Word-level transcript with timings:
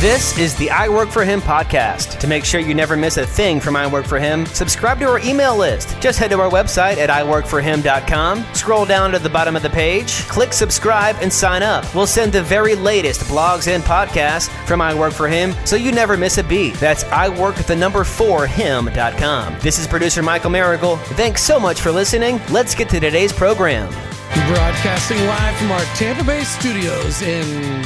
This 0.00 0.36
is 0.36 0.54
the 0.54 0.68
I 0.68 0.90
Work 0.90 1.08
for 1.08 1.24
Him 1.24 1.40
podcast. 1.40 2.18
To 2.18 2.26
make 2.26 2.44
sure 2.44 2.60
you 2.60 2.74
never 2.74 2.98
miss 2.98 3.16
a 3.16 3.26
thing 3.26 3.60
from 3.60 3.76
I 3.76 3.86
Work 3.86 4.04
for 4.04 4.18
Him, 4.18 4.44
subscribe 4.44 4.98
to 4.98 5.08
our 5.08 5.20
email 5.20 5.56
list. 5.56 5.98
Just 6.02 6.18
head 6.18 6.32
to 6.32 6.38
our 6.38 6.50
website 6.50 6.98
at 6.98 7.08
iworkforhim.com, 7.08 8.44
scroll 8.52 8.84
down 8.84 9.12
to 9.12 9.18
the 9.18 9.30
bottom 9.30 9.56
of 9.56 9.62
the 9.62 9.70
page, 9.70 10.28
click 10.28 10.52
subscribe, 10.52 11.16
and 11.22 11.32
sign 11.32 11.62
up. 11.62 11.94
We'll 11.94 12.06
send 12.06 12.34
the 12.34 12.42
very 12.42 12.74
latest 12.74 13.22
blogs 13.22 13.68
and 13.68 13.82
podcasts 13.82 14.50
from 14.66 14.82
I 14.82 14.92
Work 14.92 15.14
for 15.14 15.28
Him 15.28 15.54
so 15.64 15.76
you 15.76 15.92
never 15.92 16.18
miss 16.18 16.36
a 16.36 16.44
beat. 16.44 16.74
That's 16.74 17.04
iwork 17.04 17.56
the 17.64 17.74
number 17.74 18.04
4 18.04 18.46
him.com. 18.46 19.56
This 19.60 19.78
is 19.78 19.86
producer 19.86 20.22
Michael 20.22 20.50
Miracle. 20.50 20.98
Thanks 21.16 21.42
so 21.42 21.58
much 21.58 21.80
for 21.80 21.90
listening. 21.90 22.38
Let's 22.50 22.74
get 22.74 22.90
to 22.90 23.00
today's 23.00 23.32
program. 23.32 23.90
Broadcasting 24.34 25.18
live 25.26 25.56
from 25.56 25.72
our 25.72 25.84
Tampa 25.96 26.22
Bay 26.22 26.44
studios 26.44 27.22
in 27.22 27.82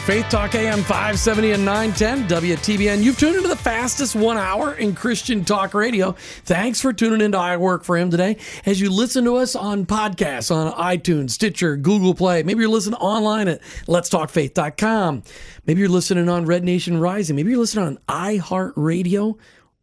Faith 0.00 0.28
Talk 0.28 0.54
AM 0.54 0.80
570 0.80 1.52
and 1.52 1.64
910 1.64 2.28
WTBN. 2.28 3.02
You've 3.02 3.18
tuned 3.18 3.36
into 3.36 3.48
the 3.48 3.56
fastest 3.56 4.14
one 4.14 4.36
hour 4.36 4.74
in 4.74 4.94
Christian 4.94 5.44
talk 5.44 5.72
radio. 5.74 6.12
Thanks 6.44 6.80
for 6.80 6.92
tuning 6.92 7.20
into 7.22 7.38
I 7.38 7.56
Work 7.56 7.84
for 7.84 7.96
Him 7.96 8.10
today. 8.10 8.36
As 8.66 8.80
you 8.80 8.90
listen 8.90 9.24
to 9.24 9.36
us 9.36 9.54
on 9.56 9.86
podcasts 9.86 10.54
on 10.54 10.72
iTunes, 10.74 11.30
Stitcher, 11.30 11.76
Google 11.76 12.14
Play, 12.14 12.42
maybe 12.42 12.60
you're 12.60 12.68
listening 12.68 12.98
online 12.98 13.48
at 13.48 13.62
letstalkfaith.com. 13.86 15.22
Maybe 15.66 15.80
you're 15.80 15.88
listening 15.88 16.28
on 16.28 16.44
Red 16.44 16.64
Nation 16.64 16.98
Rising. 16.98 17.36
Maybe 17.36 17.50
you're 17.50 17.60
listening 17.60 17.86
on 17.86 17.98
iHeartRadio 18.08 19.38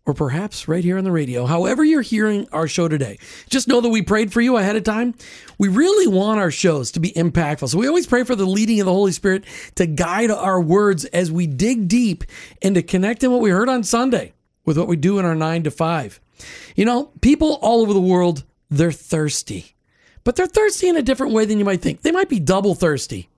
or 0.10 0.14
perhaps 0.14 0.68
right 0.68 0.84
here 0.84 0.98
on 0.98 1.04
the 1.04 1.12
radio. 1.12 1.46
However, 1.46 1.84
you're 1.84 2.02
hearing 2.02 2.48
our 2.52 2.68
show 2.68 2.88
today, 2.88 3.20
just 3.48 3.68
know 3.68 3.80
that 3.80 3.90
we 3.90 4.02
prayed 4.02 4.34
for 4.34 4.42
you 4.42 4.58
ahead 4.58 4.76
of 4.76 4.84
time. 4.84 5.14
We 5.60 5.68
really 5.68 6.08
want 6.08 6.40
our 6.40 6.50
shows 6.50 6.92
to 6.92 7.00
be 7.00 7.12
impactful. 7.12 7.70
So 7.70 7.78
we 7.78 7.88
always 7.88 8.08
pray 8.08 8.24
for 8.24 8.36
the 8.36 8.48
leading 8.48 8.80
of 8.80 8.88
the 8.88 8.92
Holy 8.92 9.12
Spirit 9.12 9.46
to 9.76 9.86
guide 9.86 10.32
our 10.32 10.60
words 10.60 11.06
as 11.06 11.32
we 11.32 11.46
dig 11.46 11.88
deep 11.88 12.24
and 12.62 12.74
to 12.74 12.82
connect 12.82 13.24
in 13.24 13.32
what 13.32 13.42
we 13.42 13.52
heard 13.52 13.70
on 13.70 13.84
Sunday 13.84 14.34
with 14.66 14.80
what 14.80 14.88
we 14.88 14.96
do 14.96 15.20
in 15.20 15.26
our 15.26 15.36
nine 15.36 15.64
to 15.64 15.72
five. 15.72 16.20
You 16.76 16.86
know, 16.86 17.12
people 17.22 17.60
all 17.62 17.82
over 17.82 17.94
the 17.94 18.02
world, 18.02 18.44
they're 18.72 18.92
thirsty, 18.92 19.76
but 20.24 20.36
they're 20.36 20.48
thirsty 20.48 20.90
in 20.90 20.98
a 20.98 21.04
different 21.04 21.34
way 21.34 21.46
than 21.46 21.60
you 21.60 21.66
might 21.66 21.82
think. 21.82 22.02
They 22.02 22.12
might 22.12 22.30
be 22.30 22.40
double 22.40 22.74
thirsty. 22.74 23.30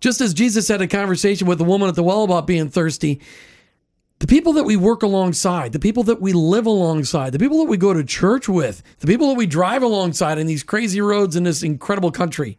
Just 0.00 0.20
as 0.20 0.34
Jesus 0.34 0.68
had 0.68 0.82
a 0.82 0.86
conversation 0.86 1.46
with 1.46 1.58
the 1.58 1.64
woman 1.64 1.88
at 1.88 1.94
the 1.94 2.02
well 2.02 2.24
about 2.24 2.46
being 2.46 2.68
thirsty, 2.68 3.20
the 4.20 4.26
people 4.26 4.52
that 4.54 4.64
we 4.64 4.76
work 4.76 5.02
alongside, 5.02 5.72
the 5.72 5.78
people 5.78 6.02
that 6.04 6.20
we 6.20 6.32
live 6.32 6.66
alongside, 6.66 7.32
the 7.32 7.38
people 7.38 7.58
that 7.58 7.70
we 7.70 7.76
go 7.76 7.94
to 7.94 8.02
church 8.02 8.48
with, 8.48 8.82
the 8.98 9.06
people 9.06 9.28
that 9.28 9.36
we 9.36 9.46
drive 9.46 9.82
alongside 9.82 10.38
in 10.38 10.46
these 10.46 10.62
crazy 10.62 11.00
roads 11.00 11.36
in 11.36 11.44
this 11.44 11.62
incredible 11.62 12.10
country, 12.10 12.58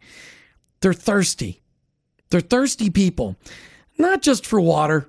they're 0.80 0.94
thirsty. 0.94 1.60
They're 2.30 2.40
thirsty 2.40 2.90
people, 2.90 3.36
not 3.98 4.22
just 4.22 4.46
for 4.46 4.60
water, 4.60 5.08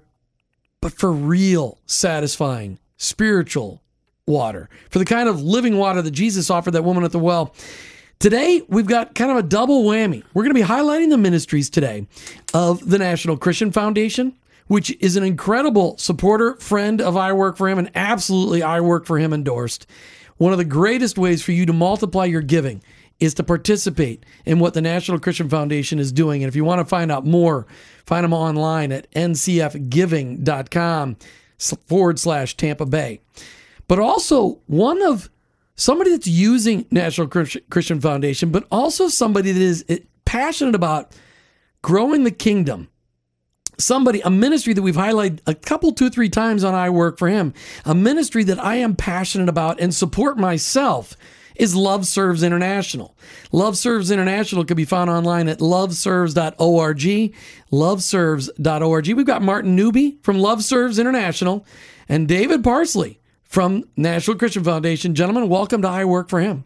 but 0.82 0.92
for 0.92 1.12
real, 1.12 1.78
satisfying, 1.86 2.80
spiritual 2.98 3.82
water, 4.26 4.70
for 4.90 5.00
the 5.00 5.06
kind 5.06 5.30
of 5.30 5.42
living 5.42 5.78
water 5.78 6.02
that 6.02 6.12
Jesus 6.12 6.50
offered 6.50 6.72
that 6.72 6.84
woman 6.84 7.04
at 7.04 7.12
the 7.12 7.20
well. 7.20 7.54
Today, 8.20 8.62
we've 8.68 8.88
got 8.88 9.16
kind 9.16 9.32
of 9.32 9.38
a 9.38 9.44
double 9.44 9.84
whammy. 9.84 10.24
We're 10.34 10.44
going 10.44 10.54
to 10.54 10.62
be 10.62 10.68
highlighting 10.68 11.10
the 11.10 11.18
ministries 11.18 11.70
today 11.70 12.08
of 12.54 12.88
the 12.88 12.98
National 12.98 13.38
Christian 13.38 13.72
Foundation 13.72 14.36
which 14.72 14.96
is 15.02 15.18
an 15.18 15.24
incredible 15.24 15.98
supporter, 15.98 16.56
friend 16.56 17.02
of 17.02 17.18
I 17.18 17.34
Work 17.34 17.58
for 17.58 17.68
Him, 17.68 17.78
and 17.78 17.92
absolutely 17.94 18.64
I 18.64 18.80
Work 18.80 19.06
for 19.06 19.20
Him 19.20 19.34
endorsed. 19.34 19.86
One 20.38 20.54
of 20.54 20.58
the 20.58 20.64
greatest 20.64 21.18
ways 21.18 21.44
for 21.44 21.52
you 21.52 21.66
to 21.66 21.74
multiply 21.74 22.24
your 22.24 22.40
giving 22.40 22.82
is 23.20 23.34
to 23.34 23.44
participate 23.44 24.26
in 24.46 24.60
what 24.60 24.74
the 24.74 24.82
National 24.82 25.20
Christian 25.20 25.50
Foundation 25.50 26.00
is 26.00 26.14
doing. 26.14 26.42
And 26.42 26.48
if 26.48 26.56
you 26.56 26.64
want 26.64 26.80
to 26.80 26.86
find 26.86 27.12
out 27.12 27.26
more, 27.26 27.68
find 28.06 28.24
them 28.24 28.32
online 28.32 28.94
at 28.94 29.12
ncfgiving.com 29.12 31.18
forward 31.86 32.18
slash 32.18 32.56
Tampa 32.56 32.86
Bay. 32.86 33.20
But 33.90 34.00
also, 34.00 34.62
one 34.68 35.02
of 35.02 35.30
somebody 35.76 36.12
that's 36.12 36.28
using 36.28 36.86
National 36.92 37.28
Christian 37.28 38.00
Foundation, 38.00 38.52
but 38.52 38.66
also 38.72 39.10
somebody 39.10 39.52
that 39.52 39.62
is 39.62 39.84
passionate 40.24 40.76
about 40.76 41.12
growing 41.82 42.24
the 42.24 42.32
kingdom 42.32 42.88
somebody, 43.78 44.22
a 44.22 44.30
ministry 44.30 44.74
that 44.74 44.82
we've 44.82 44.96
highlighted 44.96 45.40
a 45.46 45.56
couple, 45.56 45.92
two, 45.92 46.10
three 46.10 46.30
times 46.30 46.64
on 46.64 46.74
I 46.74 46.90
Work 46.90 47.18
for 47.18 47.28
Him, 47.28 47.54
a 47.86 47.96
ministry 47.96 48.44
that 48.46 48.60
I 48.60 48.76
am 48.76 48.96
passionate 48.96 49.50
about 49.50 49.80
and 49.80 49.94
support 49.94 50.38
myself 50.38 51.16
is 51.56 51.76
Love 51.76 52.08
Serves 52.08 52.44
International. 52.44 53.16
Love 53.52 53.78
Serves 53.78 54.10
International 54.10 54.66
can 54.66 54.78
be 54.78 54.86
found 54.86 55.10
online 55.10 55.48
at 55.48 55.60
loveserves.org, 55.60 57.36
loveserves.org. 57.72 59.08
We've 59.14 59.26
got 59.26 59.42
Martin 59.42 59.76
Newby 59.76 60.18
from 60.24 60.40
Love 60.40 60.64
Serves 60.64 60.98
International 60.98 61.66
and 62.10 62.28
David 62.28 62.64
Parsley 62.64 63.20
from 63.44 63.84
National 63.98 64.38
Christian 64.38 64.64
Foundation. 64.64 65.14
Gentlemen, 65.14 65.50
welcome 65.50 65.82
to 65.82 65.88
I 65.88 66.06
Work 66.06 66.30
for 66.30 66.40
Him. 66.40 66.64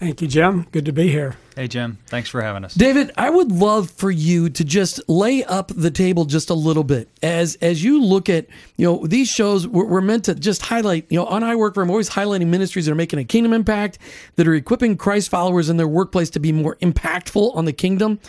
Thank 0.00 0.22
you, 0.22 0.28
Jim. 0.28 0.66
Good 0.72 0.86
to 0.86 0.94
be 0.94 1.08
here. 1.08 1.36
Hey, 1.54 1.68
Jim. 1.68 1.98
Thanks 2.06 2.30
for 2.30 2.40
having 2.40 2.64
us. 2.64 2.72
David, 2.72 3.10
I 3.18 3.28
would 3.28 3.52
love 3.52 3.90
for 3.90 4.10
you 4.10 4.48
to 4.48 4.64
just 4.64 5.06
lay 5.10 5.44
up 5.44 5.70
the 5.76 5.90
table 5.90 6.24
just 6.24 6.48
a 6.48 6.54
little 6.54 6.84
bit 6.84 7.10
as 7.22 7.56
as 7.56 7.84
you 7.84 8.02
look 8.02 8.30
at 8.30 8.46
you 8.78 8.86
know 8.86 9.06
these 9.06 9.28
shows. 9.28 9.68
We're, 9.68 9.84
we're 9.84 10.00
meant 10.00 10.24
to 10.24 10.34
just 10.34 10.62
highlight 10.62 11.04
you 11.10 11.18
know 11.18 11.26
on 11.26 11.44
I 11.44 11.54
work 11.54 11.74
for 11.74 11.82
Him 11.82 11.90
always 11.90 12.08
highlighting 12.08 12.46
ministries 12.46 12.86
that 12.86 12.92
are 12.92 12.94
making 12.94 13.18
a 13.18 13.24
kingdom 13.24 13.52
impact, 13.52 13.98
that 14.36 14.48
are 14.48 14.54
equipping 14.54 14.96
Christ 14.96 15.28
followers 15.28 15.68
in 15.68 15.76
their 15.76 15.86
workplace 15.86 16.30
to 16.30 16.40
be 16.40 16.50
more 16.50 16.76
impactful 16.76 17.54
on 17.54 17.66
the 17.66 17.72
kingdom. 17.74 18.20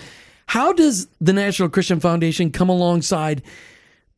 How 0.48 0.74
does 0.74 1.08
the 1.22 1.32
National 1.32 1.70
Christian 1.70 2.02
Foundation 2.02 2.52
come 2.52 2.68
alongside 2.68 3.44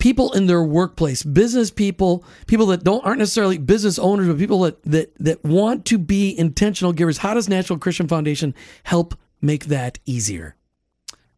people 0.04 0.34
in 0.34 0.48
their 0.48 0.62
workplace, 0.62 1.24
business 1.24 1.72
people, 1.72 2.26
people 2.46 2.66
that 2.66 2.84
don't 2.84 3.06
aren't 3.06 3.20
necessarily 3.20 3.58
business 3.58 3.98
owners, 3.98 4.28
but 4.28 4.38
people 4.38 4.60
that 4.60 4.84
that 4.84 5.16
that 5.18 5.42
want 5.46 5.86
to 5.86 5.98
be 5.98 6.38
intentional 6.38 6.92
givers. 6.92 7.20
How 7.20 7.34
does 7.34 7.48
National 7.48 7.80
Christian 7.80 8.10
Foundation 8.10 8.54
help 8.84 9.16
make 9.42 9.68
that 9.68 10.00
easier? 10.06 10.58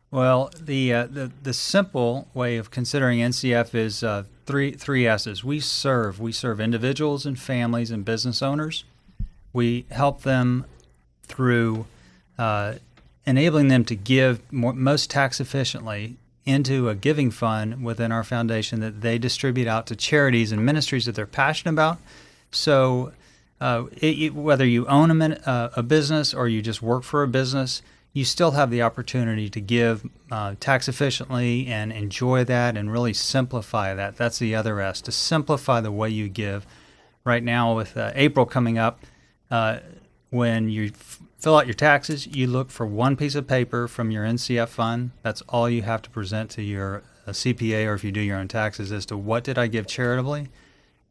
Well, 0.10 0.50
the 0.60 0.92
uh, 0.92 1.06
the 1.06 1.32
the 1.44 1.54
simple 1.54 2.28
way 2.34 2.58
of 2.58 2.72
considering 2.72 3.20
NCF 3.20 3.76
is 3.76 4.04
uh, 4.04 4.24
three 4.48 4.72
three 4.72 5.06
S's. 5.06 5.44
We 5.44 5.60
serve. 5.60 6.20
We 6.20 6.32
serve 6.32 6.60
individuals 6.60 7.24
and 7.28 7.40
families 7.40 7.92
and 7.92 8.04
business 8.04 8.42
owners. 8.42 8.84
We 9.54 9.86
help 9.92 10.24
them 10.24 10.66
through 11.22 11.86
uh, 12.40 12.76
enabling 13.28 13.68
them 13.68 13.86
to 13.86 13.96
give 13.96 14.42
more, 14.52 14.74
most 14.74 15.12
tax 15.12 15.40
efficiently 15.40 16.18
into 16.46 16.90
a 16.90 16.96
giving 16.96 17.32
fund 17.32 17.84
within 17.84 18.12
our 18.12 18.24
foundation 18.24 18.80
that 18.80 19.02
they 19.02 19.18
distribute 19.18 19.68
out 19.68 19.88
to 19.88 19.96
charities 19.96 20.52
and 20.52 20.66
ministries 20.66 21.06
that 21.06 21.16
they're 21.16 21.26
passionate 21.26 21.72
about. 21.74 21.98
So, 22.52 23.12
uh, 23.60 23.86
it, 23.98 24.34
whether 24.34 24.66
you 24.66 24.86
own 24.88 25.22
a, 25.22 25.30
uh, 25.46 25.70
a, 25.76 25.84
business 25.84 26.34
or 26.34 26.48
you 26.48 26.62
just 26.62 26.82
work 26.82 27.04
for 27.04 27.24
a 27.24 27.28
business, 27.28 27.82
you 28.14 28.26
still 28.26 28.52
have 28.52 28.70
the 28.70 28.82
opportunity 28.82 29.50
to 29.50 29.62
give 29.62 30.08
uh, 30.30 30.56
tax 30.60 30.88
efficiently 30.88 31.68
and 31.68 31.92
enjoy 31.92 32.44
that 32.44 32.78
and 32.78 32.92
really 32.92 33.14
simplify 33.14 33.94
that. 33.94 34.18
That's 34.18 34.40
the 34.40 34.56
other 34.56 34.80
S 34.80 35.02
to 35.02 35.12
simplify 35.12 35.82
the 35.82 35.92
way 35.92 36.10
you 36.10 36.28
give. 36.28 36.66
Right 37.24 37.44
now, 37.44 37.76
with 37.76 37.98
uh, 37.98 38.12
April 38.14 38.46
coming 38.46 38.78
up, 38.78 39.00
uh, 39.50 39.80
when 40.30 40.70
you 40.70 40.92
fill 41.46 41.58
out 41.58 41.68
your 41.68 41.76
taxes. 41.76 42.26
You 42.26 42.48
look 42.48 42.72
for 42.72 42.88
one 42.88 43.16
piece 43.16 43.36
of 43.36 43.48
paper 43.48 43.88
from 43.88 44.10
your 44.10 44.26
NCF 44.26 44.68
fund. 44.68 45.12
That's 45.22 45.44
all 45.44 45.70
you 45.70 45.84
have 45.84 46.02
to 46.02 46.10
present 46.10 46.50
to 46.52 46.64
your 46.64 47.04
uh, 47.28 47.34
CPA 47.34 47.86
or 47.86 47.94
if 47.94 48.04
you 48.04 48.12
do 48.12 48.20
your 48.20 48.40
own 48.40 48.48
taxes 48.48 48.92
as 48.92 49.06
to 49.06 49.16
what 49.16 49.44
did 49.44 49.56
I 49.56 49.68
give 49.68 49.86
charitably. 49.86 50.48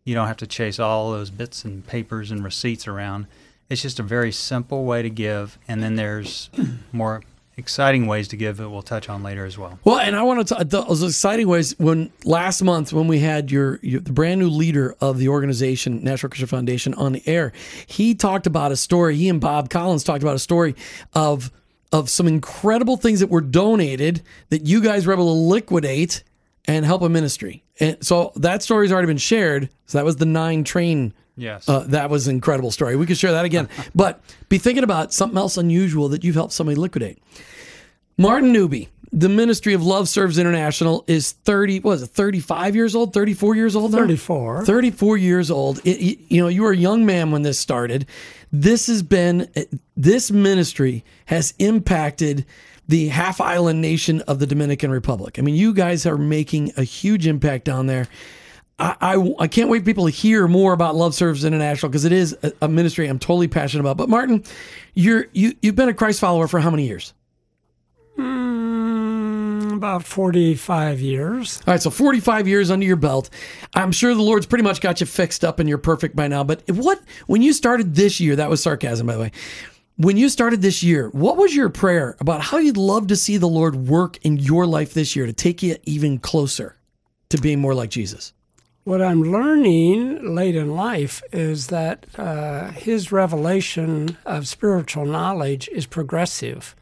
You 0.02 0.16
don't 0.16 0.26
have 0.26 0.38
to 0.38 0.48
chase 0.48 0.80
all 0.80 1.12
those 1.12 1.30
bits 1.30 1.64
and 1.64 1.86
papers 1.86 2.32
and 2.32 2.42
receipts 2.42 2.88
around. 2.88 3.28
It's 3.70 3.82
just 3.82 4.00
a 4.00 4.02
very 4.02 4.32
simple 4.32 4.84
way 4.84 5.02
to 5.02 5.08
give, 5.08 5.56
and 5.68 5.80
then 5.80 5.94
there's 5.94 6.50
more 6.92 7.22
exciting 7.56 8.06
ways 8.06 8.28
to 8.28 8.36
give 8.36 8.56
that 8.56 8.68
we'll 8.68 8.82
touch 8.82 9.08
on 9.08 9.22
later 9.22 9.44
as 9.44 9.56
well. 9.56 9.78
Well, 9.84 9.98
and 9.98 10.16
I 10.16 10.22
want 10.22 10.46
to 10.46 10.54
talk 10.54 10.68
those 10.68 11.02
exciting 11.02 11.46
ways 11.48 11.78
when 11.78 12.10
last 12.24 12.62
month 12.62 12.92
when 12.92 13.06
we 13.06 13.20
had 13.20 13.50
your, 13.50 13.78
your, 13.82 14.00
the 14.00 14.12
brand 14.12 14.40
new 14.40 14.48
leader 14.48 14.96
of 15.00 15.18
the 15.18 15.28
organization 15.28 16.02
National 16.02 16.30
Christian 16.30 16.48
Foundation 16.48 16.94
on 16.94 17.12
the 17.12 17.22
air, 17.26 17.52
he 17.86 18.14
talked 18.14 18.46
about 18.46 18.72
a 18.72 18.76
story. 18.76 19.16
He 19.16 19.28
and 19.28 19.40
Bob 19.40 19.70
Collins 19.70 20.04
talked 20.04 20.22
about 20.22 20.36
a 20.36 20.40
story 20.40 20.74
of 21.14 21.50
of 21.92 22.10
some 22.10 22.26
incredible 22.26 22.96
things 22.96 23.20
that 23.20 23.30
were 23.30 23.40
donated 23.40 24.20
that 24.48 24.66
you 24.66 24.80
guys 24.80 25.06
were 25.06 25.12
able 25.12 25.26
to 25.26 25.40
liquidate 25.40 26.24
and 26.64 26.84
help 26.84 27.02
a 27.02 27.08
ministry. 27.08 27.62
And 27.78 28.04
so 28.04 28.32
that 28.34 28.64
story's 28.64 28.90
already 28.90 29.06
been 29.06 29.16
shared. 29.16 29.70
So 29.86 29.98
that 29.98 30.04
was 30.04 30.16
the 30.16 30.26
nine 30.26 30.64
train 30.64 31.14
Yes. 31.36 31.68
Uh, 31.68 31.80
that 31.88 32.10
was 32.10 32.28
an 32.28 32.36
incredible 32.36 32.70
story. 32.70 32.96
We 32.96 33.06
could 33.06 33.18
share 33.18 33.32
that 33.32 33.44
again. 33.44 33.68
but 33.94 34.20
be 34.48 34.58
thinking 34.58 34.84
about 34.84 35.12
something 35.12 35.38
else 35.38 35.56
unusual 35.56 36.08
that 36.10 36.24
you've 36.24 36.34
helped 36.34 36.52
somebody 36.52 36.76
liquidate. 36.76 37.18
Martin 38.16 38.52
Newby, 38.52 38.88
the 39.10 39.28
Ministry 39.28 39.74
of 39.74 39.82
Love 39.82 40.08
Serves 40.08 40.38
International, 40.38 41.04
is 41.06 41.32
30, 41.32 41.80
what 41.80 41.94
is 41.94 42.02
it, 42.02 42.10
35 42.10 42.76
years 42.76 42.94
old, 42.94 43.12
34 43.12 43.56
years 43.56 43.74
old 43.76 43.92
now? 43.92 43.98
34. 43.98 44.64
34 44.64 45.16
years 45.16 45.50
old. 45.50 45.80
It, 45.84 46.18
you 46.28 46.40
know, 46.40 46.48
you 46.48 46.62
were 46.62 46.72
a 46.72 46.76
young 46.76 47.04
man 47.04 47.30
when 47.30 47.42
this 47.42 47.58
started. 47.58 48.06
This 48.52 48.86
has 48.86 49.02
been, 49.02 49.48
this 49.96 50.30
ministry 50.30 51.04
has 51.26 51.54
impacted 51.58 52.46
the 52.86 53.08
half 53.08 53.40
island 53.40 53.80
nation 53.80 54.20
of 54.22 54.38
the 54.38 54.46
Dominican 54.46 54.90
Republic. 54.90 55.38
I 55.38 55.42
mean, 55.42 55.54
you 55.54 55.72
guys 55.72 56.06
are 56.06 56.18
making 56.18 56.72
a 56.76 56.82
huge 56.84 57.26
impact 57.26 57.64
down 57.64 57.86
there. 57.86 58.08
I, 58.78 58.96
I, 59.00 59.34
I 59.40 59.46
can't 59.46 59.68
wait 59.68 59.80
for 59.80 59.84
people 59.84 60.06
to 60.06 60.10
hear 60.10 60.48
more 60.48 60.72
about 60.72 60.96
Love 60.96 61.14
Serves 61.14 61.44
International 61.44 61.90
because 61.90 62.04
it 62.04 62.12
is 62.12 62.36
a, 62.42 62.52
a, 62.62 62.68
ministry 62.68 63.06
I'm 63.06 63.20
totally 63.20 63.46
passionate 63.46 63.82
about. 63.82 63.96
But 63.96 64.08
Martin, 64.08 64.42
you're 64.94 65.26
you 65.32 65.54
you've 65.62 65.76
been 65.76 65.88
a 65.88 65.94
Christ 65.94 66.20
follower 66.20 66.48
for 66.48 66.58
how 66.58 66.70
many 66.70 66.86
years? 66.86 67.14
Mm, 68.18 69.74
about 69.74 70.04
45 70.04 71.00
years. 71.00 71.62
All 71.66 71.74
right, 71.74 71.82
so 71.82 71.90
45 71.90 72.48
years 72.48 72.70
under 72.70 72.84
your 72.84 72.96
belt. 72.96 73.30
I'm 73.74 73.92
sure 73.92 74.12
the 74.12 74.22
Lord's 74.22 74.46
pretty 74.46 74.64
much 74.64 74.80
got 74.80 75.00
you 75.00 75.06
fixed 75.06 75.44
up 75.44 75.60
and 75.60 75.68
you're 75.68 75.78
perfect 75.78 76.16
by 76.16 76.26
now. 76.26 76.42
But 76.42 76.68
what 76.68 77.00
when 77.26 77.42
you 77.42 77.52
started 77.52 77.94
this 77.94 78.18
year? 78.18 78.34
That 78.36 78.50
was 78.50 78.60
sarcasm, 78.60 79.06
by 79.06 79.14
the 79.14 79.20
way. 79.20 79.32
When 79.96 80.16
you 80.16 80.28
started 80.28 80.62
this 80.62 80.82
year, 80.82 81.10
what 81.10 81.36
was 81.36 81.54
your 81.54 81.68
prayer 81.68 82.16
about 82.18 82.40
how 82.40 82.56
you'd 82.56 82.76
love 82.76 83.06
to 83.06 83.16
see 83.16 83.36
the 83.36 83.46
Lord 83.46 83.76
work 83.76 84.18
in 84.22 84.38
your 84.38 84.66
life 84.66 84.92
this 84.92 85.14
year 85.14 85.26
to 85.26 85.32
take 85.32 85.62
you 85.62 85.76
even 85.84 86.18
closer 86.18 86.76
to 87.28 87.40
being 87.40 87.60
more 87.60 87.74
like 87.74 87.90
Jesus? 87.90 88.32
What 88.84 89.00
I'm 89.00 89.22
learning 89.22 90.34
late 90.34 90.54
in 90.54 90.74
life 90.74 91.22
is 91.32 91.68
that 91.68 92.04
uh, 92.18 92.70
his 92.72 93.10
revelation 93.10 94.18
of 94.26 94.46
spiritual 94.46 95.06
knowledge 95.06 95.68
is 95.68 95.86
progressive. 95.86 96.76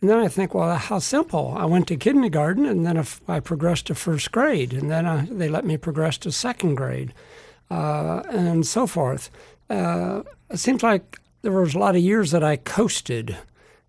And 0.00 0.08
then 0.08 0.18
I 0.18 0.28
think, 0.28 0.54
well, 0.54 0.74
how 0.76 0.98
simple. 0.98 1.52
I 1.54 1.66
went 1.66 1.88
to 1.88 1.96
kindergarten, 1.98 2.64
and 2.64 2.86
then 2.86 3.04
I 3.28 3.40
progressed 3.40 3.88
to 3.88 3.94
first 3.94 4.32
grade, 4.32 4.72
and 4.72 4.90
then 4.90 5.04
I, 5.04 5.26
they 5.26 5.50
let 5.50 5.66
me 5.66 5.76
progress 5.76 6.16
to 6.18 6.32
second 6.32 6.76
grade, 6.76 7.12
uh, 7.70 8.22
and 8.30 8.66
so 8.66 8.86
forth. 8.86 9.28
Uh, 9.68 10.22
it 10.48 10.56
seems 10.56 10.82
like 10.82 11.20
there 11.42 11.52
was 11.52 11.74
a 11.74 11.78
lot 11.78 11.96
of 11.96 12.02
years 12.02 12.30
that 12.30 12.44
I 12.44 12.56
coasted 12.56 13.36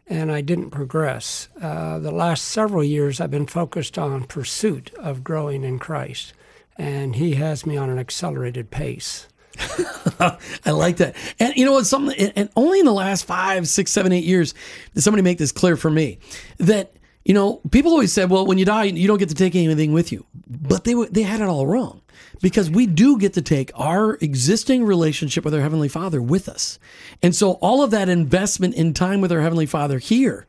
and 0.06 0.34
I 0.34 0.42
didn't 0.42 0.72
progress. 0.72 1.48
Uh, 1.62 2.00
the 2.00 2.12
last 2.12 2.44
several 2.46 2.84
years, 2.84 3.22
I've 3.22 3.32
been 3.32 3.48
focused 3.48 3.98
on 3.98 4.26
pursuit 4.26 4.94
of 4.98 5.24
growing 5.24 5.64
in 5.64 5.80
Christ 5.80 6.34
and 6.78 7.16
he 7.16 7.36
has 7.36 7.66
me 7.66 7.78
on 7.78 7.90
an 7.90 8.00
accelerated 8.00 8.70
pace. 8.72 9.28
I 10.20 10.72
like 10.72 10.98
that. 10.98 11.16
And 11.40 11.56
you 11.56 11.66
know 11.66 11.74
what? 11.74 11.86
Something, 11.86 12.32
and 12.36 12.50
only 12.56 12.80
in 12.80 12.86
the 12.86 12.94
last 12.94 13.26
five, 13.26 13.68
six, 13.68 13.92
seven, 13.92 14.12
eight 14.12 14.24
years 14.24 14.54
did 14.94 15.02
somebody 15.02 15.24
make 15.24 15.38
this 15.38 15.52
clear 15.52 15.76
for 15.76 15.90
me 15.90 16.20
that 16.58 16.94
you 17.26 17.34
know 17.34 17.62
people 17.72 17.92
always 17.92 18.14
said, 18.14 18.30
well, 18.30 18.46
when 18.46 18.58
you 18.58 18.66
die, 18.66 18.84
you 18.84 19.08
don't 19.08 19.18
get 19.18 19.30
to 19.30 19.36
take 19.36 19.56
anything 19.56 19.94
with 19.94 20.12
you, 20.12 20.26
but 20.48 20.84
they 20.84 20.94
they 21.12 21.24
had 21.24 21.42
it 21.42 21.48
all 21.48 21.66
wrong 21.66 22.02
because 22.42 22.70
we 22.70 22.86
do 22.86 23.18
get 23.18 23.34
to 23.34 23.42
take 23.42 23.72
our 23.74 24.16
existing 24.22 24.84
relationship 24.84 25.44
with 25.44 25.54
our 25.54 25.62
heavenly 25.62 25.90
Father 25.90 26.22
with 26.22 26.48
us, 26.48 26.78
and 27.24 27.36
so 27.36 27.54
all 27.54 27.82
of 27.82 27.92
that 27.92 28.10
investment 28.10 28.76
in 28.76 28.94
time 28.94 29.22
with 29.22 29.32
our 29.32 29.42
heavenly 29.42 29.66
Father 29.66 29.98
here, 29.98 30.46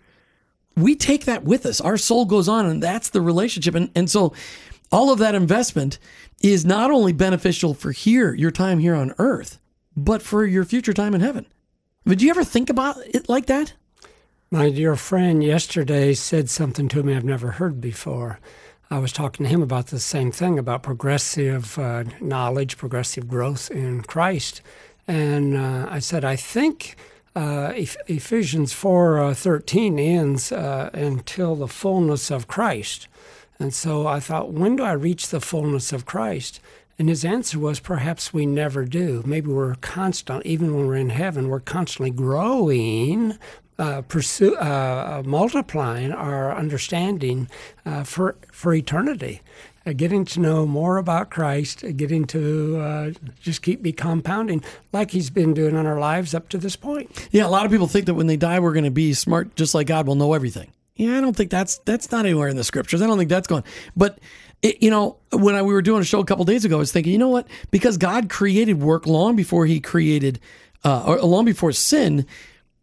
we 0.76 0.94
take 0.94 1.24
that 1.24 1.44
with 1.44 1.64
us. 1.64 1.80
Our 1.80 1.96
soul 1.96 2.26
goes 2.26 2.48
on, 2.48 2.66
and 2.66 2.82
that's 2.82 3.08
the 3.08 3.22
relationship, 3.22 3.74
and 3.74 3.90
and 3.94 4.10
so 4.10 4.34
all 4.90 5.12
of 5.12 5.18
that 5.18 5.34
investment 5.34 5.98
is 6.40 6.64
not 6.64 6.90
only 6.90 7.12
beneficial 7.12 7.74
for 7.74 7.92
here, 7.92 8.34
your 8.34 8.50
time 8.50 8.78
here 8.78 8.94
on 8.94 9.14
earth, 9.18 9.58
but 9.96 10.22
for 10.22 10.44
your 10.44 10.64
future 10.64 10.92
time 10.92 11.14
in 11.14 11.20
heaven. 11.20 11.46
Would 12.06 12.22
you 12.22 12.30
ever 12.30 12.44
think 12.44 12.70
about 12.70 12.96
it 13.06 13.28
like 13.28 13.46
that? 13.46 13.74
My 14.50 14.70
dear 14.70 14.96
friend 14.96 15.44
yesterday 15.44 16.14
said 16.14 16.48
something 16.48 16.88
to 16.88 17.02
me 17.02 17.14
I've 17.14 17.24
never 17.24 17.52
heard 17.52 17.80
before. 17.80 18.40
I 18.90 18.98
was 18.98 19.12
talking 19.12 19.44
to 19.44 19.50
him 19.50 19.60
about 19.60 19.88
the 19.88 20.00
same 20.00 20.32
thing 20.32 20.58
about 20.58 20.82
progressive 20.82 21.78
uh, 21.78 22.04
knowledge, 22.20 22.78
progressive 22.78 23.28
growth 23.28 23.70
in 23.70 24.00
Christ. 24.02 24.62
And 25.06 25.54
uh, 25.54 25.86
I 25.90 25.98
said, 25.98 26.24
I 26.24 26.36
think 26.36 26.96
uh, 27.36 27.72
Ephesians 27.74 28.72
4 28.72 29.18
uh, 29.18 29.34
13 29.34 29.98
ends 29.98 30.50
uh, 30.50 30.88
until 30.94 31.54
the 31.54 31.68
fullness 31.68 32.30
of 32.30 32.48
Christ. 32.48 33.06
And 33.58 33.74
so 33.74 34.06
I 34.06 34.20
thought, 34.20 34.52
when 34.52 34.76
do 34.76 34.84
I 34.84 34.92
reach 34.92 35.28
the 35.28 35.40
fullness 35.40 35.92
of 35.92 36.06
Christ? 36.06 36.60
And 36.98 37.08
his 37.08 37.24
answer 37.24 37.58
was, 37.58 37.80
perhaps 37.80 38.32
we 38.32 38.44
never 38.44 38.84
do. 38.84 39.22
Maybe 39.24 39.50
we're 39.50 39.76
constant, 39.76 40.44
even 40.44 40.74
when 40.74 40.86
we're 40.86 40.96
in 40.96 41.10
heaven, 41.10 41.48
we're 41.48 41.60
constantly 41.60 42.10
growing, 42.10 43.38
uh, 43.78 44.02
pursue, 44.02 44.56
uh, 44.56 45.22
multiplying 45.24 46.12
our 46.12 46.54
understanding 46.54 47.48
uh, 47.86 48.02
for 48.02 48.36
for 48.52 48.74
eternity. 48.74 49.42
Uh, 49.86 49.92
getting 49.92 50.24
to 50.24 50.40
know 50.40 50.66
more 50.66 50.98
about 50.98 51.30
Christ, 51.30 51.82
uh, 51.82 51.92
getting 51.92 52.26
to 52.26 52.78
uh, 52.78 53.10
just 53.40 53.62
keep 53.62 53.80
me 53.80 53.92
compounding 53.92 54.62
like 54.92 55.12
He's 55.12 55.30
been 55.30 55.54
doing 55.54 55.76
in 55.76 55.86
our 55.86 55.98
lives 55.98 56.34
up 56.34 56.48
to 56.50 56.58
this 56.58 56.76
point. 56.76 57.28
Yeah, 57.30 57.46
a 57.46 57.48
lot 57.48 57.64
of 57.64 57.70
people 57.70 57.86
think 57.86 58.06
that 58.06 58.14
when 58.14 58.26
they 58.26 58.36
die, 58.36 58.58
we're 58.58 58.74
going 58.74 58.84
to 58.84 58.90
be 58.90 59.14
smart, 59.14 59.54
just 59.54 59.74
like 59.74 59.86
God 59.86 60.06
will 60.06 60.16
know 60.16 60.34
everything. 60.34 60.72
Yeah, 60.98 61.16
I 61.16 61.20
don't 61.20 61.34
think 61.34 61.50
that's 61.50 61.78
that's 61.78 62.10
not 62.10 62.26
anywhere 62.26 62.48
in 62.48 62.56
the 62.56 62.64
scriptures. 62.64 63.00
I 63.00 63.06
don't 63.06 63.16
think 63.16 63.30
that's 63.30 63.46
going. 63.46 63.62
But 63.96 64.18
it, 64.62 64.82
you 64.82 64.90
know, 64.90 65.16
when 65.32 65.54
I, 65.54 65.62
we 65.62 65.72
were 65.72 65.80
doing 65.80 66.02
a 66.02 66.04
show 66.04 66.18
a 66.18 66.24
couple 66.24 66.44
days 66.44 66.64
ago, 66.64 66.76
I 66.76 66.78
was 66.80 66.90
thinking, 66.90 67.12
you 67.12 67.18
know 67.18 67.28
what? 67.28 67.46
Because 67.70 67.96
God 67.96 68.28
created 68.28 68.82
work 68.82 69.06
long 69.06 69.36
before 69.36 69.64
He 69.64 69.78
created, 69.78 70.40
uh, 70.84 71.04
or 71.06 71.20
long 71.20 71.44
before 71.44 71.70
sin, 71.70 72.26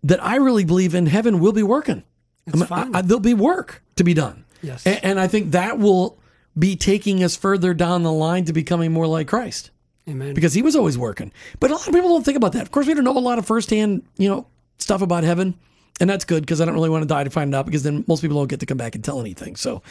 that 0.03 0.23
I 0.23 0.37
really 0.37 0.63
believe 0.63 0.95
in 0.95 1.07
heaven 1.07 1.41
will 1.41 1.51
be 1.51 1.61
working. 1.61 2.03
I 2.47 2.89
I, 2.93 3.01
there'll 3.01 3.19
be 3.19 3.33
work 3.33 3.83
to 3.97 4.05
be 4.05 4.13
done. 4.13 4.45
Yes, 4.61 4.87
and, 4.87 5.03
and 5.03 5.19
I 5.19 5.27
think 5.27 5.51
that 5.51 5.77
will 5.77 6.17
be 6.57 6.77
taking 6.77 7.21
us 7.21 7.35
further 7.35 7.73
down 7.73 8.03
the 8.03 8.13
line 8.13 8.45
to 8.45 8.53
becoming 8.53 8.93
more 8.93 9.07
like 9.07 9.27
Christ. 9.27 9.71
Amen. 10.07 10.33
Because 10.35 10.53
He 10.53 10.61
was 10.61 10.77
always 10.77 10.97
working. 10.97 11.33
But 11.59 11.71
a 11.71 11.73
lot 11.73 11.85
of 11.85 11.93
people 11.93 12.09
don't 12.09 12.23
think 12.23 12.37
about 12.37 12.53
that. 12.53 12.61
Of 12.61 12.71
course, 12.71 12.87
we 12.87 12.93
don't 12.93 13.03
know 13.03 13.17
a 13.17 13.19
lot 13.19 13.39
of 13.39 13.45
firsthand, 13.45 14.03
you 14.17 14.29
know, 14.29 14.47
stuff 14.77 15.01
about 15.01 15.25
heaven. 15.25 15.55
And 15.99 16.09
that's 16.09 16.25
good 16.25 16.41
because 16.43 16.59
I 16.59 16.65
don't 16.65 16.73
really 16.73 16.89
want 16.89 17.03
to 17.03 17.07
die 17.07 17.23
to 17.23 17.29
find 17.29 17.55
out 17.55 17.65
because 17.65 17.83
then 17.83 18.03
most 18.07 18.21
people 18.21 18.37
don't 18.37 18.47
get 18.47 18.59
to 18.59 18.65
come 18.65 18.77
back 18.77 18.95
and 18.95 19.03
tell 19.03 19.21
anything. 19.21 19.55
So, 19.55 19.81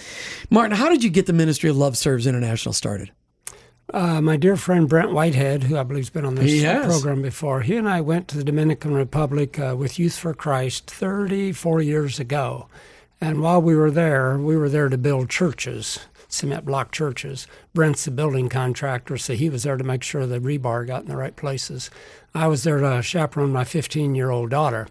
Martin, 0.51 0.77
how 0.77 0.91
did 0.91 1.03
you 1.03 1.11
get 1.11 1.27
the 1.27 1.33
Ministry 1.33 1.71
of 1.71 1.77
Love 1.77 1.97
Serves 1.97 2.27
International 2.27 2.75
started? 2.75 3.11
Uh, 3.93 4.21
my 4.21 4.37
dear 4.37 4.57
friend 4.57 4.89
Brent 4.89 5.13
Whitehead, 5.13 5.65
who 5.65 5.77
I 5.77 5.83
believe 5.83 6.05
has 6.05 6.11
been 6.11 6.25
on 6.25 6.35
this 6.35 6.63
program 6.87 7.23
before, 7.23 7.61
he 7.61 7.77
and 7.77 7.89
I 7.89 8.01
went 8.01 8.29
to 8.29 8.37
the 8.37 8.45
Dominican 8.45 8.95
Republic 8.95 9.59
uh, 9.59 9.75
with 9.79 9.99
Youth 9.99 10.17
for 10.17 10.33
Christ 10.35 10.91
34 10.91 11.83
years 11.83 12.19
ago. 12.19 12.67
And 13.21 13.41
while 13.41 13.61
we 13.61 13.77
were 13.77 13.91
there, 13.91 14.39
we 14.39 14.57
were 14.57 14.69
there 14.69 14.89
to 14.89 14.99
build 14.99 15.31
churches, 15.31 16.01
cement 16.29 16.65
block 16.65 16.93
churches. 16.93 17.47
Brent's 17.75 18.07
a 18.07 18.11
building 18.11 18.49
contractor, 18.49 19.17
so 19.19 19.35
he 19.35 19.51
was 19.51 19.63
there 19.63 19.77
to 19.77 19.85
make 19.85 20.03
sure 20.03 20.27
the 20.27 20.41
rebar 20.41 20.87
got 20.87 21.03
in 21.03 21.09
the 21.09 21.17
right 21.17 21.37
places. 21.37 21.91
I 22.35 22.47
was 22.49 22.65
there 22.65 22.79
to 22.79 23.03
chaperone 23.03 23.53
my 23.53 23.65
15 23.65 24.15
year 24.15 24.31
old 24.31 24.51
daughter 24.51 24.89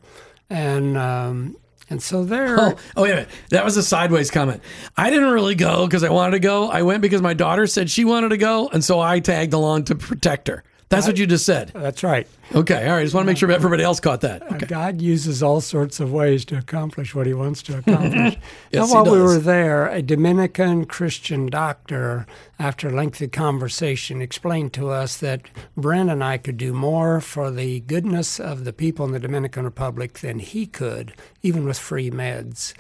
and 0.53 0.97
um, 0.97 1.57
and 1.89 2.01
so 2.01 2.23
there. 2.23 2.59
Oh, 2.59 2.75
oh, 2.95 3.03
wait 3.03 3.11
a 3.11 3.15
minute. 3.15 3.29
That 3.49 3.65
was 3.65 3.75
a 3.75 3.83
sideways 3.83 4.31
comment. 4.31 4.61
I 4.95 5.09
didn't 5.09 5.31
really 5.31 5.55
go 5.55 5.85
because 5.85 6.03
I 6.03 6.09
wanted 6.09 6.31
to 6.31 6.39
go. 6.39 6.69
I 6.69 6.83
went 6.83 7.01
because 7.01 7.21
my 7.21 7.33
daughter 7.33 7.67
said 7.67 7.89
she 7.89 8.05
wanted 8.05 8.29
to 8.29 8.37
go, 8.37 8.69
and 8.69 8.83
so 8.83 8.99
I 8.99 9.19
tagged 9.19 9.53
along 9.53 9.85
to 9.85 9.95
protect 9.95 10.47
her. 10.47 10.63
That's 10.95 11.07
what 11.07 11.17
you 11.17 11.27
just 11.27 11.45
said. 11.45 11.69
That's 11.73 12.03
right. 12.03 12.27
Okay, 12.53 12.85
all 12.87 12.93
right. 12.93 12.99
I 12.99 13.03
Just 13.03 13.15
want 13.15 13.25
to 13.25 13.27
make 13.27 13.37
sure 13.37 13.51
everybody 13.51 13.83
else 13.83 13.99
caught 13.99 14.21
that. 14.21 14.43
Uh, 14.43 14.55
okay. 14.55 14.65
God 14.67 15.01
uses 15.01 15.41
all 15.41 15.59
sorts 15.59 15.99
of 15.99 16.11
ways 16.11 16.45
to 16.45 16.57
accomplish 16.57 17.15
what 17.15 17.25
he 17.25 17.33
wants 17.33 17.63
to 17.63 17.77
accomplish. 17.77 18.37
yes, 18.71 18.91
while 18.91 19.05
we 19.05 19.21
were 19.21 19.39
there, 19.39 19.87
a 19.87 20.01
Dominican 20.01 20.85
Christian 20.85 21.47
doctor, 21.47 22.27
after 22.59 22.89
a 22.89 22.91
lengthy 22.91 23.27
conversation, 23.27 24.21
explained 24.21 24.73
to 24.73 24.89
us 24.89 25.17
that 25.17 25.49
Brent 25.75 26.09
and 26.09 26.23
I 26.23 26.37
could 26.37 26.57
do 26.57 26.73
more 26.73 27.19
for 27.21 27.49
the 27.49 27.79
goodness 27.81 28.39
of 28.39 28.63
the 28.63 28.73
people 28.73 29.05
in 29.05 29.11
the 29.11 29.19
Dominican 29.19 29.63
Republic 29.63 30.19
than 30.19 30.39
he 30.39 30.67
could, 30.67 31.13
even 31.41 31.65
with 31.65 31.79
free 31.79 32.11
meds. 32.11 32.73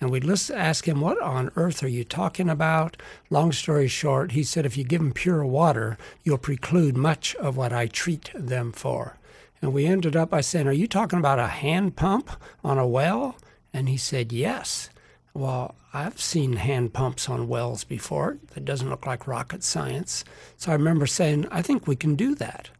And 0.00 0.10
we'd 0.10 0.24
listen, 0.24 0.56
ask 0.56 0.88
him, 0.88 1.00
What 1.00 1.20
on 1.20 1.50
earth 1.56 1.82
are 1.82 1.88
you 1.88 2.04
talking 2.04 2.48
about? 2.48 2.96
Long 3.28 3.52
story 3.52 3.86
short, 3.86 4.32
he 4.32 4.42
said, 4.42 4.64
If 4.64 4.76
you 4.76 4.84
give 4.84 5.02
them 5.02 5.12
pure 5.12 5.44
water, 5.44 5.98
you'll 6.24 6.38
preclude 6.38 6.96
much 6.96 7.34
of 7.36 7.56
what 7.56 7.72
I 7.72 7.86
treat 7.86 8.30
them 8.34 8.72
for. 8.72 9.18
And 9.60 9.74
we 9.74 9.84
ended 9.84 10.16
up 10.16 10.30
by 10.30 10.40
saying, 10.40 10.66
Are 10.66 10.72
you 10.72 10.86
talking 10.86 11.18
about 11.18 11.38
a 11.38 11.48
hand 11.48 11.96
pump 11.96 12.30
on 12.64 12.78
a 12.78 12.86
well? 12.86 13.36
And 13.74 13.88
he 13.88 13.98
said, 13.98 14.32
Yes. 14.32 14.88
Well, 15.34 15.74
I've 15.92 16.20
seen 16.20 16.54
hand 16.54 16.92
pumps 16.92 17.28
on 17.28 17.48
wells 17.48 17.84
before. 17.84 18.38
That 18.54 18.64
doesn't 18.64 18.88
look 18.88 19.06
like 19.06 19.26
rocket 19.26 19.62
science. 19.62 20.24
So 20.56 20.70
I 20.70 20.74
remember 20.74 21.06
saying, 21.06 21.46
I 21.50 21.62
think 21.62 21.86
we 21.86 21.94
can 21.94 22.14
do 22.14 22.34
that. 22.36 22.70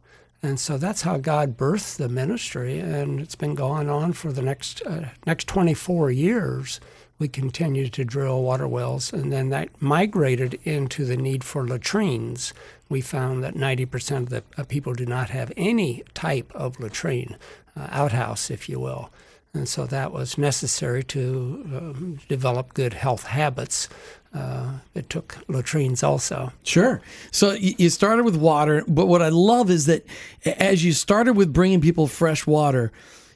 And 0.43 0.59
so 0.59 0.77
that's 0.77 1.03
how 1.03 1.17
God 1.17 1.55
birthed 1.55 1.97
the 1.97 2.09
ministry, 2.09 2.79
and 2.79 3.19
it's 3.19 3.35
been 3.35 3.53
going 3.53 3.89
on 3.89 4.13
for 4.13 4.31
the 4.31 4.41
next 4.41 4.81
uh, 4.81 5.09
next 5.27 5.47
24 5.47 6.09
years 6.09 6.79
we 7.21 7.27
continued 7.27 7.93
to 7.93 8.03
drill 8.03 8.41
water 8.41 8.67
wells, 8.67 9.13
and 9.13 9.31
then 9.31 9.49
that 9.49 9.69
migrated 9.79 10.59
into 10.63 11.05
the 11.05 11.15
need 11.15 11.43
for 11.43 11.67
latrines. 11.67 12.51
We 12.89 12.99
found 12.99 13.43
that 13.43 13.53
90% 13.53 14.17
of 14.17 14.29
the 14.29 14.65
people 14.65 14.95
do 14.95 15.05
not 15.05 15.29
have 15.29 15.53
any 15.55 16.03
type 16.15 16.51
of 16.55 16.79
latrine, 16.79 17.37
uh, 17.77 17.87
outhouse, 17.91 18.49
if 18.49 18.67
you 18.67 18.79
will. 18.79 19.11
And 19.53 19.69
so 19.69 19.85
that 19.85 20.11
was 20.11 20.39
necessary 20.39 21.03
to 21.03 21.63
um, 21.67 22.19
develop 22.27 22.73
good 22.73 22.95
health 22.95 23.25
habits. 23.25 23.87
Uh, 24.33 24.79
it 24.95 25.07
took 25.11 25.37
latrines 25.47 26.01
also. 26.01 26.51
Sure. 26.63 27.03
So 27.29 27.51
you 27.51 27.91
started 27.91 28.25
with 28.25 28.35
water, 28.35 28.83
but 28.87 29.05
what 29.05 29.21
I 29.21 29.29
love 29.29 29.69
is 29.69 29.85
that 29.85 30.07
as 30.43 30.83
you 30.83 30.91
started 30.93 31.33
with 31.33 31.53
bringing 31.53 31.81
people 31.81 32.07
fresh 32.07 32.47
water, 32.47 32.91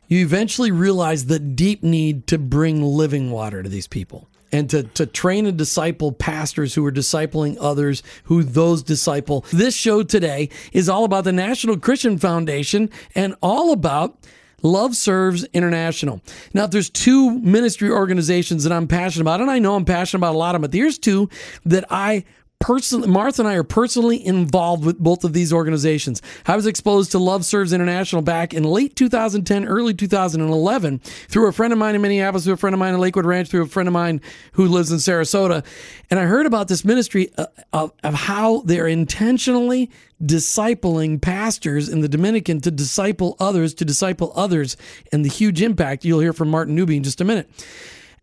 you 0.08 0.20
eventually 0.20 0.72
realize 0.72 1.26
the 1.26 1.40
deep 1.40 1.84
need 1.84 2.28
to 2.28 2.38
bring 2.38 2.84
living 2.84 3.32
water 3.32 3.64
to 3.64 3.70
these 3.70 3.88
people 3.88 4.28
and 4.52 4.70
to, 4.70 4.84
to 4.84 5.06
train 5.06 5.46
and 5.46 5.58
disciple 5.58 6.12
pastors 6.12 6.74
who 6.74 6.86
are 6.86 6.92
discipling 6.92 7.58
others 7.60 8.04
who 8.26 8.44
those 8.44 8.84
disciple. 8.84 9.46
This 9.52 9.76
show 9.76 10.04
today 10.04 10.50
is 10.72 10.88
all 10.88 11.04
about 11.04 11.24
the 11.24 11.34
National 11.34 11.78
Christian 11.78 12.18
Foundation 12.18 12.90
and 13.16 13.36
all 13.42 13.72
about 13.72 14.18
Love 14.62 14.96
Serves 14.96 15.44
International. 15.54 16.22
Now, 16.54 16.68
there's 16.68 16.90
two 16.90 17.40
ministry 17.40 17.90
organizations 17.90 18.64
that 18.64 18.72
I'm 18.72 18.88
passionate 18.88 19.24
about, 19.24 19.42
and 19.42 19.52
I 19.52 19.60
know 19.60 19.76
I'm 19.76 19.86
passionate 19.86 20.20
about 20.20 20.36
a 20.36 20.38
lot 20.38 20.56
of 20.56 20.62
them, 20.62 20.70
but 20.70 20.76
here's 20.76 20.98
two 20.98 21.30
that 21.66 21.86
I 21.90 22.24
personally, 22.60 23.08
Martha 23.08 23.42
and 23.42 23.50
I 23.50 23.56
are 23.56 23.64
personally 23.64 24.26
involved 24.26 24.86
with 24.86 24.98
both 24.98 25.24
of 25.24 25.34
these 25.34 25.54
organizations. 25.54 26.22
I 26.46 26.56
was 26.56 26.66
exposed 26.66 27.12
to 27.12 27.20
Love 27.20 27.46
Serves 27.46 27.74
International 27.74 28.22
back 28.22 28.54
in 28.54 28.64
late 28.64 28.96
2010, 28.96 29.66
early 29.66 29.94
2011 29.94 31.00
through 31.00 31.48
a 31.48 31.52
friend 31.52 31.74
of 31.74 31.80
mine 31.80 31.96
in 31.96 32.02
Minneapolis, 32.02 32.46
through 32.46 32.54
a 32.54 32.58
friend 32.58 32.74
of 32.74 32.80
mine 32.80 32.94
in 32.94 33.00
Lakewood 33.00 33.26
Ranch, 33.26 33.50
through 33.50 33.64
a 33.64 33.68
friend 33.68 33.88
of 33.88 33.94
mine 33.94 34.22
who 34.54 34.68
lives 34.68 34.92
in 34.92 34.98
Sarasota. 34.98 35.66
And 36.10 36.20
I 36.20 36.24
heard 36.24 36.46
about 36.46 36.68
this 36.68 36.86
ministry 36.86 37.32
uh, 37.38 37.48
of, 37.74 37.94
of 38.04 38.14
how 38.14 38.62
they're 38.62 38.88
intentionally 38.88 39.92
discipling 40.24 41.22
pastors 41.22 41.90
in 41.90 42.02
the 42.02 42.08
Dominican 42.08 42.62
to 42.62 42.72
disciple 42.72 43.36
others, 43.40 43.74
to 43.76 43.86
disciple 43.86 44.32
others, 44.36 44.78
and 45.12 45.26
the 45.26 45.30
huge 45.30 45.62
impact 45.62 46.06
you'll 46.06 46.20
hear 46.20 46.34
from 46.34 46.50
Martin 46.50 46.76
Newby 46.76 46.98
in 46.98 47.04
just 47.04 47.22
a 47.22 47.26
minute. 47.26 47.50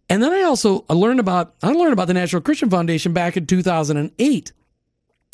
And 0.08 0.22
then 0.22 0.32
I 0.32 0.42
also 0.42 0.84
learned 0.90 1.20
about 1.20 1.54
I 1.62 1.72
learned 1.72 1.92
about 1.92 2.08
the 2.08 2.14
National 2.14 2.42
Christian 2.42 2.70
Foundation 2.70 3.12
back 3.12 3.36
in 3.36 3.46
2008 3.46 4.52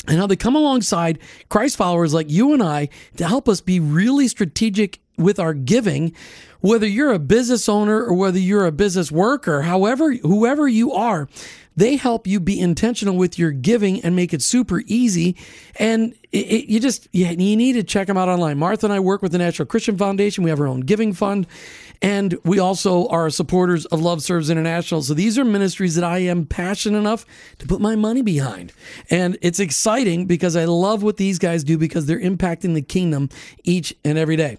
and 0.07 0.17
how 0.17 0.27
they 0.27 0.35
come 0.35 0.55
alongside 0.55 1.19
Christ 1.49 1.75
followers 1.75 2.13
like 2.13 2.29
you 2.29 2.53
and 2.53 2.63
I 2.63 2.89
to 3.17 3.27
help 3.27 3.49
us 3.49 3.61
be 3.61 3.79
really 3.79 4.27
strategic 4.27 4.99
with 5.17 5.39
our 5.39 5.53
giving 5.53 6.13
whether 6.61 6.87
you're 6.87 7.13
a 7.13 7.19
business 7.19 7.67
owner 7.67 8.03
or 8.03 8.13
whether 8.13 8.39
you're 8.39 8.65
a 8.65 8.71
business 8.71 9.11
worker 9.11 9.63
however 9.63 10.13
whoever 10.13 10.65
you 10.65 10.93
are 10.93 11.27
they 11.79 11.95
help 11.95 12.27
you 12.27 12.39
be 12.39 12.59
intentional 12.59 13.15
with 13.15 13.39
your 13.39 13.51
giving 13.51 14.01
and 14.01 14.15
make 14.15 14.33
it 14.33 14.41
super 14.41 14.83
easy. 14.85 15.37
And 15.77 16.13
it, 16.31 16.45
it, 16.45 16.65
you 16.69 16.79
just 16.79 17.07
yeah, 17.13 17.31
you 17.31 17.55
need 17.55 17.73
to 17.73 17.83
check 17.83 18.07
them 18.07 18.17
out 18.17 18.27
online. 18.27 18.57
Martha 18.57 18.85
and 18.85 18.93
I 18.93 18.99
work 18.99 19.21
with 19.21 19.31
the 19.31 19.37
National 19.37 19.65
Christian 19.65 19.97
Foundation. 19.97 20.43
We 20.43 20.49
have 20.49 20.59
our 20.59 20.67
own 20.67 20.81
giving 20.81 21.13
fund, 21.13 21.47
and 22.01 22.37
we 22.43 22.59
also 22.59 23.07
are 23.07 23.29
supporters 23.29 23.85
of 23.87 24.01
Love 24.01 24.23
Serves 24.23 24.49
International. 24.49 25.01
So 25.01 25.13
these 25.13 25.37
are 25.37 25.43
ministries 25.43 25.95
that 25.95 26.03
I 26.03 26.19
am 26.19 26.45
passionate 26.45 26.97
enough 26.97 27.25
to 27.59 27.67
put 27.67 27.81
my 27.81 27.95
money 27.95 28.21
behind, 28.21 28.71
and 29.09 29.37
it's 29.41 29.59
exciting 29.59 30.25
because 30.25 30.55
I 30.55 30.65
love 30.65 31.03
what 31.03 31.17
these 31.17 31.39
guys 31.39 31.63
do 31.63 31.77
because 31.77 32.05
they're 32.05 32.21
impacting 32.21 32.73
the 32.73 32.81
kingdom 32.81 33.29
each 33.63 33.93
and 34.05 34.17
every 34.17 34.35
day. 34.35 34.57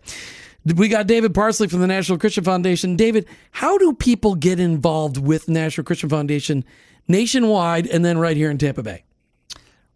We 0.64 0.88
got 0.88 1.06
David 1.06 1.35
Parsley 1.35 1.68
from 1.68 1.80
the 1.80 1.87
National 1.87 2.18
Christian 2.18 2.44
Foundation. 2.44 2.94
David, 2.94 3.26
how 3.50 3.78
do 3.78 3.94
people 3.94 4.35
get 4.35 4.61
involved 4.61 5.16
with 5.16 5.49
National 5.49 5.85
Christian 5.85 6.11
Foundation 6.11 6.64
nationwide 7.09 7.87
and 7.87 8.04
then 8.04 8.18
right 8.18 8.37
here 8.37 8.50
in 8.50 8.59
Tampa 8.59 8.82
Bay? 8.82 9.04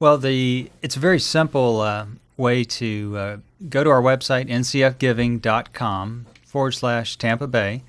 Well, 0.01 0.17
the 0.17 0.71
it's 0.83 0.97
a 0.97 1.01
very 1.01 1.21
simple 1.21 1.81
uh, 1.81 2.07
way 2.37 2.65
to 2.65 3.17
uh, 3.17 3.37
go 3.69 3.85
to 3.85 3.91
our 3.91 4.03
website, 4.03 4.49
ncfgiving.com 4.49 6.27
forward 6.55 6.71
slash 6.71 7.17
Tampa 7.17 7.49
Bay, 7.49 7.83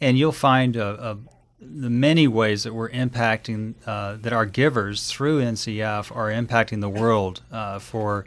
and 0.00 0.18
you'll 0.18 0.32
find 0.32 0.74
a, 0.74 1.10
a, 1.10 1.18
the 1.60 1.88
many 1.88 2.26
ways 2.26 2.64
that 2.64 2.74
we're 2.74 2.90
impacting, 2.90 3.74
uh, 3.86 4.16
that 4.20 4.32
our 4.32 4.44
givers 4.44 5.06
through 5.06 5.40
NCF 5.40 6.10
are 6.16 6.28
impacting 6.28 6.80
the 6.80 6.88
world 6.88 7.42
uh, 7.52 7.78
for 7.78 8.26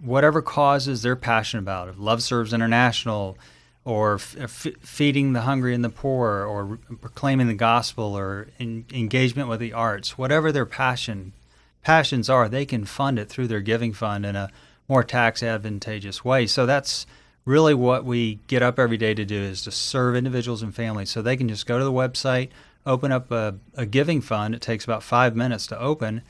whatever 0.00 0.40
causes 0.40 1.02
they're 1.02 1.14
passionate 1.14 1.60
about. 1.60 1.98
Love 1.98 2.22
Serves 2.22 2.54
International, 2.54 3.36
or 3.84 4.14
f- 4.14 4.68
feeding 4.80 5.34
the 5.34 5.42
hungry 5.42 5.74
and 5.74 5.84
the 5.84 5.90
poor, 5.90 6.46
or 6.46 6.78
proclaiming 7.02 7.46
the 7.46 7.52
gospel, 7.52 8.16
or 8.16 8.48
engagement 8.58 9.50
with 9.50 9.60
the 9.60 9.74
arts, 9.74 10.16
whatever 10.16 10.50
their 10.50 10.64
passion 10.64 11.34
passions 11.82 12.30
are, 12.30 12.48
they 12.48 12.64
can 12.64 12.86
fund 12.86 13.18
it 13.18 13.28
through 13.28 13.48
their 13.48 13.60
giving 13.60 13.92
fund 13.92 14.24
in 14.24 14.34
a 14.34 14.50
more 14.88 15.04
tax 15.04 15.42
advantageous 15.42 16.24
way. 16.24 16.46
So 16.46 16.64
that's 16.64 17.06
really 17.46 17.72
what 17.72 18.04
we 18.04 18.40
get 18.48 18.60
up 18.62 18.78
every 18.78 18.98
day 18.98 19.14
to 19.14 19.24
do 19.24 19.40
is 19.40 19.62
to 19.62 19.70
serve 19.70 20.14
individuals 20.16 20.62
and 20.62 20.74
families. 20.74 21.08
So 21.08 21.22
they 21.22 21.36
can 21.38 21.48
just 21.48 21.64
go 21.64 21.78
to 21.78 21.84
the 21.84 21.92
website, 21.92 22.50
open 22.84 23.10
up 23.12 23.30
a, 23.30 23.54
a 23.74 23.86
giving 23.86 24.20
fund. 24.20 24.54
It 24.54 24.60
takes 24.60 24.84
about 24.84 25.02
five 25.02 25.34
minutes 25.34 25.66
to 25.68 25.80
open. 25.80 26.20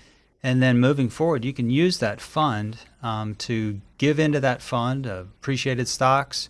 And 0.42 0.62
then 0.62 0.78
moving 0.78 1.08
forward, 1.08 1.44
you 1.44 1.52
can 1.52 1.70
use 1.70 1.98
that 1.98 2.20
fund 2.20 2.76
um, 3.02 3.34
to 3.36 3.80
give 3.98 4.20
into 4.20 4.38
that 4.40 4.62
fund 4.62 5.06
uh, 5.06 5.24
appreciated 5.40 5.88
stocks, 5.88 6.48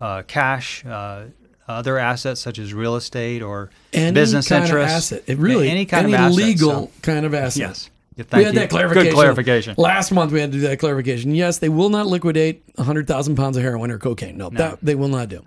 uh, 0.00 0.22
cash, 0.26 0.84
uh, 0.84 1.26
other 1.66 1.98
assets 1.98 2.40
such 2.40 2.58
as 2.58 2.74
real 2.74 2.96
estate 2.96 3.40
or 3.42 3.70
any 3.92 4.12
business 4.12 4.48
kind 4.48 4.64
interests. 4.64 5.12
Of 5.12 5.18
asset. 5.18 5.24
It 5.28 5.38
really 5.38 5.70
any 5.70 5.86
kind 5.86 6.06
any 6.06 6.14
of 6.14 6.20
asset. 6.20 6.36
legal 6.36 6.70
So- 6.70 6.90
kind 7.02 7.24
of 7.24 7.34
asset. 7.34 7.60
yes. 7.60 7.90
Yeah, 8.18 8.24
we 8.36 8.44
had 8.44 8.54
you. 8.54 8.60
that 8.60 8.70
clarification. 8.70 9.10
Good 9.10 9.14
clarification. 9.14 9.74
Last 9.78 10.10
month 10.10 10.32
we 10.32 10.40
had 10.40 10.50
to 10.52 10.58
do 10.58 10.66
that 10.66 10.78
clarification. 10.78 11.34
Yes, 11.34 11.58
they 11.58 11.68
will 11.68 11.88
not 11.88 12.06
liquidate 12.06 12.64
100,000 12.74 13.36
pounds 13.36 13.56
of 13.56 13.62
heroin 13.62 13.90
or 13.90 13.98
cocaine. 13.98 14.36
No, 14.36 14.50
that 14.50 14.78
they 14.82 14.94
will 14.94 15.08
not 15.08 15.28
do. 15.28 15.44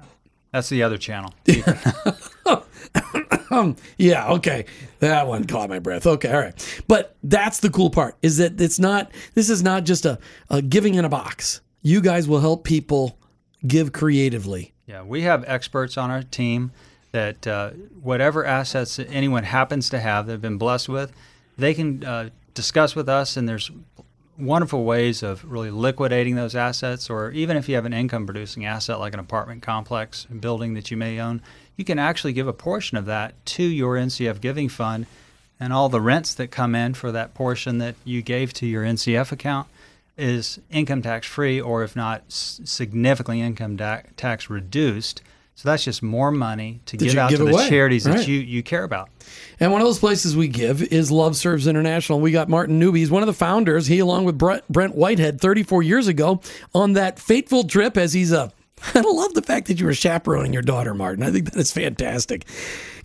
That's 0.54 0.70
the 0.70 0.84
other 0.84 0.98
channel. 0.98 1.34
Yeah, 3.98 4.32
okay. 4.32 4.66
That 5.00 5.28
one 5.28 5.46
caught 5.46 5.70
my 5.70 5.80
breath. 5.80 6.08
Okay, 6.08 6.32
all 6.32 6.40
right. 6.40 6.84
But 6.88 7.16
that's 7.22 7.60
the 7.60 7.70
cool 7.70 7.90
part 7.90 8.16
is 8.22 8.38
that 8.38 8.60
it's 8.60 8.80
not, 8.80 9.12
this 9.34 9.50
is 9.50 9.62
not 9.62 9.84
just 9.84 10.06
a, 10.06 10.20
a 10.50 10.62
giving 10.62 10.96
in 10.96 11.06
a 11.06 11.10
box. 11.10 11.62
You 11.82 12.02
guys 12.02 12.28
will 12.28 12.40
help 12.40 12.64
people 12.64 13.18
give 13.68 13.92
creatively. 13.92 14.74
Yeah, 14.86 15.04
we 15.04 15.24
have 15.24 15.44
experts 15.48 15.98
on 15.98 16.10
our 16.10 16.24
team 16.24 16.72
that 17.12 17.46
uh, 17.46 17.72
whatever 18.02 18.46
assets 18.46 18.96
that 18.96 19.12
anyone 19.12 19.44
happens 19.44 19.90
to 19.90 20.00
have 20.00 20.28
they've 20.28 20.42
been 20.42 20.58
blessed 20.58 20.88
with, 20.88 21.12
they 21.58 21.74
can 21.74 22.04
uh, 22.04 22.30
discuss 22.54 22.96
with 22.96 23.10
us, 23.10 23.38
and 23.38 23.48
there's 23.48 23.72
wonderful 24.38 24.84
ways 24.84 25.24
of 25.24 25.44
really 25.50 25.72
liquidating 25.72 26.36
those 26.36 26.56
assets. 26.56 27.10
Or 27.10 27.32
even 27.32 27.58
if 27.58 27.70
you 27.70 27.76
have 27.76 27.86
an 27.86 27.94
income 27.94 28.26
producing 28.26 28.66
asset 28.66 29.00
like 29.00 29.14
an 29.14 29.20
apartment 29.20 29.62
complex, 29.62 30.26
building 30.26 30.74
that 30.74 30.92
you 30.92 30.98
may 30.98 31.20
own, 31.20 31.42
you 31.78 31.86
can 31.86 32.00
actually 32.00 32.34
give 32.34 32.48
a 32.48 32.54
portion 32.54 32.98
of 32.98 33.06
that 33.06 33.46
to 33.48 33.64
your 33.64 33.96
NCF 33.96 34.42
giving 34.42 34.70
fund, 34.70 35.06
and 35.60 35.72
all 35.72 35.90
the 35.90 36.02
rents 36.02 36.34
that 36.34 36.50
come 36.50 36.76
in 36.76 36.94
for 36.94 37.12
that 37.12 37.34
portion 37.34 37.78
that 37.78 37.96
you 38.04 38.22
gave 38.22 38.54
to 38.54 38.66
your 38.66 38.84
NCF 38.84 39.32
account 39.32 39.68
is 40.18 40.60
income 40.70 41.02
tax 41.02 41.26
free, 41.28 41.60
or 41.60 41.84
if 41.84 41.96
not, 41.96 42.24
significantly 42.28 43.42
income 43.42 43.76
da- 43.76 44.02
tax 44.18 44.50
reduced. 44.50 45.22
So 45.62 45.70
that's 45.70 45.84
just 45.84 46.02
more 46.02 46.32
money 46.32 46.80
to 46.88 46.98
That 46.98 47.06
give 47.06 47.18
out 47.18 47.30
give 47.30 47.38
to 47.38 47.46
away, 47.46 47.66
the 47.66 47.70
charities 47.70 48.08
right. 48.08 48.18
that 48.18 48.28
you, 48.28 48.40
you 48.40 48.64
care 48.64 48.84
about. 48.84 49.10
And 49.60 49.72
one 49.72 49.80
of 49.80 49.86
those 49.86 50.00
places 50.00 50.36
we 50.36 50.48
give 50.48 50.82
is 50.82 51.12
Love 51.12 51.36
Serves 51.38 51.68
International. 51.68 52.20
We 52.20 52.32
got 52.32 52.50
Martin 52.50 52.80
Newby. 52.80 53.02
He's 53.02 53.12
one 53.12 53.22
of 53.22 53.28
the 53.28 53.34
founders. 53.34 53.86
He, 53.86 54.00
along 54.00 54.24
with 54.24 54.40
Brent, 54.40 54.68
Brent 54.70 54.96
Whitehead, 54.96 55.40
34 55.40 55.84
years 55.84 56.08
ago, 56.08 56.42
on 56.74 56.94
that 56.94 57.20
fateful 57.20 57.66
trip 57.66 57.96
as 57.96 58.12
he's 58.12 58.32
a. 58.32 58.52
I 58.96 59.02
love 59.02 59.36
the 59.36 59.44
fact 59.44 59.68
that 59.68 59.80
you 59.80 59.86
were 59.86 59.94
chaperoning 59.94 60.52
your 60.52 60.64
daughter, 60.64 60.96
Martin. 60.96 61.24
I 61.24 61.30
think 61.30 61.52
that 61.52 61.60
is 61.60 61.72
fantastic. 61.72 62.48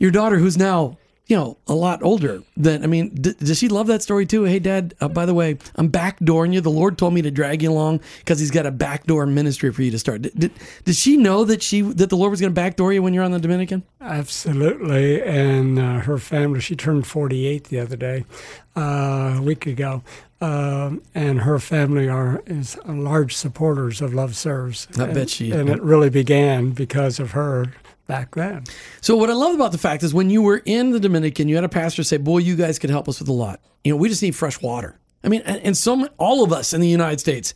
Your 0.00 0.10
daughter, 0.10 0.38
who's 0.38 0.56
now, 0.56 0.96
you 1.28 1.34
know, 1.36 1.56
a 1.66 1.74
lot 1.74 2.02
older 2.04 2.42
than, 2.56 2.84
I 2.84 2.86
mean, 2.86 3.08
d- 3.14 3.34
does 3.38 3.58
she 3.58 3.68
love 3.68 3.88
that 3.88 4.00
story 4.00 4.26
too? 4.26 4.44
Hey, 4.44 4.60
Dad, 4.60 4.94
uh, 5.00 5.08
by 5.08 5.26
the 5.26 5.34
way, 5.34 5.58
I'm 5.74 5.90
backdooring 5.90 6.54
you. 6.54 6.60
The 6.60 6.70
Lord 6.70 6.96
told 6.98 7.14
me 7.14 7.22
to 7.22 7.30
drag 7.32 7.62
you 7.62 7.70
along 7.72 8.00
because 8.18 8.38
he's 8.38 8.52
got 8.52 8.64
a 8.64 8.70
backdoor 8.70 9.26
ministry 9.26 9.72
for 9.72 9.82
you 9.82 9.90
to 9.90 9.98
start. 9.98 10.22
Did, 10.22 10.38
did, 10.38 10.52
did 10.84 10.94
she 10.94 11.16
know 11.16 11.44
that 11.44 11.62
she 11.64 11.80
that 11.80 12.10
the 12.10 12.16
Lord 12.16 12.30
was 12.30 12.40
going 12.40 12.52
to 12.52 12.54
backdoor 12.54 12.92
you 12.92 13.02
when 13.02 13.12
you're 13.12 13.24
on 13.24 13.32
the 13.32 13.40
Dominican? 13.40 13.82
Absolutely. 14.00 15.20
And 15.22 15.78
uh, 15.78 15.98
her 16.00 16.18
family, 16.18 16.60
she 16.60 16.76
turned 16.76 17.06
48 17.06 17.64
the 17.64 17.80
other 17.80 17.96
day, 17.96 18.24
uh, 18.76 19.36
a 19.38 19.42
week 19.42 19.66
ago. 19.66 20.02
Um 20.38 21.00
and 21.14 21.40
her 21.40 21.58
family 21.58 22.10
are 22.10 22.42
is 22.46 22.76
large 22.86 23.34
supporters 23.34 24.02
of 24.02 24.12
Love 24.12 24.36
Serves. 24.36 24.86
I 24.98 25.04
and, 25.04 25.14
bet 25.14 25.30
she- 25.30 25.50
And 25.50 25.70
it 25.70 25.80
really 25.82 26.10
began 26.10 26.72
because 26.72 27.18
of 27.18 27.30
her 27.30 27.72
back 28.06 28.34
then. 28.34 28.64
So 29.00 29.16
what 29.16 29.30
I 29.30 29.34
love 29.34 29.54
about 29.54 29.72
the 29.72 29.78
fact 29.78 30.02
is 30.02 30.14
when 30.14 30.30
you 30.30 30.42
were 30.42 30.62
in 30.64 30.90
the 30.90 31.00
Dominican, 31.00 31.48
you 31.48 31.54
had 31.54 31.64
a 31.64 31.68
pastor 31.68 32.02
say, 32.02 32.16
"Boy, 32.16 32.38
you 32.38 32.56
guys 32.56 32.78
could 32.78 32.90
help 32.90 33.08
us 33.08 33.18
with 33.18 33.28
a 33.28 33.32
lot. 33.32 33.60
You 33.84 33.92
know, 33.92 33.96
we 33.96 34.08
just 34.08 34.22
need 34.22 34.34
fresh 34.34 34.60
water." 34.60 34.98
I 35.24 35.28
mean, 35.28 35.42
and, 35.44 35.60
and 35.62 35.76
so 35.76 36.08
all 36.18 36.44
of 36.44 36.52
us 36.52 36.72
in 36.72 36.80
the 36.80 36.88
United 36.88 37.20
States, 37.20 37.52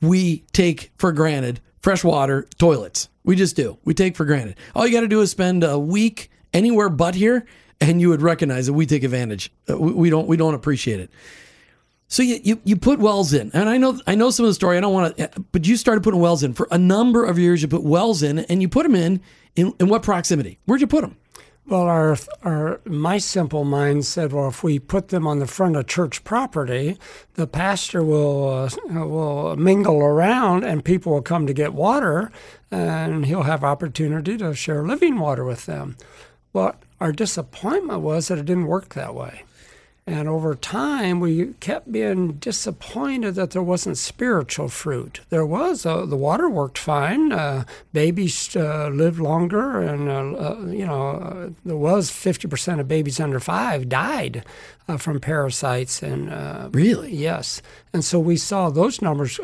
we 0.00 0.44
take 0.52 0.92
for 0.96 1.12
granted 1.12 1.60
fresh 1.80 2.04
water, 2.04 2.48
toilets. 2.58 3.08
We 3.24 3.36
just 3.36 3.56
do. 3.56 3.78
We 3.84 3.94
take 3.94 4.16
for 4.16 4.24
granted. 4.24 4.56
All 4.74 4.86
you 4.86 4.92
got 4.92 5.00
to 5.00 5.08
do 5.08 5.20
is 5.20 5.30
spend 5.30 5.64
a 5.64 5.78
week 5.78 6.30
anywhere 6.52 6.88
but 6.88 7.14
here, 7.14 7.44
and 7.80 8.00
you 8.00 8.08
would 8.08 8.22
recognize 8.22 8.66
that 8.66 8.72
we 8.72 8.86
take 8.86 9.02
advantage. 9.04 9.52
Uh, 9.68 9.78
We, 9.78 9.92
we 9.92 10.10
don't. 10.10 10.26
We 10.28 10.36
don't 10.36 10.54
appreciate 10.54 11.00
it. 11.00 11.10
So 12.08 12.22
you, 12.22 12.40
you 12.44 12.60
you 12.64 12.76
put 12.76 12.98
wells 12.98 13.32
in, 13.32 13.50
and 13.54 13.68
I 13.68 13.78
know 13.78 13.98
I 14.06 14.14
know 14.14 14.30
some 14.30 14.44
of 14.44 14.50
the 14.50 14.54
story. 14.54 14.76
I 14.76 14.80
don't 14.80 14.92
want 14.92 15.16
to, 15.16 15.30
but 15.50 15.66
you 15.66 15.76
started 15.76 16.04
putting 16.04 16.20
wells 16.20 16.42
in 16.42 16.52
for 16.52 16.68
a 16.70 16.78
number 16.78 17.24
of 17.24 17.38
years. 17.38 17.62
You 17.62 17.68
put 17.68 17.82
wells 17.82 18.22
in, 18.22 18.40
and 18.40 18.60
you 18.60 18.68
put 18.68 18.82
them 18.82 18.94
in 18.94 19.20
in, 19.56 19.74
in 19.80 19.88
what 19.88 20.02
proximity? 20.02 20.58
Where'd 20.66 20.80
you 20.80 20.86
put 20.86 21.02
them? 21.02 21.16
Well, 21.66 21.82
our, 21.82 22.16
our 22.42 22.80
my 22.84 23.18
simple 23.18 23.62
mind 23.64 24.04
said, 24.04 24.32
well, 24.32 24.48
if 24.48 24.64
we 24.64 24.80
put 24.80 25.08
them 25.08 25.28
on 25.28 25.38
the 25.38 25.46
front 25.46 25.76
of 25.76 25.86
church 25.86 26.24
property, 26.24 26.98
the 27.34 27.46
pastor 27.46 28.02
will 28.02 28.48
uh, 28.48 28.68
will 29.06 29.56
mingle 29.56 30.02
around, 30.02 30.64
and 30.64 30.84
people 30.84 31.12
will 31.12 31.22
come 31.22 31.46
to 31.46 31.52
get 31.52 31.72
water, 31.72 32.32
and 32.70 33.26
he'll 33.26 33.44
have 33.44 33.62
opportunity 33.62 34.36
to 34.38 34.54
share 34.54 34.82
living 34.82 35.20
water 35.20 35.44
with 35.44 35.66
them. 35.66 35.96
Well, 36.52 36.74
our 37.00 37.12
disappointment 37.12 38.00
was 38.00 38.28
that 38.28 38.38
it 38.38 38.46
didn't 38.46 38.66
work 38.66 38.94
that 38.94 39.14
way. 39.14 39.44
And 40.04 40.28
over 40.28 40.56
time, 40.56 41.20
we 41.20 41.54
kept 41.60 41.92
being 41.92 42.32
disappointed 42.32 43.36
that 43.36 43.52
there 43.52 43.62
wasn't 43.62 43.96
spiritual 43.96 44.68
fruit. 44.68 45.20
There 45.28 45.46
was. 45.46 45.86
Uh, 45.86 46.06
the 46.06 46.16
water 46.16 46.50
worked 46.50 46.76
fine. 46.76 47.30
Uh, 47.30 47.64
babies 47.92 48.56
uh, 48.56 48.88
lived 48.88 49.20
longer, 49.20 49.80
and 49.80 50.08
uh, 50.08 50.50
uh, 50.50 50.66
you 50.66 50.84
know 50.84 51.10
uh, 51.10 51.50
there 51.64 51.76
was 51.76 52.10
50% 52.10 52.80
of 52.80 52.88
babies 52.88 53.20
under 53.20 53.38
five 53.38 53.88
died 53.88 54.44
from 54.98 55.20
parasites. 55.20 56.02
And 56.02 56.74
really, 56.74 57.14
yes. 57.14 57.62
And 57.92 58.04
so 58.04 58.18
we 58.18 58.36
saw 58.36 58.70
those 58.70 59.00
numbers 59.00 59.38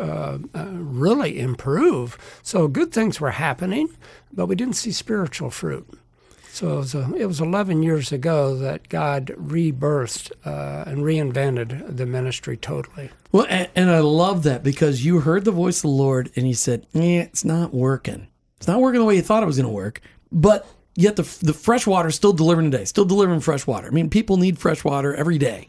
really 0.55 1.38
improve. 1.38 2.19
So 2.43 2.67
good 2.67 2.93
things 2.93 3.21
were 3.21 3.31
happening, 3.31 3.91
but 4.33 4.47
we 4.47 4.57
didn't 4.57 4.75
see 4.75 4.91
spiritual 4.91 5.50
fruit. 5.50 5.88
So 6.52 6.75
it 6.75 6.76
was, 6.76 6.95
a, 6.95 7.14
it 7.14 7.26
was 7.26 7.40
11 7.40 7.83
years 7.83 8.11
ago 8.11 8.57
that 8.57 8.88
God 8.88 9.26
rebirthed 9.38 10.33
uh, 10.45 10.85
and 10.90 10.99
reinvented 10.99 11.97
the 11.97 12.07
ministry 12.07 12.57
totally. 12.57 13.11
Well, 13.31 13.47
and, 13.49 13.69
and, 13.76 13.90
I 13.90 14.00
love 14.00 14.43
that 14.45 14.64
because 14.64 15.05
you 15.05 15.21
heard 15.21 15.45
the 15.45 15.52
voice 15.52 15.78
of 15.78 15.83
the 15.83 15.88
Lord 15.88 16.31
and 16.35 16.47
He 16.47 16.55
said, 16.55 16.87
eh, 16.95 17.21
it's 17.21 17.45
not 17.45 17.73
working. 17.73 18.26
It's 18.57 18.67
not 18.67 18.81
working 18.81 19.00
the 19.00 19.05
way 19.05 19.17
you 19.17 19.23
thought 19.23 19.43
it 19.43 19.47
was 19.47 19.57
going 19.57 19.69
to 19.69 19.73
work. 19.73 20.00
But 20.33 20.67
yet 20.97 21.17
the, 21.17 21.23
the 21.43 21.55
fresh 21.55 21.87
water 21.87 22.09
is 22.09 22.17
still 22.17 22.33
delivering 22.33 22.71
today, 22.71 22.85
still 22.85 23.05
delivering 23.05 23.40
fresh 23.40 23.67
water. 23.67 23.87
I 23.87 23.90
mean, 23.90 24.11
people 24.11 24.37
need 24.37 24.59
fresh 24.59 24.83
water 24.83 25.14
every 25.14 25.38
day. 25.38 25.69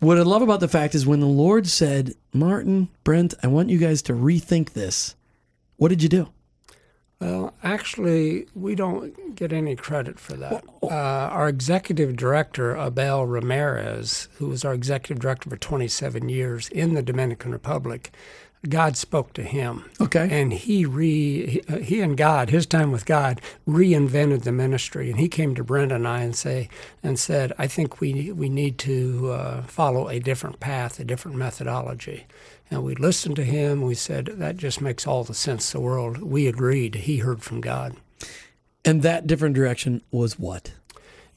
What 0.00 0.18
I 0.18 0.22
love 0.22 0.42
about 0.42 0.60
the 0.60 0.68
fact 0.68 0.94
is 0.94 1.06
when 1.06 1.20
the 1.20 1.26
Lord 1.26 1.66
said, 1.66 2.12
Martin, 2.32 2.88
Brent, 3.04 3.32
I 3.42 3.46
want 3.46 3.70
you 3.70 3.78
guys 3.78 4.02
to 4.02 4.12
rethink 4.12 4.74
this, 4.74 5.14
what 5.76 5.88
did 5.88 6.02
you 6.02 6.10
do? 6.10 6.28
Well, 7.24 7.54
actually, 7.62 8.46
we 8.54 8.74
don't 8.74 9.34
get 9.34 9.50
any 9.50 9.76
credit 9.76 10.18
for 10.18 10.34
that. 10.34 10.62
Uh, 10.82 10.88
our 10.88 11.48
executive 11.48 12.16
director, 12.16 12.76
Abel 12.76 13.24
Ramirez, 13.26 14.28
who 14.34 14.48
was 14.48 14.62
our 14.62 14.74
executive 14.74 15.22
director 15.22 15.48
for 15.48 15.56
27 15.56 16.28
years 16.28 16.68
in 16.68 16.92
the 16.92 17.02
Dominican 17.02 17.50
Republic, 17.50 18.12
God 18.68 18.96
spoke 18.96 19.32
to 19.34 19.42
him. 19.42 19.84
Okay. 20.00 20.28
And 20.30 20.52
he 20.52 20.84
re 20.84 21.62
he 21.82 22.00
and 22.00 22.16
God, 22.16 22.50
his 22.50 22.66
time 22.66 22.92
with 22.92 23.06
God, 23.06 23.40
reinvented 23.68 24.42
the 24.42 24.52
ministry. 24.52 25.10
And 25.10 25.18
he 25.18 25.28
came 25.28 25.54
to 25.54 25.64
Brent 25.64 25.92
and 25.92 26.06
I 26.06 26.22
and 26.22 26.34
say 26.34 26.68
and 27.02 27.18
said, 27.18 27.52
I 27.58 27.66
think 27.66 28.00
we 28.00 28.32
we 28.32 28.48
need 28.48 28.78
to 28.78 29.30
uh, 29.32 29.62
follow 29.62 30.08
a 30.08 30.20
different 30.20 30.60
path, 30.60 30.98
a 30.98 31.04
different 31.04 31.36
methodology. 31.36 32.26
And 32.70 32.82
we 32.82 32.94
listened 32.94 33.36
to 33.36 33.44
him. 33.44 33.82
We 33.82 33.94
said, 33.94 34.26
that 34.26 34.56
just 34.56 34.80
makes 34.80 35.06
all 35.06 35.22
the 35.22 35.34
sense 35.34 35.72
in 35.74 35.80
the 35.80 35.84
world. 35.84 36.22
We 36.22 36.46
agreed. 36.46 36.94
He 36.94 37.18
heard 37.18 37.42
from 37.42 37.60
God. 37.60 37.96
And 38.84 39.02
that 39.02 39.26
different 39.26 39.54
direction 39.54 40.02
was 40.10 40.38
what? 40.38 40.72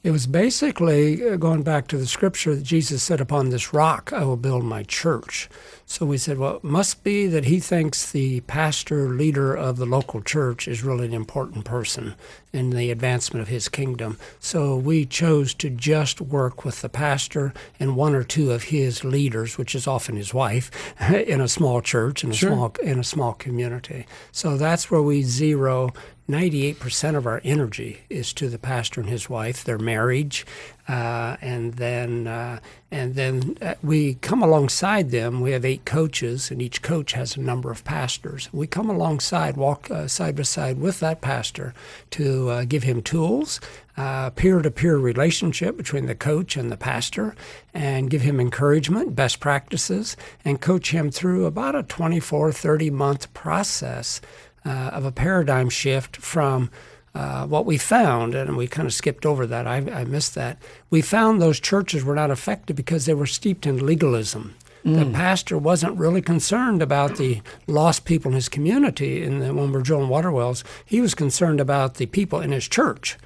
It 0.04 0.12
was 0.12 0.28
basically 0.28 1.28
uh, 1.28 1.36
going 1.36 1.62
back 1.62 1.88
to 1.88 1.98
the 1.98 2.06
scripture 2.06 2.54
that 2.54 2.62
Jesus 2.62 3.02
said, 3.02 3.20
Upon 3.20 3.50
this 3.50 3.74
rock 3.74 4.12
I 4.12 4.24
will 4.24 4.36
build 4.36 4.64
my 4.64 4.84
church. 4.84 5.48
So 5.90 6.04
we 6.04 6.18
said, 6.18 6.36
well, 6.36 6.56
it 6.56 6.64
must 6.64 7.02
be 7.02 7.26
that 7.28 7.46
he 7.46 7.60
thinks 7.60 8.12
the 8.12 8.40
pastor, 8.42 9.08
leader 9.08 9.54
of 9.54 9.78
the 9.78 9.86
local 9.86 10.20
church 10.20 10.68
is 10.68 10.84
really 10.84 11.06
an 11.06 11.14
important 11.14 11.64
person 11.64 12.14
in 12.52 12.70
the 12.70 12.90
advancement 12.90 13.40
of 13.40 13.48
his 13.48 13.70
kingdom. 13.70 14.18
So 14.38 14.76
we 14.76 15.06
chose 15.06 15.54
to 15.54 15.70
just 15.70 16.20
work 16.20 16.64
with 16.64 16.82
the 16.82 16.90
pastor 16.90 17.54
and 17.80 17.96
one 17.96 18.14
or 18.14 18.22
two 18.22 18.52
of 18.52 18.64
his 18.64 19.02
leaders, 19.02 19.56
which 19.56 19.74
is 19.74 19.86
often 19.86 20.16
his 20.16 20.34
wife, 20.34 20.70
in 21.10 21.40
a 21.40 21.48
small 21.48 21.80
church 21.80 22.22
in 22.22 22.30
a 22.30 22.34
sure. 22.34 22.50
small 22.50 22.74
in 22.82 22.98
a 23.00 23.04
small 23.04 23.32
community. 23.32 24.06
So 24.30 24.58
that's 24.58 24.90
where 24.90 25.02
we 25.02 25.22
zero 25.22 25.94
98% 26.28 27.16
of 27.16 27.26
our 27.26 27.40
energy 27.42 28.00
is 28.10 28.34
to 28.34 28.50
the 28.50 28.58
pastor 28.58 29.00
and 29.00 29.08
his 29.08 29.30
wife, 29.30 29.64
their 29.64 29.78
marriage, 29.78 30.44
uh, 30.86 31.38
and 31.40 31.74
then 31.74 32.26
uh, 32.26 32.58
and 32.90 33.14
then 33.14 33.56
uh, 33.62 33.74
we 33.82 34.14
come 34.14 34.42
alongside 34.42 35.10
them. 35.10 35.40
We 35.40 35.52
have 35.52 35.64
eight 35.64 35.86
coaches, 35.86 36.50
and 36.50 36.60
each 36.60 36.82
coach 36.82 37.12
has 37.12 37.36
a 37.36 37.40
number 37.40 37.70
of 37.70 37.82
pastors. 37.84 38.50
We 38.52 38.66
come 38.66 38.90
alongside, 38.90 39.56
walk 39.56 39.90
uh, 39.90 40.06
side 40.06 40.36
by 40.36 40.42
side 40.42 40.78
with 40.78 41.00
that 41.00 41.22
pastor 41.22 41.72
to 42.10 42.50
uh, 42.50 42.64
give 42.64 42.82
him 42.82 43.00
tools, 43.00 43.58
peer 43.96 44.60
to 44.60 44.70
peer 44.70 44.98
relationship 44.98 45.78
between 45.78 46.06
the 46.06 46.14
coach 46.14 46.56
and 46.56 46.70
the 46.70 46.76
pastor, 46.76 47.34
and 47.72 48.10
give 48.10 48.22
him 48.22 48.38
encouragement, 48.38 49.16
best 49.16 49.40
practices, 49.40 50.14
and 50.44 50.60
coach 50.60 50.90
him 50.90 51.10
through 51.10 51.46
about 51.46 51.74
a 51.74 51.82
24, 51.82 52.52
30 52.52 52.90
month 52.90 53.32
process 53.32 54.20
uh, 54.68 54.90
of 54.92 55.04
a 55.04 55.12
paradigm 55.12 55.70
shift 55.70 56.18
from 56.18 56.70
uh, 57.14 57.46
what 57.46 57.64
we 57.64 57.78
found, 57.78 58.34
and 58.34 58.56
we 58.56 58.66
kind 58.66 58.86
of 58.86 58.92
skipped 58.92 59.24
over 59.24 59.46
that. 59.46 59.66
I, 59.66 59.76
I, 59.76 60.04
missed 60.04 60.34
that. 60.34 60.58
We 60.90 61.00
found 61.00 61.40
those 61.40 61.58
churches 61.58 62.04
were 62.04 62.14
not 62.14 62.30
effective 62.30 62.76
because 62.76 63.06
they 63.06 63.14
were 63.14 63.26
steeped 63.26 63.66
in 63.66 63.84
legalism. 63.84 64.54
Mm. 64.84 64.98
The 64.98 65.16
pastor 65.16 65.58
wasn't 65.58 65.98
really 65.98 66.22
concerned 66.22 66.82
about 66.82 67.16
the 67.16 67.40
lost 67.66 68.04
people 68.04 68.30
in 68.30 68.34
his 68.34 68.48
community. 68.48 69.24
And 69.24 69.40
when 69.56 69.72
we're 69.72 69.80
drilling 69.80 70.10
water 70.10 70.30
wells, 70.30 70.62
he 70.84 71.00
was 71.00 71.14
concerned 71.14 71.60
about 71.60 71.94
the 71.94 72.06
people 72.06 72.40
in 72.40 72.52
his 72.52 72.68
church. 72.68 73.16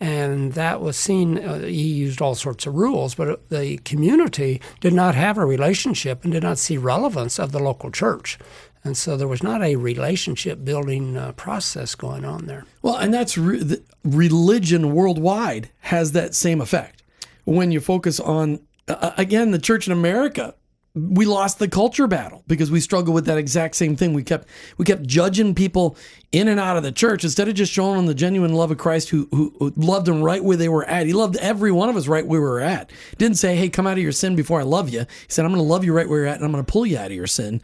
And 0.00 0.54
that 0.54 0.80
was 0.80 0.96
seen, 0.96 1.38
uh, 1.38 1.60
he 1.60 1.82
used 1.82 2.20
all 2.20 2.34
sorts 2.34 2.66
of 2.66 2.74
rules, 2.74 3.14
but 3.14 3.48
the 3.50 3.76
community 3.78 4.60
did 4.80 4.92
not 4.92 5.14
have 5.14 5.38
a 5.38 5.46
relationship 5.46 6.24
and 6.24 6.32
did 6.32 6.42
not 6.42 6.58
see 6.58 6.76
relevance 6.76 7.38
of 7.38 7.52
the 7.52 7.60
local 7.60 7.90
church. 7.90 8.38
And 8.84 8.96
so 8.96 9.16
there 9.16 9.28
was 9.28 9.42
not 9.42 9.62
a 9.62 9.76
relationship 9.76 10.64
building 10.64 11.16
uh, 11.16 11.32
process 11.32 11.94
going 11.94 12.24
on 12.24 12.46
there. 12.46 12.64
Well, 12.82 12.96
and 12.96 13.14
that's 13.14 13.38
re- 13.38 13.80
religion 14.04 14.92
worldwide 14.92 15.70
has 15.80 16.12
that 16.12 16.34
same 16.34 16.60
effect. 16.60 17.02
When 17.44 17.70
you 17.70 17.80
focus 17.80 18.18
on, 18.18 18.60
uh, 18.88 19.12
again, 19.16 19.52
the 19.52 19.58
church 19.58 19.86
in 19.86 19.92
America, 19.92 20.54
we 20.94 21.24
lost 21.24 21.58
the 21.58 21.68
culture 21.68 22.06
battle 22.06 22.42
because 22.46 22.70
we 22.70 22.78
struggled 22.80 23.14
with 23.14 23.24
that 23.26 23.38
exact 23.38 23.76
same 23.76 23.96
thing. 23.96 24.12
We 24.12 24.22
kept 24.22 24.46
we 24.76 24.84
kept 24.84 25.04
judging 25.04 25.54
people 25.54 25.96
in 26.32 26.48
and 26.48 26.60
out 26.60 26.76
of 26.76 26.82
the 26.82 26.92
church 26.92 27.24
instead 27.24 27.48
of 27.48 27.54
just 27.54 27.72
showing 27.72 27.96
them 27.96 28.06
the 28.06 28.14
genuine 28.14 28.52
love 28.52 28.70
of 28.70 28.78
Christ, 28.78 29.08
who, 29.08 29.26
who, 29.30 29.54
who 29.58 29.72
loved 29.76 30.06
them 30.06 30.22
right 30.22 30.44
where 30.44 30.56
they 30.56 30.68
were 30.68 30.84
at. 30.84 31.06
He 31.06 31.14
loved 31.14 31.36
every 31.36 31.72
one 31.72 31.88
of 31.88 31.96
us 31.96 32.08
right 32.08 32.26
where 32.26 32.40
we 32.40 32.46
were 32.46 32.60
at. 32.60 32.90
Didn't 33.16 33.38
say, 33.38 33.56
"Hey, 33.56 33.70
come 33.70 33.86
out 33.86 33.96
of 33.96 34.02
your 34.02 34.12
sin 34.12 34.36
before 34.36 34.60
I 34.60 34.64
love 34.64 34.90
you." 34.90 35.00
He 35.00 35.06
said, 35.28 35.46
"I'm 35.46 35.52
going 35.52 35.64
to 35.64 35.68
love 35.68 35.84
you 35.84 35.94
right 35.94 36.08
where 36.08 36.20
you're 36.20 36.28
at, 36.28 36.36
and 36.36 36.44
I'm 36.44 36.52
going 36.52 36.64
to 36.64 36.70
pull 36.70 36.84
you 36.84 36.98
out 36.98 37.06
of 37.06 37.12
your 37.12 37.26
sin." 37.26 37.62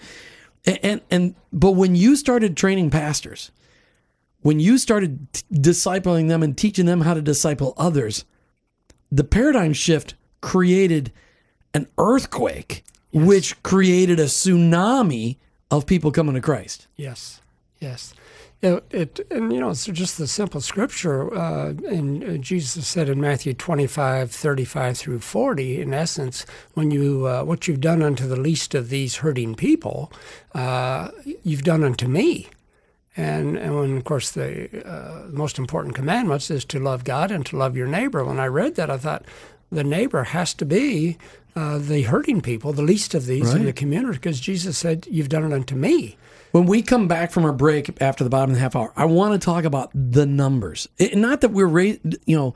And, 0.69 0.79
and, 0.83 1.01
and 1.11 1.35
but 1.53 1.73
when 1.73 1.95
you 1.95 2.15
started 2.15 2.57
training 2.57 2.91
pastors, 2.91 3.51
when 4.43 4.61
you 4.61 4.77
started 4.77 5.33
t- 5.33 5.43
discipling 5.53 6.29
them 6.29 6.43
and 6.43 6.57
teaching 6.57 6.85
them 6.85 7.01
how 7.01 7.15
to 7.15 7.23
disciple 7.23 7.73
others, 7.79 8.27
the 9.11 9.25
paradigm 9.25 9.73
shift 9.73 10.15
created 10.43 11.11
an 11.73 11.87
earthquake, 11.97 12.85
yes. 13.11 13.27
which 13.27 13.63
created 13.63 14.21
a 14.21 14.27
tsunami 14.27 15.39
of 15.71 15.87
people 15.87 16.13
coming 16.13 16.35
to 16.35 16.41
Christ. 16.41 16.87
Yes, 16.97 17.41
yes. 17.81 18.13
It, 18.61 18.85
it, 18.91 19.27
and 19.31 19.53
you 19.53 19.61
know 19.61 19.71
it's 19.71 19.87
just 19.87 20.19
the 20.19 20.27
simple 20.27 20.61
scripture 20.61 21.33
uh, 21.33 21.75
and 21.89 22.25
uh, 22.25 22.37
jesus 22.39 22.89
said 22.89 23.09
in 23.09 23.21
matthew 23.21 23.55
25 23.55 24.33
35 24.33 24.99
through 24.99 25.21
40 25.21 25.81
in 25.81 25.95
essence 25.95 26.45
when 26.75 26.91
you 26.91 27.29
uh, 27.29 27.45
what 27.45 27.69
you've 27.69 27.81
done 27.81 28.03
unto 28.03 28.27
the 28.27 28.35
least 28.35 28.75
of 28.75 28.89
these 28.89 29.19
hurting 29.19 29.55
people 29.55 30.11
uh, 30.57 31.13
you've 31.45 31.63
done 31.63 31.85
unto 31.85 32.09
me 32.09 32.49
and, 33.19 33.57
and 33.57 33.75
when, 33.75 33.97
of 33.97 34.05
course, 34.05 34.31
the 34.31 34.89
uh, 34.89 35.27
most 35.31 35.59
important 35.59 35.97
commandments 35.97 36.53
is 36.53 36.65
to 36.67 36.79
love 36.79 37.03
God 37.03 37.33
and 37.33 37.45
to 37.47 37.57
love 37.57 37.77
your 37.77 37.89
neighbor. 37.89 38.25
When 38.25 38.39
I 38.39 38.47
read 38.47 38.77
that, 38.77 38.91
I 38.91 38.97
thought 38.97 39.25
the 39.73 39.83
neighbor 39.83 40.23
has 40.23 40.55
to 40.55 40.65
be 40.65 41.19
uh, 41.57 41.79
the 41.79 42.03
hurting 42.03 42.43
people, 42.43 42.73
the 42.73 42.83
least 42.83 43.15
of 43.15 43.27
these 43.27 43.49
right. 43.49 43.57
in 43.57 43.65
the 43.65 43.73
community, 43.73 44.19
because 44.19 44.39
Jesus 44.39 44.79
said, 44.79 45.09
You've 45.11 45.29
done 45.29 45.43
it 45.45 45.53
unto 45.53 45.75
me. 45.75 46.17
When 46.53 46.67
we 46.67 46.83
come 46.83 47.09
back 47.09 47.31
from 47.31 47.45
our 47.45 47.53
break 47.53 48.01
after 48.01 48.25
the 48.25 48.31
bottom 48.31 48.51
of 48.51 48.57
the 48.57 48.61
half 48.61 48.75
hour, 48.75 48.93
I 48.97 49.05
want 49.05 49.41
to 49.41 49.45
talk 49.45 49.65
about 49.65 49.91
the 49.95 50.27
numbers. 50.27 50.89
It, 50.99 51.17
not 51.17 51.43
that 51.43 51.51
we're, 51.51 51.79
you 51.79 52.01
know, 52.27 52.55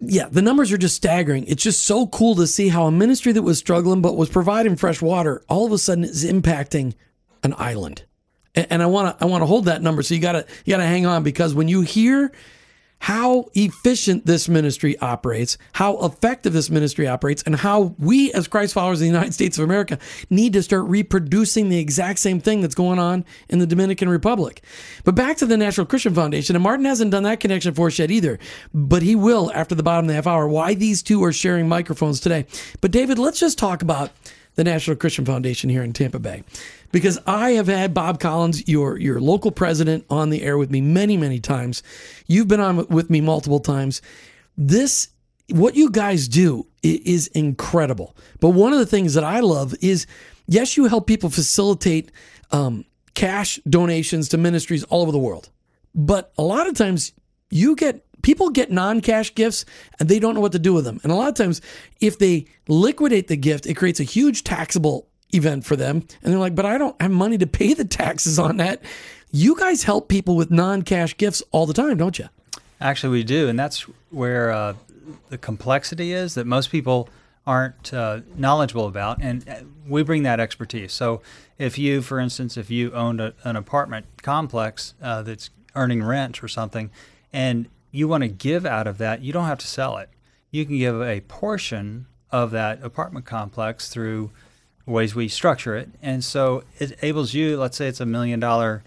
yeah, 0.00 0.28
the 0.30 0.42
numbers 0.42 0.72
are 0.72 0.78
just 0.78 0.96
staggering. 0.96 1.46
It's 1.46 1.62
just 1.62 1.84
so 1.84 2.06
cool 2.08 2.34
to 2.36 2.46
see 2.46 2.68
how 2.68 2.86
a 2.86 2.90
ministry 2.90 3.32
that 3.32 3.42
was 3.42 3.58
struggling 3.58 4.02
but 4.02 4.16
was 4.16 4.28
providing 4.28 4.76
fresh 4.76 5.00
water 5.00 5.42
all 5.48 5.66
of 5.66 5.72
a 5.72 5.78
sudden 5.78 6.04
is 6.04 6.24
impacting 6.24 6.94
an 7.42 7.54
island. 7.56 8.04
And, 8.54 8.66
and 8.70 8.82
I 8.82 8.86
want 8.86 9.18
to 9.18 9.24
I 9.24 9.28
want 9.28 9.42
to 9.42 9.46
hold 9.46 9.66
that 9.66 9.82
number. 9.82 10.02
So 10.02 10.14
you 10.14 10.20
got 10.20 10.32
to 10.32 10.46
you 10.64 10.72
got 10.72 10.78
to 10.78 10.86
hang 10.86 11.06
on 11.06 11.22
because 11.22 11.54
when 11.54 11.68
you 11.68 11.80
hear 11.80 12.32
how 13.00 13.44
efficient 13.54 14.26
this 14.26 14.48
ministry 14.48 14.98
operates, 14.98 15.58
how 15.72 15.98
effective 16.04 16.52
this 16.52 16.70
ministry 16.70 17.06
operates, 17.06 17.42
and 17.42 17.54
how 17.56 17.94
we, 17.98 18.32
as 18.32 18.48
Christ 18.48 18.74
followers 18.74 19.00
in 19.00 19.08
the 19.08 19.12
United 19.14 19.32
States 19.32 19.58
of 19.58 19.64
America, 19.64 19.98
need 20.30 20.54
to 20.54 20.62
start 20.62 20.84
reproducing 20.86 21.68
the 21.68 21.78
exact 21.78 22.18
same 22.18 22.40
thing 22.40 22.62
that's 22.62 22.74
going 22.74 22.98
on 22.98 23.24
in 23.48 23.58
the 23.58 23.66
Dominican 23.66 24.08
Republic. 24.08 24.62
But 25.04 25.14
back 25.14 25.36
to 25.38 25.46
the 25.46 25.56
National 25.56 25.86
Christian 25.86 26.14
Foundation, 26.14 26.56
and 26.56 26.62
Martin 26.62 26.84
hasn't 26.84 27.10
done 27.10 27.22
that 27.24 27.40
connection 27.40 27.74
for 27.74 27.88
us 27.88 27.98
yet 27.98 28.10
either, 28.10 28.38
but 28.74 29.02
he 29.02 29.14
will 29.14 29.52
after 29.54 29.74
the 29.74 29.82
bottom 29.82 30.06
of 30.06 30.08
the 30.08 30.14
half 30.14 30.26
hour. 30.26 30.48
Why 30.48 30.74
these 30.74 31.02
two 31.02 31.22
are 31.22 31.32
sharing 31.32 31.68
microphones 31.68 32.18
today. 32.20 32.46
But 32.80 32.90
David, 32.90 33.18
let's 33.18 33.38
just 33.38 33.58
talk 33.58 33.82
about 33.82 34.10
the 34.56 34.64
National 34.64 34.96
Christian 34.96 35.24
Foundation 35.24 35.70
here 35.70 35.82
in 35.82 35.92
Tampa 35.92 36.18
Bay 36.18 36.42
because 36.90 37.18
I 37.26 37.52
have 37.52 37.68
had 37.68 37.94
Bob 37.94 38.20
Collins, 38.20 38.66
your 38.68 38.98
your 38.98 39.20
local 39.20 39.50
president, 39.50 40.04
on 40.10 40.30
the 40.30 40.42
air 40.42 40.58
with 40.58 40.70
me 40.70 40.80
many 40.80 41.16
many 41.16 41.38
times. 41.38 41.82
You've 42.26 42.48
been 42.48 42.60
on 42.60 42.86
with 42.88 43.08
me 43.08 43.20
multiple 43.20 43.60
times. 43.60 44.02
This 44.56 45.08
what 45.48 45.76
you 45.76 45.90
guys 45.90 46.26
do 46.26 46.66
is 46.82 47.28
incredible. 47.28 48.16
But 48.40 48.50
one 48.50 48.72
of 48.72 48.78
the 48.78 48.86
things 48.86 49.14
that 49.14 49.24
I 49.24 49.40
love 49.40 49.74
is 49.80 50.06
yes, 50.46 50.76
you 50.76 50.86
help 50.86 51.06
people 51.06 51.30
facilitate 51.30 52.10
um, 52.50 52.84
cash 53.14 53.60
donations 53.68 54.28
to 54.30 54.38
ministries 54.38 54.84
all 54.84 55.02
over 55.02 55.12
the 55.12 55.18
world. 55.18 55.50
But 55.94 56.32
a 56.38 56.42
lot 56.42 56.66
of 56.66 56.74
times 56.74 57.12
you 57.50 57.76
get 57.76 58.05
people 58.26 58.50
get 58.50 58.72
non-cash 58.72 59.36
gifts 59.36 59.64
and 60.00 60.08
they 60.08 60.18
don't 60.18 60.34
know 60.34 60.40
what 60.40 60.50
to 60.50 60.58
do 60.58 60.74
with 60.74 60.84
them. 60.84 60.98
And 61.04 61.12
a 61.12 61.14
lot 61.14 61.28
of 61.28 61.34
times 61.34 61.60
if 62.00 62.18
they 62.18 62.46
liquidate 62.66 63.28
the 63.28 63.36
gift, 63.36 63.66
it 63.66 63.74
creates 63.74 64.00
a 64.00 64.02
huge 64.02 64.42
taxable 64.42 65.06
event 65.32 65.64
for 65.64 65.76
them. 65.76 66.04
And 66.24 66.32
they're 66.32 66.40
like, 66.40 66.56
but 66.56 66.66
I 66.66 66.76
don't 66.76 67.00
have 67.00 67.12
money 67.12 67.38
to 67.38 67.46
pay 67.46 67.72
the 67.72 67.84
taxes 67.84 68.36
on 68.36 68.56
that. 68.56 68.82
You 69.30 69.54
guys 69.54 69.84
help 69.84 70.08
people 70.08 70.34
with 70.34 70.50
non 70.50 70.82
cash 70.82 71.16
gifts 71.16 71.40
all 71.52 71.66
the 71.66 71.72
time, 71.72 71.98
don't 71.98 72.18
you? 72.18 72.28
Actually, 72.80 73.12
we 73.12 73.22
do. 73.22 73.48
And 73.48 73.56
that's 73.56 73.82
where 74.10 74.50
uh, 74.50 74.74
the 75.28 75.38
complexity 75.38 76.12
is 76.12 76.34
that 76.34 76.48
most 76.48 76.72
people 76.72 77.08
aren't 77.46 77.94
uh, 77.94 78.22
knowledgeable 78.34 78.88
about. 78.88 79.22
And 79.22 79.48
uh, 79.48 79.60
we 79.86 80.02
bring 80.02 80.24
that 80.24 80.40
expertise. 80.40 80.92
So 80.92 81.22
if 81.58 81.78
you, 81.78 82.02
for 82.02 82.18
instance, 82.18 82.56
if 82.56 82.70
you 82.72 82.90
owned 82.90 83.20
a, 83.20 83.34
an 83.44 83.54
apartment 83.54 84.06
complex 84.22 84.94
uh, 85.00 85.22
that's 85.22 85.50
earning 85.76 86.02
rent 86.02 86.42
or 86.42 86.48
something, 86.48 86.90
and 87.32 87.68
you 87.90 88.08
want 88.08 88.22
to 88.22 88.28
give 88.28 88.66
out 88.66 88.86
of 88.86 88.98
that, 88.98 89.22
you 89.22 89.32
don't 89.32 89.46
have 89.46 89.58
to 89.58 89.66
sell 89.66 89.96
it. 89.98 90.08
You 90.50 90.64
can 90.64 90.78
give 90.78 91.00
a 91.00 91.20
portion 91.22 92.06
of 92.30 92.50
that 92.50 92.82
apartment 92.82 93.26
complex 93.26 93.88
through 93.88 94.30
ways 94.84 95.14
we 95.14 95.28
structure 95.28 95.76
it. 95.76 95.90
And 96.00 96.22
so 96.22 96.64
it 96.78 96.92
enables 97.02 97.34
you, 97.34 97.56
let's 97.56 97.76
say 97.76 97.88
it's 97.88 98.00
a 98.00 98.06
million 98.06 98.40
dollar 98.40 98.82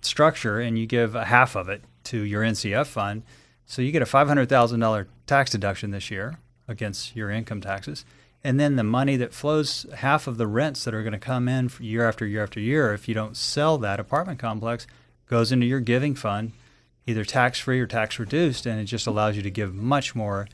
structure 0.00 0.60
and 0.60 0.78
you 0.78 0.86
give 0.86 1.14
a 1.14 1.26
half 1.26 1.54
of 1.54 1.68
it 1.68 1.82
to 2.04 2.22
your 2.22 2.42
NCF 2.42 2.86
fund. 2.86 3.22
So 3.66 3.82
you 3.82 3.92
get 3.92 4.02
a 4.02 4.06
$500,000 4.06 5.06
tax 5.26 5.50
deduction 5.50 5.90
this 5.90 6.10
year 6.10 6.38
against 6.66 7.14
your 7.14 7.30
income 7.30 7.60
taxes. 7.60 8.04
And 8.42 8.58
then 8.58 8.76
the 8.76 8.84
money 8.84 9.16
that 9.16 9.34
flows, 9.34 9.84
half 9.96 10.26
of 10.26 10.38
the 10.38 10.46
rents 10.46 10.84
that 10.84 10.94
are 10.94 11.02
going 11.02 11.12
to 11.12 11.18
come 11.18 11.48
in 11.48 11.70
year 11.80 12.08
after 12.08 12.24
year 12.24 12.42
after 12.42 12.60
year, 12.60 12.94
if 12.94 13.08
you 13.08 13.14
don't 13.14 13.36
sell 13.36 13.78
that 13.78 14.00
apartment 14.00 14.38
complex, 14.38 14.86
goes 15.26 15.52
into 15.52 15.66
your 15.66 15.80
giving 15.80 16.14
fund, 16.14 16.52
either 17.08 17.24
tax 17.24 17.58
free 17.58 17.80
or 17.80 17.86
tax 17.86 18.18
reduced. 18.18 18.66
And 18.66 18.78
it 18.78 18.84
just 18.84 19.06
allows 19.06 19.36
you 19.36 19.42
to 19.42 19.50
give 19.50 19.74
much 19.74 20.14
more 20.14 20.46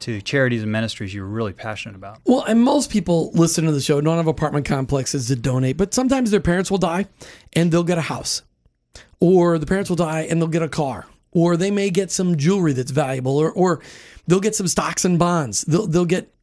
to 0.00 0.20
charities 0.20 0.62
and 0.62 0.72
ministries 0.72 1.14
you're 1.14 1.24
really 1.24 1.52
passionate 1.52 1.94
about. 1.94 2.18
Well, 2.26 2.42
and 2.42 2.60
most 2.60 2.90
people 2.90 3.30
listen 3.34 3.64
to 3.66 3.72
the 3.72 3.80
show 3.80 4.00
don't 4.00 4.16
have 4.16 4.26
apartment 4.26 4.66
complexes 4.66 5.28
to 5.28 5.36
donate, 5.36 5.76
but 5.76 5.94
sometimes 5.94 6.32
their 6.32 6.40
parents 6.40 6.70
will 6.72 6.78
die 6.78 7.06
and 7.52 7.70
they'll 7.70 7.84
get 7.84 7.98
a 7.98 8.02
house. 8.02 8.42
Or 9.20 9.58
the 9.58 9.66
parents 9.66 9.88
will 9.88 9.96
die 9.96 10.22
and 10.22 10.40
they'll 10.40 10.48
get 10.48 10.62
a 10.62 10.68
car. 10.68 11.06
Or 11.30 11.56
they 11.56 11.70
may 11.70 11.88
get 11.88 12.10
some 12.10 12.36
jewelry 12.36 12.72
that's 12.72 12.90
valuable 12.90 13.38
or 13.38 13.52
or 13.52 13.80
they'll 14.26 14.40
get 14.40 14.56
some 14.56 14.66
stocks 14.66 15.04
and 15.04 15.18
bonds. 15.18 15.62
They'll 15.62 15.86
they'll 15.86 16.04
get 16.04 16.34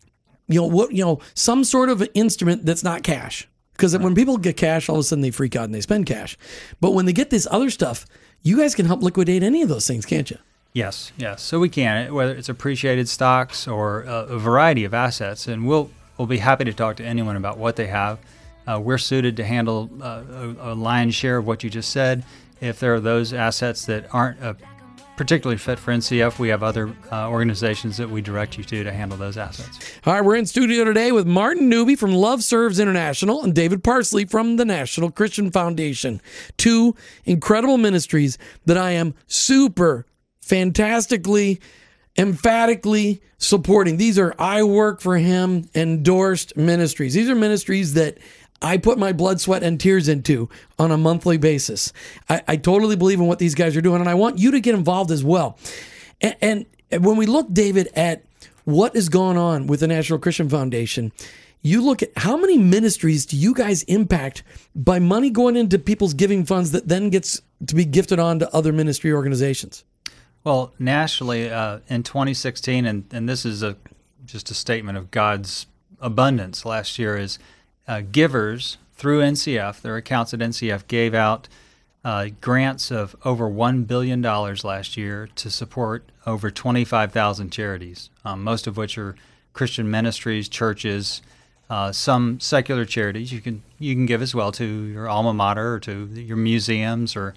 you 0.47 0.61
know 0.61 0.67
what 0.67 0.93
you 0.93 1.03
know 1.03 1.19
some 1.35 1.63
sort 1.63 1.89
of 1.89 2.07
instrument 2.13 2.65
that's 2.65 2.83
not 2.83 3.03
cash. 3.03 3.47
Because 3.79 3.97
when 3.97 4.13
people 4.13 4.37
get 4.37 4.57
cash, 4.57 4.89
all 4.89 4.95
of 4.97 4.99
a 4.99 5.03
sudden 5.03 5.21
they 5.21 5.31
freak 5.31 5.55
out 5.55 5.63
and 5.63 5.73
they 5.73 5.79
spend 5.79 6.05
cash. 6.05 6.37
But 6.81 6.91
when 6.91 7.05
they 7.05 7.13
get 7.13 7.29
this 7.29 7.47
other 7.49 7.69
stuff, 7.69 8.05
you 8.41 8.57
guys 8.57 8.75
can 8.75 8.85
help 8.85 9.01
liquidate 9.01 9.41
any 9.41 9.61
of 9.61 9.69
those 9.69 9.87
things, 9.87 10.05
can't 10.05 10.29
you? 10.29 10.37
Yes, 10.73 11.13
yes. 11.17 11.41
So 11.41 11.61
we 11.61 11.69
can, 11.69 12.13
whether 12.13 12.35
it's 12.35 12.49
appreciated 12.49 13.07
stocks 13.07 13.69
or 13.69 14.01
a, 14.01 14.25
a 14.25 14.37
variety 14.37 14.83
of 14.83 14.93
assets, 14.93 15.47
and 15.47 15.65
we'll 15.65 15.89
we'll 16.17 16.27
be 16.27 16.39
happy 16.39 16.65
to 16.65 16.73
talk 16.73 16.97
to 16.97 17.05
anyone 17.05 17.37
about 17.37 17.57
what 17.57 17.77
they 17.77 17.87
have. 17.87 18.19
Uh, 18.67 18.81
we're 18.81 18.97
suited 18.97 19.37
to 19.37 19.45
handle 19.45 19.89
uh, 20.01 20.23
a, 20.29 20.73
a, 20.73 20.75
lion's 20.75 21.15
share 21.15 21.37
of 21.37 21.47
what 21.47 21.63
you 21.63 21.69
just 21.69 21.89
said. 21.89 22.25
If 22.59 22.81
there 22.81 22.93
are 22.93 22.99
those 22.99 23.31
assets 23.31 23.85
that 23.85 24.13
aren't 24.13 24.43
uh, 24.43 24.55
particularly 25.19 25.57
fit 25.57 25.77
for 25.77 25.91
NCF, 25.91 26.39
we 26.39 26.47
have 26.47 26.63
other 26.63 26.95
uh, 27.11 27.27
organizations 27.27 27.97
that 27.97 28.09
we 28.09 28.21
direct 28.21 28.57
you 28.57 28.63
to 28.63 28.85
to 28.85 28.91
handle 28.93 29.17
those 29.17 29.35
assets. 29.35 29.77
All 30.05 30.13
right, 30.13 30.23
we're 30.23 30.37
in 30.37 30.45
studio 30.45 30.85
today 30.85 31.11
with 31.11 31.27
Martin 31.27 31.67
Newby 31.67 31.97
from 31.97 32.13
Love 32.13 32.41
Serves 32.41 32.79
International 32.79 33.43
and 33.43 33.53
David 33.53 33.83
Parsley 33.83 34.23
from 34.23 34.55
the 34.55 34.63
National 34.63 35.11
Christian 35.11 35.51
Foundation. 35.51 36.21
Two 36.55 36.95
incredible 37.25 37.77
ministries 37.77 38.37
that 38.65 38.77
I 38.77 38.91
am 38.91 39.13
super 39.27 40.05
fantastically, 40.39 41.59
emphatically 42.17 43.21
supporting. 43.39 43.97
These 43.97 44.17
are 44.17 44.33
I 44.39 44.63
Work 44.63 45.01
for 45.01 45.17
Him 45.17 45.67
endorsed 45.75 46.55
ministries. 46.55 47.13
These 47.13 47.29
are 47.29 47.35
ministries 47.35 47.93
that 47.95 48.19
I 48.61 48.77
put 48.77 48.97
my 48.97 49.13
blood, 49.13 49.39
sweat, 49.39 49.63
and 49.63 49.79
tears 49.79 50.07
into 50.07 50.49
on 50.77 50.91
a 50.91 50.97
monthly 50.97 51.37
basis. 51.37 51.93
I, 52.29 52.41
I 52.47 52.55
totally 52.57 52.95
believe 52.95 53.19
in 53.19 53.27
what 53.27 53.39
these 53.39 53.55
guys 53.55 53.75
are 53.77 53.81
doing, 53.81 54.01
and 54.01 54.09
I 54.09 54.15
want 54.15 54.37
you 54.37 54.51
to 54.51 54.59
get 54.59 54.75
involved 54.75 55.11
as 55.11 55.23
well. 55.23 55.57
And, 56.21 56.65
and 56.91 57.03
when 57.03 57.17
we 57.17 57.25
look, 57.25 57.51
David, 57.51 57.89
at 57.95 58.23
what 58.65 58.95
is 58.95 59.09
going 59.09 59.37
on 59.37 59.67
with 59.67 59.79
the 59.79 59.87
National 59.87 60.19
Christian 60.19 60.49
Foundation, 60.49 61.11
you 61.61 61.81
look 61.81 62.01
at 62.01 62.11
how 62.17 62.37
many 62.37 62.57
ministries 62.57 63.25
do 63.25 63.35
you 63.35 63.53
guys 63.53 63.83
impact 63.83 64.43
by 64.75 64.99
money 64.99 65.29
going 65.29 65.55
into 65.55 65.77
people's 65.77 66.13
giving 66.13 66.45
funds 66.45 66.71
that 66.71 66.87
then 66.87 67.09
gets 67.09 67.41
to 67.67 67.75
be 67.75 67.85
gifted 67.85 68.19
on 68.19 68.39
to 68.39 68.55
other 68.55 68.71
ministry 68.71 69.11
organizations? 69.11 69.83
Well, 70.43 70.73
nationally, 70.79 71.49
uh, 71.49 71.79
in 71.89 72.03
2016, 72.03 72.85
and, 72.85 73.05
and 73.11 73.27
this 73.27 73.45
is 73.45 73.61
a 73.61 73.75
just 74.25 74.51
a 74.51 74.53
statement 74.53 74.97
of 74.97 75.11
God's 75.11 75.65
abundance 75.99 76.63
last 76.63 76.99
year, 76.99 77.17
is 77.17 77.39
uh, 77.89 78.01
givers 78.11 78.77
through 78.93 79.21
NCF, 79.21 79.81
their 79.81 79.97
accounts 79.97 80.33
at 80.33 80.39
NCF, 80.39 80.87
gave 80.87 81.13
out 81.13 81.49
uh, 82.05 82.27
grants 82.39 82.91
of 82.91 83.15
over 83.25 83.49
$1 83.49 83.87
billion 83.87 84.21
last 84.21 84.95
year 84.95 85.27
to 85.35 85.49
support 85.49 86.03
over 86.25 86.51
25,000 86.51 87.49
charities, 87.49 88.09
um, 88.23 88.43
most 88.43 88.67
of 88.67 88.77
which 88.77 88.97
are 88.97 89.15
Christian 89.53 89.89
ministries, 89.89 90.47
churches, 90.47 91.21
uh, 91.69 91.91
some 91.91 92.39
secular 92.39 92.85
charities. 92.85 93.31
You 93.31 93.41
can 93.41 93.63
you 93.77 93.93
can 93.95 94.05
give 94.05 94.21
as 94.21 94.33
well 94.33 94.51
to 94.53 94.65
your 94.65 95.09
alma 95.09 95.33
mater 95.33 95.75
or 95.75 95.79
to 95.81 96.05
your 96.13 96.37
museums 96.37 97.15
or 97.15 97.33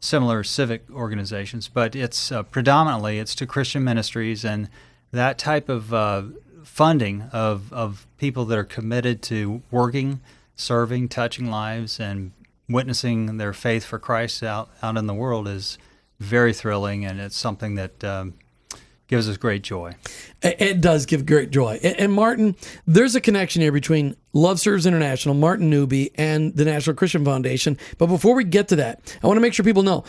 similar 0.00 0.44
civic 0.44 0.84
organizations, 0.92 1.68
but 1.68 1.94
it's 1.96 2.30
uh, 2.30 2.42
predominantly 2.42 3.18
it's 3.18 3.34
to 3.36 3.46
Christian 3.46 3.84
ministries 3.84 4.44
and 4.44 4.68
that 5.12 5.38
type 5.38 5.68
of 5.68 5.94
uh, 5.94 6.22
funding 6.64 7.22
of, 7.32 7.72
of 7.72 8.06
people 8.18 8.44
that 8.46 8.58
are 8.58 8.64
committed 8.64 9.22
to 9.22 9.62
working, 9.70 10.20
serving, 10.54 11.08
touching 11.08 11.50
lives, 11.50 12.00
and 12.00 12.32
witnessing 12.68 13.36
their 13.38 13.52
faith 13.52 13.84
for 13.84 13.98
Christ 13.98 14.42
out, 14.42 14.70
out 14.82 14.96
in 14.96 15.06
the 15.06 15.14
world 15.14 15.48
is 15.48 15.78
very 16.20 16.52
thrilling, 16.52 17.04
and 17.04 17.20
it's 17.20 17.36
something 17.36 17.74
that 17.74 18.02
um, 18.04 18.34
gives 19.08 19.28
us 19.28 19.36
great 19.36 19.62
joy. 19.62 19.94
It 20.42 20.80
does 20.80 21.04
give 21.04 21.26
great 21.26 21.50
joy. 21.50 21.80
And 21.82 22.12
Martin, 22.12 22.56
there's 22.86 23.14
a 23.14 23.20
connection 23.20 23.60
here 23.60 23.72
between 23.72 24.16
Love 24.32 24.60
Serves 24.60 24.86
International, 24.86 25.34
Martin 25.34 25.68
Newby, 25.68 26.10
and 26.14 26.54
the 26.56 26.64
National 26.64 26.96
Christian 26.96 27.24
Foundation. 27.24 27.76
But 27.98 28.06
before 28.06 28.34
we 28.34 28.44
get 28.44 28.68
to 28.68 28.76
that, 28.76 29.18
I 29.22 29.26
want 29.26 29.36
to 29.36 29.42
make 29.42 29.52
sure 29.52 29.64
people 29.64 29.82
know 29.82 30.04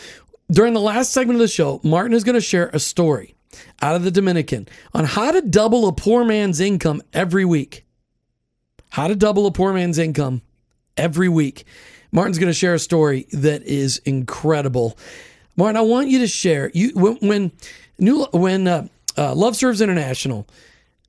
during 0.50 0.74
the 0.74 0.80
last 0.80 1.12
segment 1.12 1.36
of 1.36 1.40
the 1.40 1.48
show, 1.48 1.80
Martin 1.82 2.12
is 2.12 2.24
going 2.24 2.34
to 2.34 2.40
share 2.40 2.70
a 2.72 2.78
story 2.78 3.34
out 3.82 3.96
of 3.96 4.04
the 4.04 4.10
Dominican 4.10 4.68
on 4.92 5.04
how 5.04 5.30
to 5.30 5.40
double 5.42 5.86
a 5.88 5.92
poor 5.92 6.24
man's 6.24 6.60
income 6.60 7.02
every 7.12 7.44
week. 7.44 7.84
How 8.90 9.08
to 9.08 9.16
double 9.16 9.46
a 9.46 9.50
poor 9.50 9.72
man's 9.72 9.98
income 9.98 10.42
every 10.96 11.28
week. 11.28 11.64
Martin's 12.12 12.38
going 12.38 12.50
to 12.50 12.54
share 12.54 12.74
a 12.74 12.78
story 12.78 13.26
that 13.32 13.62
is 13.64 13.98
incredible. 13.98 14.96
Martin, 15.56 15.76
I 15.76 15.82
want 15.82 16.08
you 16.08 16.20
to 16.20 16.28
share 16.28 16.70
you 16.74 16.92
when 16.94 17.16
when 17.16 17.52
new 17.98 18.24
when 18.32 18.68
uh, 18.68 18.86
uh, 19.16 19.34
Love 19.34 19.56
Serves 19.56 19.80
International 19.80 20.46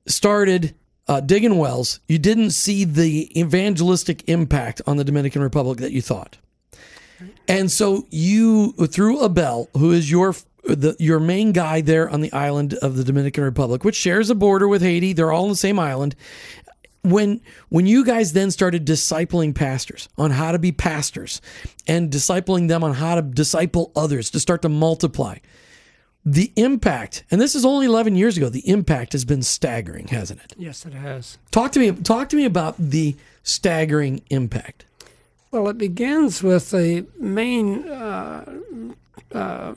started 0.06 0.74
uh, 1.08 1.20
digging 1.20 1.58
wells, 1.58 2.00
you 2.08 2.18
didn't 2.18 2.50
see 2.50 2.84
the 2.84 3.38
evangelistic 3.38 4.28
impact 4.28 4.82
on 4.86 4.96
the 4.96 5.04
Dominican 5.04 5.42
Republic 5.42 5.78
that 5.78 5.92
you 5.92 6.02
thought. 6.02 6.38
And 7.48 7.70
so 7.70 8.06
you, 8.10 8.72
through 8.72 9.24
Abel, 9.24 9.70
who 9.74 9.92
is 9.92 10.10
your 10.10 10.34
the, 10.66 10.96
your 10.98 11.20
main 11.20 11.52
guy 11.52 11.80
there 11.80 12.08
on 12.08 12.20
the 12.20 12.32
island 12.32 12.74
of 12.74 12.96
the 12.96 13.04
Dominican 13.04 13.44
Republic, 13.44 13.84
which 13.84 13.96
shares 13.96 14.30
a 14.30 14.34
border 14.34 14.68
with 14.68 14.82
Haiti, 14.82 15.12
they're 15.12 15.32
all 15.32 15.44
on 15.44 15.50
the 15.50 15.56
same 15.56 15.78
island. 15.78 16.14
When 17.02 17.40
when 17.68 17.86
you 17.86 18.04
guys 18.04 18.32
then 18.32 18.50
started 18.50 18.84
discipling 18.84 19.54
pastors 19.54 20.08
on 20.18 20.32
how 20.32 20.50
to 20.50 20.58
be 20.58 20.72
pastors 20.72 21.40
and 21.86 22.10
discipling 22.10 22.66
them 22.66 22.82
on 22.82 22.94
how 22.94 23.14
to 23.14 23.22
disciple 23.22 23.92
others 23.94 24.28
to 24.30 24.40
start 24.40 24.62
to 24.62 24.68
multiply, 24.68 25.38
the 26.24 26.52
impact, 26.56 27.22
and 27.30 27.40
this 27.40 27.54
is 27.54 27.64
only 27.64 27.86
11 27.86 28.16
years 28.16 28.36
ago, 28.36 28.48
the 28.48 28.68
impact 28.68 29.12
has 29.12 29.24
been 29.24 29.42
staggering, 29.42 30.08
hasn't 30.08 30.40
it? 30.40 30.54
Yes, 30.58 30.84
it 30.84 30.92
has. 30.92 31.38
Talk 31.52 31.70
to 31.72 31.78
me. 31.78 31.92
Talk 31.92 32.28
to 32.30 32.36
me 32.36 32.44
about 32.44 32.74
the 32.76 33.14
staggering 33.44 34.22
impact. 34.28 34.84
Well, 35.52 35.68
it 35.68 35.78
begins 35.78 36.42
with 36.42 36.72
the 36.72 37.06
main 37.20 37.88
uh, 37.88 38.60
uh, 39.32 39.74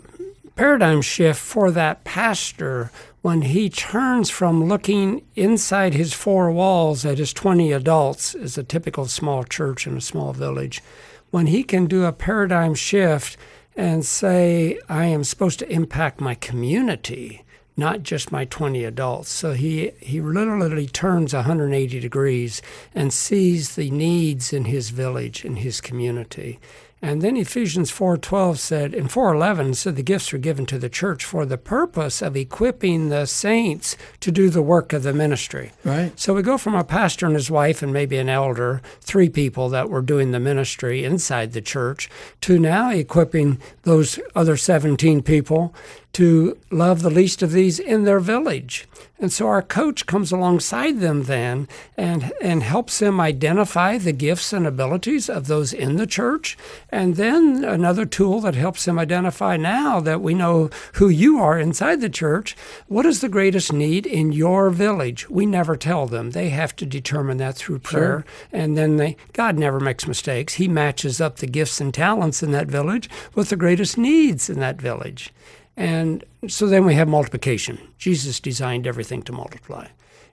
paradigm 0.59 1.01
shift 1.01 1.39
for 1.39 1.71
that 1.71 2.03
pastor 2.03 2.91
when 3.21 3.43
he 3.43 3.69
turns 3.69 4.29
from 4.29 4.65
looking 4.65 5.25
inside 5.37 5.93
his 5.93 6.13
four 6.13 6.51
walls 6.51 7.05
at 7.05 7.17
his 7.17 7.31
20 7.31 7.71
adults 7.71 8.35
as 8.35 8.57
a 8.57 8.63
typical 8.63 9.05
small 9.05 9.45
church 9.45 9.87
in 9.87 9.95
a 9.95 10.01
small 10.01 10.33
village, 10.33 10.83
when 11.31 11.47
he 11.47 11.63
can 11.63 11.85
do 11.85 12.03
a 12.03 12.11
paradigm 12.11 12.75
shift 12.75 13.37
and 13.77 14.03
say, 14.03 14.77
I 14.89 15.05
am 15.05 15.23
supposed 15.23 15.59
to 15.59 15.71
impact 15.71 16.19
my 16.19 16.35
community, 16.35 17.45
not 17.77 18.03
just 18.03 18.29
my 18.29 18.43
20 18.43 18.83
adults. 18.83 19.29
So 19.29 19.53
he, 19.53 19.91
he 20.01 20.19
literally 20.19 20.87
turns 20.87 21.33
180 21.33 22.01
degrees 22.01 22.61
and 22.93 23.13
sees 23.13 23.77
the 23.77 23.89
needs 23.91 24.51
in 24.51 24.65
his 24.65 24.89
village, 24.89 25.45
in 25.45 25.55
his 25.55 25.79
community. 25.79 26.59
And 27.01 27.21
then 27.21 27.38
Ephesians 27.38 27.91
4:12 27.91 28.57
said, 28.57 28.93
and 28.93 29.09
4:11 29.09 29.75
said 29.75 29.95
the 29.95 30.03
gifts 30.03 30.33
were 30.33 30.39
given 30.39 30.65
to 30.65 30.77
the 30.77 30.89
church 30.89 31.23
for 31.23 31.45
the 31.45 31.57
purpose 31.57 32.21
of 32.21 32.35
equipping 32.35 33.09
the 33.09 33.25
saints 33.25 33.95
to 34.19 34.31
do 34.31 34.49
the 34.49 34.62
work 34.62 34.91
of 34.91 35.03
the 35.03 35.13
ministry. 35.13 35.71
Right. 35.85 36.12
So 36.19 36.33
we 36.33 36.41
go 36.41 36.57
from 36.57 36.75
a 36.75 36.83
pastor 36.83 37.25
and 37.25 37.35
his 37.35 37.49
wife 37.49 37.81
and 37.81 37.93
maybe 37.93 38.17
an 38.17 38.27
elder, 38.29 38.81
three 39.01 39.29
people 39.29 39.69
that 39.69 39.89
were 39.89 40.01
doing 40.01 40.31
the 40.31 40.39
ministry 40.39 41.05
inside 41.05 41.53
the 41.53 41.62
church, 41.62 42.09
to 42.41 42.59
now 42.59 42.91
equipping 42.91 43.59
those 43.83 44.19
other 44.35 44.57
17 44.57 45.21
people 45.21 45.73
to 46.13 46.57
love 46.71 47.01
the 47.01 47.09
least 47.09 47.41
of 47.41 47.51
these 47.51 47.79
in 47.79 48.03
their 48.03 48.19
village. 48.19 48.87
And 49.19 49.33
so 49.33 49.47
our 49.47 49.61
coach 49.61 50.05
comes 50.05 50.31
alongside 50.31 50.99
them 50.99 51.23
then 51.23 51.67
and, 51.97 52.31
and 52.41 52.63
helps 52.63 52.99
them 52.99 53.19
identify 53.19 53.97
the 53.97 54.13
gifts 54.13 54.53
and 54.53 54.65
abilities 54.65 55.29
of 55.29 55.47
those 55.47 55.73
in 55.73 55.97
the 55.97 56.07
church. 56.07 56.57
And 56.89 57.17
then 57.17 57.65
another 57.65 58.05
tool 58.05 58.39
that 58.41 58.55
helps 58.55 58.85
them 58.85 58.97
identify 58.97 59.57
now 59.57 59.99
that 59.99 60.21
we 60.21 60.33
know 60.33 60.69
who 60.93 61.09
you 61.09 61.37
are 61.39 61.59
inside 61.59 61.99
the 61.99 62.09
church, 62.09 62.55
what 62.87 63.05
is 63.05 63.19
the 63.19 63.29
greatest 63.29 63.73
need 63.73 64.05
in 64.05 64.31
your 64.31 64.69
village? 64.69 65.29
We 65.29 65.45
never 65.45 65.75
tell 65.75 66.07
them. 66.07 66.31
They 66.31 66.49
have 66.49 66.75
to 66.77 66.85
determine 66.85 67.37
that 67.37 67.55
through 67.55 67.79
prayer. 67.79 68.25
Sure. 68.25 68.25
And 68.53 68.77
then 68.77 68.97
they, 68.97 69.17
God 69.33 69.57
never 69.57 69.81
makes 69.81 70.07
mistakes. 70.07 70.53
He 70.53 70.69
matches 70.69 71.19
up 71.19 71.37
the 71.37 71.47
gifts 71.47 71.81
and 71.81 71.93
talents 71.93 72.41
in 72.41 72.51
that 72.51 72.67
village 72.67 73.09
with 73.35 73.49
the 73.49 73.57
greatest 73.57 73.97
needs 73.97 74.49
in 74.49 74.59
that 74.59 74.81
village. 74.81 75.33
And 75.79 76.25
so 76.45 76.67
then 76.67 76.85
we 76.85 76.95
have 76.95 77.07
multiplication. 77.07 77.79
Jesus 77.97 78.41
designed 78.41 78.85
everything 78.85 79.23
to 79.23 79.31
multiply. 79.31 79.87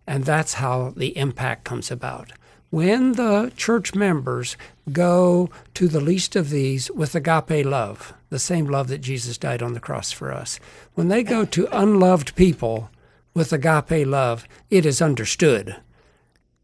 And 0.05 0.25
that's 0.25 0.55
how 0.55 0.93
the 0.97 1.17
impact 1.17 1.63
comes 1.63 1.89
about. 1.89 2.33
When 2.71 3.13
the 3.13 3.53
church 3.57 3.95
members 3.95 4.57
go 4.91 5.49
to 5.75 5.87
the 5.87 6.01
least 6.01 6.35
of 6.35 6.51
these 6.51 6.91
with 6.91 7.15
agape 7.15 7.65
love, 7.65 8.13
the 8.29 8.41
same 8.41 8.67
love 8.67 8.89
that 8.89 8.99
Jesus 8.99 9.39
died 9.39 9.63
on 9.63 9.73
the 9.73 9.79
cross 9.79 10.11
for 10.11 10.33
us, 10.33 10.59
when 10.95 11.07
they 11.07 11.23
go 11.23 11.45
to 11.45 11.69
unloved 11.71 12.35
people 12.35 12.91
with 13.33 13.53
agape 13.53 14.05
love, 14.05 14.49
it 14.69 14.85
is 14.85 15.01
understood 15.01 15.77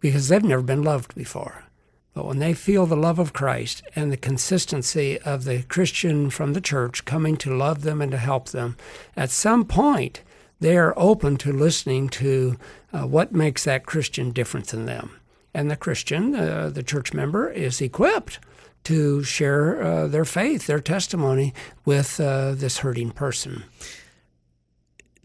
because 0.01 0.27
they've 0.27 0.43
never 0.43 0.63
been 0.63 0.83
loved 0.83 1.15
before. 1.15 1.67
But 2.15 2.27
when 2.27 2.41
they 2.41 2.53
feel 2.53 2.85
the 2.87 2.97
love 2.97 3.19
of 3.19 3.33
Christ 3.33 3.83
and 3.97 4.13
the 4.13 4.19
consistency 4.19 5.19
of 5.21 5.45
the 5.45 5.63
Christian 5.63 6.29
from 6.29 6.53
the 6.53 6.61
church 6.61 7.05
coming 7.05 7.37
to 7.39 7.57
love 7.57 7.83
them 7.83 8.03
and 8.03 8.13
to 8.13 8.19
help 8.19 8.51
them, 8.51 8.77
at 9.17 9.31
some 9.31 9.65
point 9.65 10.21
they 10.61 10.77
are 10.77 10.95
open 10.97 11.37
to 11.39 11.53
listening 11.53 12.09
to 12.11 12.57
uh, 12.93 13.07
what 13.07 13.33
makes 13.33 13.65
that 13.65 13.87
Christian 13.87 14.31
different 14.31 14.69
than 14.69 14.85
them. 14.85 15.19
And 15.55 15.71
the 15.71 15.77
Christian, 15.77 16.35
uh, 16.35 16.71
the 16.73 16.83
church 16.83 17.13
member, 17.15 17.51
is 17.51 17.81
equipped 17.81 18.39
to 18.85 19.23
share 19.23 19.83
uh, 19.83 20.07
their 20.07 20.25
faith, 20.25 20.67
their 20.67 20.81
testimony 20.81 21.55
with 21.85 22.21
uh, 22.21 22.53
this 22.53 22.79
hurting 22.79 23.13
person 23.13 23.65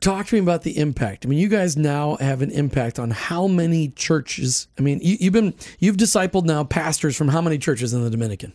talk 0.01 0.27
to 0.27 0.35
me 0.35 0.39
about 0.39 0.63
the 0.63 0.77
impact. 0.77 1.25
I 1.25 1.29
mean, 1.29 1.39
you 1.39 1.47
guys 1.47 1.77
now 1.77 2.15
have 2.17 2.41
an 2.41 2.51
impact 2.51 2.99
on 2.99 3.11
how 3.11 3.47
many 3.47 3.89
churches. 3.89 4.67
I 4.77 4.81
mean, 4.81 4.99
you, 5.01 5.17
have 5.25 5.33
been 5.33 5.53
you've 5.79 5.97
discipled 5.97 6.45
now 6.45 6.63
pastors 6.63 7.15
from 7.15 7.29
how 7.29 7.41
many 7.41 7.57
churches 7.57 7.93
in 7.93 8.03
the 8.03 8.09
Dominican? 8.09 8.53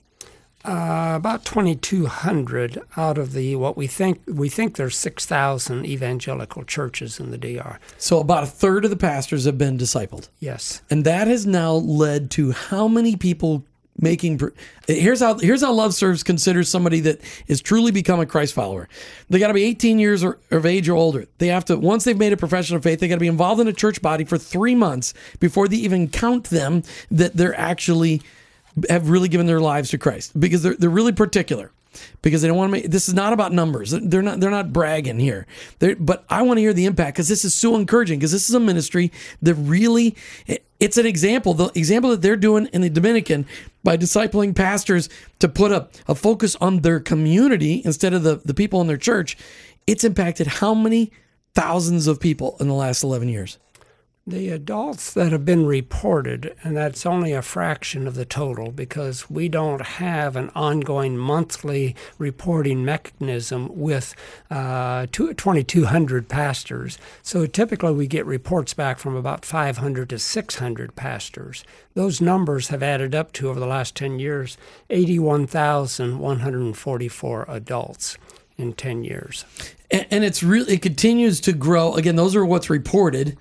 Uh, 0.65 1.15
about 1.17 1.45
2,200 1.45 2.81
out 2.97 3.19
of 3.19 3.33
the 3.33 3.57
what 3.57 3.77
we 3.77 3.89
think 3.89 4.23
we 4.29 4.49
think 4.49 4.77
there's 4.77 4.97
6,000 4.97 5.85
evangelical 5.85 6.63
churches 6.63 7.19
in 7.19 7.33
the 7.33 7.39
DR. 7.39 7.81
So 7.99 8.21
about 8.21 8.45
a 8.45 8.47
third 8.47 8.85
of 8.85 8.93
the 8.93 8.97
pastors 8.97 9.45
have 9.45 9.59
been 9.59 9.77
discipled. 9.77 10.29
Yes, 10.39 10.83
and 10.89 11.05
that 11.05 11.27
has 11.27 11.47
now 11.47 11.73
led 11.73 12.31
to 12.33 12.53
how 12.53 12.87
many 12.87 13.17
people 13.17 13.65
making 13.99 14.41
here's 14.87 15.21
how 15.21 15.39
here's 15.39 15.61
how 15.63 15.73
love 15.73 15.95
serves 15.95 16.23
considers 16.23 16.69
somebody 16.69 17.01
that 17.01 17.21
is 17.47 17.61
truly 17.61 17.93
become 17.93 18.21
a 18.21 18.27
christ 18.27 18.55
follower. 18.55 18.89
They 19.29 19.39
got 19.39 19.49
to 19.49 19.55
be 19.55 19.65
18 19.65 19.99
years 19.99 20.25
or, 20.25 20.39
of 20.51 20.67
age 20.67 20.89
or 20.89 20.97
older. 20.97 21.27
They 21.39 21.49
have 21.49 21.65
to 21.67 21.77
once 21.77 22.05
they've 22.05 22.17
made 22.17 22.33
a 22.33 22.37
profession 22.37 22.77
of 22.77 22.83
faith 22.83 23.01
they 23.01 23.09
got 23.09 23.17
to 23.17 23.21
be 23.21 23.27
involved 23.27 23.61
in 23.61 23.69
a 23.69 23.73
church 23.73 24.01
body 24.03 24.25
for 24.25 24.39
three 24.39 24.75
months 24.75 25.15
before 25.41 25.69
they 25.69 25.77
even 25.77 26.09
count 26.09 26.45
them 26.45 26.83
that 27.11 27.35
they're 27.35 27.59
actually 27.59 28.23
have 28.89 29.11
really 29.11 29.29
given 29.29 29.47
their 29.47 29.61
lives 29.61 29.91
to 29.91 29.99
christ. 29.99 30.39
Because 30.39 30.63
they're, 30.63 30.75
they're 30.75 30.91
really 30.91 31.13
particular 31.13 31.71
because 32.23 32.43
they 32.43 32.49
don't 32.49 32.57
want 32.57 32.69
to 32.69 32.73
make 32.73 32.91
this 32.91 33.09
is 33.09 33.15
not 33.15 33.33
about 33.33 33.53
numbers. 33.53 33.91
They're 33.91 34.23
not 34.23 34.41
they're 34.41 34.51
not 34.51 34.73
bragging 34.73 35.19
here. 35.19 35.47
They're, 35.79 35.97
but 35.97 36.25
I 36.29 36.43
want 36.43 36.59
to 36.59 36.63
hear 36.63 36.73
the 36.73 36.87
impact 36.87 37.17
because 37.17 37.29
this 37.29 37.45
is 37.45 37.55
so 37.55 37.77
encouraging 37.77 38.19
because 38.19 38.33
this 38.33 38.49
is 38.49 38.55
a 38.55 38.61
ministry 38.61 39.13
that 39.43 39.55
really 39.55 40.17
it's 40.81 40.97
an 40.97 41.07
example 41.07 41.55
the 41.55 41.71
example 41.75 42.11
that 42.11 42.23
they're 42.23 42.37
doing 42.37 42.67
in 42.73 42.81
the 42.81 42.91
Dominican 42.91 43.47
by 43.85 43.97
discipling 43.97 44.55
pastors 44.55 45.09
to 45.39 45.49
put 45.49 45.73
a, 45.73 45.89
a 46.07 46.15
focus 46.15 46.57
on 46.57 46.81
their 46.81 47.01
community 47.01 47.83
instead 47.85 48.15
of 48.15 48.23
the, 48.23 48.37
the 48.45 48.55
people 48.55 48.81
in 48.81 48.87
their 48.87 48.97
church. 48.97 49.37
It's 49.87 50.05
impacted 50.05 50.47
how 50.47 50.75
many 50.75 51.11
thousands 51.55 52.07
of 52.07 52.21
people 52.21 52.57
in 52.61 52.69
the 52.69 52.75
last 52.75 53.03
11 53.03 53.29
years? 53.29 53.59
The 54.25 54.51
adults 54.51 55.13
that 55.15 55.33
have 55.33 55.45
been 55.45 55.67
reported, 55.67 56.55
and 56.63 56.77
that's 56.77 57.05
only 57.05 57.33
a 57.33 57.43
fraction 57.43 58.07
of 58.07 58.15
the 58.15 58.25
total 58.25 58.71
because 58.71 59.29
we 59.29 59.49
don't 59.49 59.83
have 59.83 60.37
an 60.37 60.53
ongoing 60.55 61.19
monthly 61.19 61.97
reporting 62.19 62.85
mechanism 62.85 63.69
with 63.73 64.15
uh, 64.49 65.09
2,200 65.11 66.29
pastors. 66.29 66.99
So 67.25 67.47
typically 67.47 67.95
we 67.95 68.07
get 68.07 68.25
reports 68.25 68.75
back 68.75 69.01
from 69.01 69.17
about 69.17 69.45
500 69.45 70.09
to 70.11 70.21
600 70.21 70.95
pastors. 70.95 71.65
Those 71.95 72.21
numbers 72.21 72.69
have 72.69 72.85
added 72.85 73.17
up 73.17 73.33
to, 73.33 73.49
over 73.49 73.59
the 73.59 73.67
last 73.67 73.97
10 73.97 74.21
years, 74.21 74.57
81,144 74.89 77.47
adults 77.49 78.17
in 78.57 78.73
10 78.73 79.03
years. 79.03 79.45
And 79.91 80.23
it's 80.25 80.45
really, 80.45 80.75
it 80.75 80.83
continues 80.83 81.41
to 81.41 81.53
grow. 81.53 81.97
Again, 81.97 82.15
those 82.15 82.37
are 82.37 82.47
what's 82.47 82.71
reported 82.71 83.37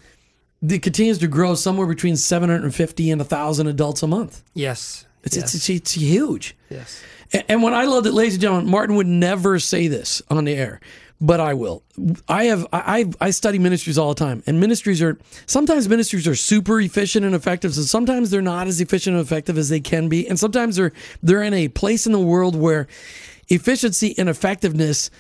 it 0.68 0.82
continues 0.84 1.18
to 1.20 1.28
grow 1.28 1.56
somewhere 1.56 1.88
between 1.88 2.16
750 2.16 3.12
and 3.12 3.20
1,000 3.20 3.68
adults 3.68 4.04
a 4.04 4.08
month. 4.08 4.44
Yes. 4.54 5.06
It's, 5.24 5.36
yes. 5.36 5.46
It's, 5.46 5.56
it's, 5.56 5.70
it's, 5.70 5.92
huge. 5.94 6.56
Yes. 6.70 7.02
And, 7.34 7.44
and 7.48 7.64
what 7.64 7.74
I 7.74 7.86
loved 7.86 8.08
it, 8.08 8.14
ladies 8.14 8.36
and 8.36 8.42
gentlemen, 8.42 8.70
Martin 8.70 8.96
would 8.96 9.08
never 9.08 9.60
say 9.60 9.88
this 9.88 10.22
on 10.30 10.46
the 10.46 10.54
air, 10.54 10.80
but 11.20 11.40
I 11.40 11.54
will. 11.54 11.84
I 12.28 12.46
have 12.46 12.68
I 12.74 13.06
I 13.22 13.30
study 13.30 13.60
ministries 13.60 13.98
all 13.98 14.10
the 14.10 14.20
time, 14.20 14.42
and 14.48 14.60
ministries 14.60 15.02
are 15.02 15.20
sometimes 15.46 15.88
ministries 15.88 16.28
are 16.28 16.36
super 16.36 16.82
efficient 16.82 17.26
and 17.26 17.36
effective, 17.36 17.76
and 17.78 17.86
sometimes 17.86 18.32
they're 18.32 18.42
not 18.42 18.68
as 18.68 18.82
efficient 18.82 19.16
and 19.16 19.24
effective 19.24 19.58
as 19.58 19.70
they 19.70 19.80
can 19.80 20.10
be, 20.10 20.28
and 20.28 20.40
sometimes 20.40 20.78
they're 20.78 20.92
they're 21.22 21.44
in 21.44 21.54
a 21.54 21.68
place 21.68 22.08
in 22.08 22.12
the 22.12 22.20
world 22.20 22.56
where 22.56 22.88
efficiency 23.50 24.16
and 24.18 24.30
effectiveness 24.30 25.12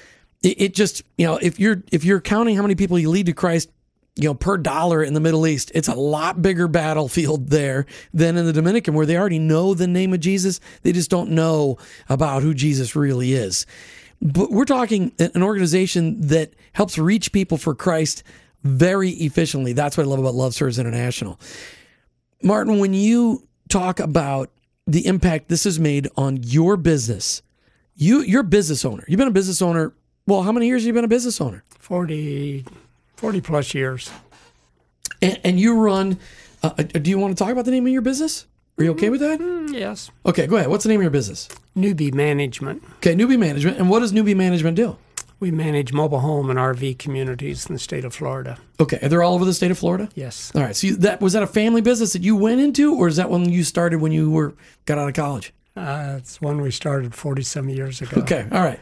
it, 0.41 0.61
it 0.61 0.73
just 0.73 1.03
you 1.17 1.25
know 1.25 1.37
if 1.37 1.59
you're 1.59 1.83
if 1.91 2.03
you're 2.03 2.21
counting 2.21 2.55
how 2.55 2.61
many 2.61 2.75
people 2.75 2.97
you 2.97 3.09
lead 3.09 3.27
to 3.27 3.33
Christ 3.33 3.69
you 4.15 4.27
know, 4.27 4.33
per 4.33 4.57
dollar 4.57 5.03
in 5.03 5.13
the 5.13 5.19
Middle 5.19 5.47
East. 5.47 5.71
It's 5.73 5.87
a 5.87 5.95
lot 5.95 6.41
bigger 6.41 6.67
battlefield 6.67 7.49
there 7.49 7.85
than 8.13 8.37
in 8.37 8.45
the 8.45 8.53
Dominican, 8.53 8.93
where 8.93 9.05
they 9.05 9.17
already 9.17 9.39
know 9.39 9.73
the 9.73 9.87
name 9.87 10.13
of 10.13 10.19
Jesus. 10.19 10.59
They 10.81 10.91
just 10.91 11.09
don't 11.09 11.31
know 11.31 11.77
about 12.09 12.43
who 12.43 12.53
Jesus 12.53 12.95
really 12.95 13.33
is. 13.33 13.65
But 14.21 14.51
we're 14.51 14.65
talking 14.65 15.13
an 15.19 15.41
organization 15.41 16.21
that 16.27 16.53
helps 16.73 16.97
reach 16.97 17.31
people 17.31 17.57
for 17.57 17.73
Christ 17.73 18.23
very 18.63 19.11
efficiently. 19.11 19.73
That's 19.73 19.97
what 19.97 20.05
I 20.05 20.09
love 20.09 20.19
about 20.19 20.35
Love 20.35 20.53
Serves 20.53 20.77
International. 20.77 21.39
Martin, 22.43 22.79
when 22.79 22.93
you 22.93 23.47
talk 23.69 23.99
about 23.99 24.51
the 24.85 25.07
impact 25.07 25.47
this 25.47 25.63
has 25.63 25.79
made 25.79 26.07
on 26.17 26.37
your 26.43 26.77
business, 26.77 27.41
you 27.95 28.21
you're 28.21 28.41
a 28.41 28.43
business 28.43 28.83
owner. 28.85 29.03
You've 29.07 29.17
been 29.17 29.27
a 29.27 29.31
business 29.31 29.61
owner. 29.61 29.93
Well, 30.27 30.43
how 30.43 30.51
many 30.51 30.67
years 30.67 30.83
have 30.83 30.87
you 30.87 30.93
been 30.93 31.03
a 31.03 31.07
business 31.07 31.41
owner? 31.41 31.63
Forty 31.79 32.65
40 33.21 33.39
plus 33.41 33.75
years. 33.75 34.09
And, 35.21 35.39
and 35.43 35.59
you 35.59 35.79
run, 35.79 36.17
uh, 36.63 36.71
uh, 36.75 36.81
do 36.81 37.07
you 37.11 37.19
want 37.19 37.37
to 37.37 37.41
talk 37.41 37.51
about 37.51 37.65
the 37.65 37.71
name 37.71 37.85
of 37.85 37.93
your 37.93 38.01
business? 38.01 38.47
Are 38.79 38.83
you 38.83 38.91
okay 38.93 39.11
with 39.11 39.19
that? 39.19 39.39
Mm, 39.39 39.77
yes. 39.77 40.09
Okay, 40.25 40.47
go 40.47 40.55
ahead. 40.55 40.69
What's 40.69 40.85
the 40.85 40.89
name 40.89 41.01
of 41.01 41.03
your 41.03 41.11
business? 41.11 41.47
Newby 41.75 42.09
Management. 42.09 42.83
Okay, 42.95 43.13
Newby 43.13 43.37
Management. 43.37 43.77
And 43.77 43.91
what 43.91 43.99
does 43.99 44.11
Newby 44.11 44.33
Management 44.33 44.75
do? 44.75 44.97
We 45.39 45.51
manage 45.51 45.93
mobile 45.93 46.21
home 46.21 46.49
and 46.49 46.57
RV 46.57 46.97
communities 46.97 47.67
in 47.67 47.73
the 47.73 47.79
state 47.79 48.05
of 48.05 48.15
Florida. 48.15 48.57
Okay, 48.79 48.97
they're 49.07 49.21
all 49.21 49.35
over 49.35 49.45
the 49.45 49.53
state 49.53 49.69
of 49.69 49.77
Florida. 49.77 50.09
Yes. 50.15 50.51
All 50.55 50.61
right. 50.61 50.75
So 50.75 50.87
you, 50.87 50.95
that 50.97 51.21
was 51.21 51.33
that 51.33 51.43
a 51.43 51.47
family 51.47 51.81
business 51.81 52.13
that 52.13 52.23
you 52.23 52.35
went 52.35 52.59
into, 52.59 52.95
or 52.95 53.07
is 53.07 53.17
that 53.17 53.29
when 53.29 53.49
you 53.49 53.63
started 53.63 54.01
when 54.01 54.11
you 54.11 54.31
were 54.31 54.55
got 54.85 54.97
out 54.97 55.09
of 55.09 55.13
college? 55.13 55.53
Uh, 55.75 56.15
it's 56.17 56.41
one 56.41 56.59
we 56.59 56.71
started 56.71 57.13
40 57.13 57.43
some 57.43 57.69
years 57.69 58.01
ago. 58.01 58.21
Okay. 58.21 58.47
All 58.51 58.63
right. 58.63 58.79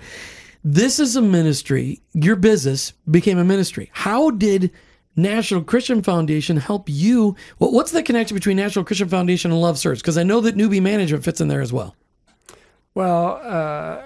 This 0.64 1.00
is 1.00 1.16
a 1.16 1.22
ministry. 1.22 2.02
Your 2.14 2.36
business 2.36 2.92
became 3.10 3.38
a 3.38 3.46
ministry. 3.46 3.90
How 3.94 4.30
did 4.32 4.72
National 5.16 5.64
Christian 5.64 6.02
Foundation 6.02 6.58
help 6.58 6.90
you? 6.90 7.36
Well, 7.60 7.72
what's 7.72 7.92
the 7.92 8.04
connection 8.04 8.36
between 8.36 8.58
National 8.58 8.84
Christian 8.84 9.08
Foundation 9.08 9.52
and 9.52 9.62
Love 9.62 9.78
Serves? 9.78 10.02
Because 10.02 10.18
I 10.18 10.24
know 10.24 10.42
that 10.42 10.58
newby 10.58 10.80
management 10.80 11.24
fits 11.24 11.40
in 11.40 11.48
there 11.48 11.62
as 11.62 11.72
well. 11.72 11.96
Well, 12.94 13.40
uh, 13.42 14.02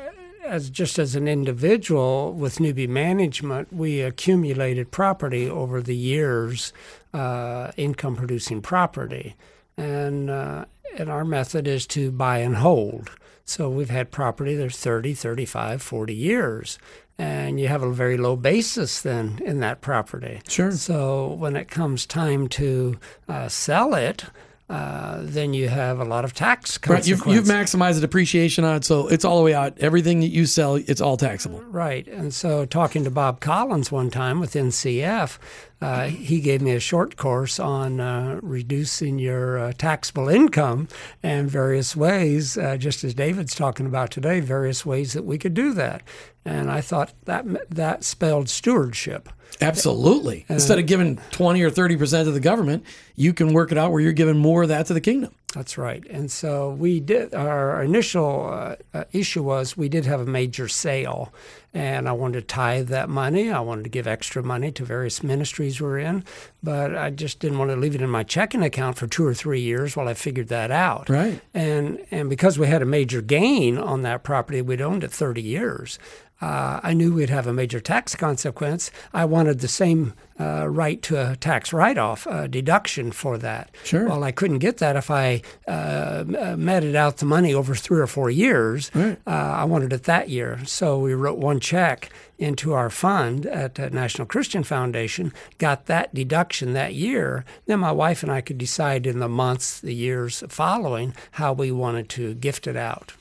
as 0.45 0.69
just 0.69 0.99
as 0.99 1.15
an 1.15 1.27
individual 1.27 2.33
with 2.33 2.59
newby 2.59 2.85
management, 2.85 3.73
we 3.73 4.01
accumulated 4.01 4.91
property 4.91 5.49
over 5.49 5.81
the 5.81 5.95
years, 5.95 6.71
uh, 7.13 7.71
income 7.77 8.15
producing 8.15 8.61
property, 8.61 9.35
and 9.77 10.29
uh, 10.29 10.65
and 10.97 11.09
our 11.09 11.25
method 11.25 11.67
is 11.67 11.87
to 11.87 12.11
buy 12.11 12.39
and 12.39 12.57
hold. 12.57 13.09
So 13.45 13.69
we've 13.69 13.89
had 13.89 14.11
property 14.11 14.55
there 14.55 14.69
30, 14.69 15.13
35, 15.13 15.81
40 15.81 16.13
years. 16.13 16.79
And 17.17 17.59
you 17.59 17.67
have 17.67 17.83
a 17.83 17.93
very 17.93 18.17
low 18.17 18.35
basis 18.35 19.01
then 19.01 19.39
in 19.45 19.59
that 19.59 19.81
property. 19.81 20.41
Sure. 20.47 20.71
So 20.71 21.27
when 21.27 21.55
it 21.55 21.67
comes 21.69 22.05
time 22.05 22.47
to 22.49 22.97
uh, 23.27 23.49
sell 23.49 23.93
it, 23.93 24.25
uh, 24.73 25.19
then 25.21 25.53
you 25.53 25.69
have 25.69 25.99
a 25.99 26.03
lot 26.03 26.25
of 26.25 26.33
tax 26.33 26.79
Right. 26.87 27.05
You've, 27.05 27.23
you've 27.27 27.45
maximized 27.45 27.95
the 27.95 28.01
depreciation 28.01 28.63
on 28.63 28.77
it, 28.77 28.83
so 28.83 29.07
it's 29.07 29.23
all 29.23 29.37
the 29.37 29.43
way 29.43 29.53
out. 29.53 29.77
Everything 29.77 30.21
that 30.21 30.29
you 30.29 30.47
sell, 30.47 30.77
it's 30.77 30.99
all 30.99 31.15
taxable. 31.15 31.61
Right. 31.61 32.07
And 32.07 32.33
so, 32.33 32.65
talking 32.65 33.03
to 33.03 33.11
Bob 33.11 33.39
Collins 33.39 33.91
one 33.91 34.09
time 34.09 34.39
with 34.39 34.53
NCF, 34.53 35.37
uh, 35.79 36.07
he 36.07 36.41
gave 36.41 36.63
me 36.63 36.71
a 36.71 36.79
short 36.79 37.17
course 37.17 37.59
on 37.59 37.99
uh, 37.99 38.39
reducing 38.41 39.19
your 39.19 39.59
uh, 39.59 39.73
taxable 39.77 40.27
income 40.27 40.87
and 41.21 41.51
various 41.51 41.95
ways, 41.95 42.57
uh, 42.57 42.75
just 42.75 43.03
as 43.03 43.13
David's 43.13 43.53
talking 43.53 43.85
about 43.85 44.09
today, 44.09 44.39
various 44.39 44.83
ways 44.83 45.13
that 45.13 45.23
we 45.23 45.37
could 45.37 45.53
do 45.53 45.71
that. 45.73 46.01
And 46.45 46.71
I 46.71 46.81
thought 46.81 47.13
that 47.25 47.45
that 47.69 48.03
spelled 48.03 48.49
stewardship. 48.49 49.29
Absolutely. 49.61 50.45
Instead 50.49 50.79
of 50.79 50.85
giving 50.85 51.17
20 51.31 51.61
or 51.61 51.69
30% 51.69 52.25
to 52.25 52.31
the 52.31 52.39
government, 52.39 52.85
you 53.15 53.33
can 53.33 53.53
work 53.53 53.71
it 53.71 53.77
out 53.77 53.91
where 53.91 54.01
you're 54.01 54.13
giving 54.13 54.37
more 54.37 54.63
of 54.63 54.69
that 54.69 54.87
to 54.87 54.93
the 54.93 55.01
kingdom. 55.01 55.33
That's 55.53 55.77
right. 55.77 56.03
And 56.09 56.31
so 56.31 56.71
we 56.71 56.99
did. 56.99 57.35
Our 57.35 57.83
initial 57.83 58.49
uh, 58.49 58.75
uh, 58.93 59.03
issue 59.11 59.43
was 59.43 59.77
we 59.77 59.87
did 59.87 60.05
have 60.05 60.19
a 60.19 60.25
major 60.25 60.67
sale, 60.67 61.31
and 61.75 62.09
I 62.09 62.11
wanted 62.13 62.41
to 62.41 62.47
tithe 62.47 62.87
that 62.87 63.07
money. 63.07 63.51
I 63.51 63.59
wanted 63.59 63.83
to 63.83 63.89
give 63.89 64.07
extra 64.07 64.41
money 64.41 64.71
to 64.71 64.83
various 64.83 65.21
ministries 65.21 65.79
we're 65.79 65.99
in, 65.99 66.23
but 66.63 66.97
I 66.97 67.11
just 67.11 67.39
didn't 67.39 67.59
want 67.59 67.69
to 67.69 67.77
leave 67.77 67.93
it 67.93 68.01
in 68.01 68.09
my 68.09 68.23
checking 68.23 68.63
account 68.63 68.97
for 68.97 69.05
two 69.05 69.25
or 69.25 69.35
three 69.35 69.61
years 69.61 69.95
while 69.95 70.07
I 70.07 70.15
figured 70.15 70.47
that 70.47 70.71
out. 70.71 71.07
Right. 71.07 71.39
And 71.53 72.03
and 72.09 72.31
because 72.31 72.57
we 72.57 72.65
had 72.65 72.81
a 72.81 72.87
major 72.87 73.21
gain 73.21 73.77
on 73.77 74.01
that 74.01 74.23
property, 74.23 74.59
we'd 74.63 74.81
owned 74.81 75.03
it 75.03 75.11
30 75.11 75.41
years. 75.43 75.99
Uh, 76.43 76.79
I 76.83 76.93
knew 76.93 77.13
we'd 77.13 77.29
have 77.29 77.47
a 77.47 77.53
major 77.53 77.79
tax 77.79 78.15
consequence. 78.15 78.91
I 79.13 79.23
wanted 79.23 79.59
the 79.59 79.69
same 79.69 80.13
uh, 80.37 80.67
right 80.67 81.01
to 81.03 81.31
a 81.31 81.35
tax 81.37 81.71
write-off 81.71 82.27
uh, 82.27 82.47
deduction 82.47 83.13
for 83.13 83.37
that. 83.37 83.69
Sure. 83.85 84.09
Well, 84.09 84.23
I 84.25 84.31
couldn't 84.33 84.59
get 84.59 84.77
that 84.79 84.97
if 84.97 85.09
I 85.09 85.41
uh, 85.67 86.25
uh, 86.37 86.55
meted 86.57 86.95
out 86.97 87.17
the 87.17 87.25
money 87.25 87.53
over 87.53 87.75
three 87.75 88.01
or 88.01 88.07
four 88.07 88.29
years. 88.29 88.91
Right. 88.93 89.17
Uh, 89.25 89.29
I 89.61 89.63
wanted 89.63 89.93
it 89.93 90.03
that 90.03 90.27
year, 90.27 90.59
so 90.65 90.99
we 90.99 91.13
wrote 91.13 91.37
one 91.37 91.61
check 91.61 92.09
into 92.37 92.73
our 92.73 92.89
fund 92.89 93.45
at 93.45 93.75
the 93.75 93.89
National 93.89 94.27
Christian 94.27 94.63
Foundation, 94.63 95.31
got 95.59 95.85
that 95.85 96.13
deduction 96.13 96.73
that 96.73 96.93
year. 96.93 97.45
Then 97.67 97.79
my 97.79 97.93
wife 97.93 98.21
and 98.21 98.31
I 98.31 98.41
could 98.41 98.57
decide 98.57 99.07
in 99.07 99.19
the 99.19 99.29
months, 99.29 99.79
the 99.79 99.95
years 99.95 100.43
following, 100.49 101.13
how 101.31 101.53
we 101.53 101.71
wanted 101.71 102.09
to 102.09 102.33
gift 102.33 102.67
it 102.67 102.75
out. 102.75 103.13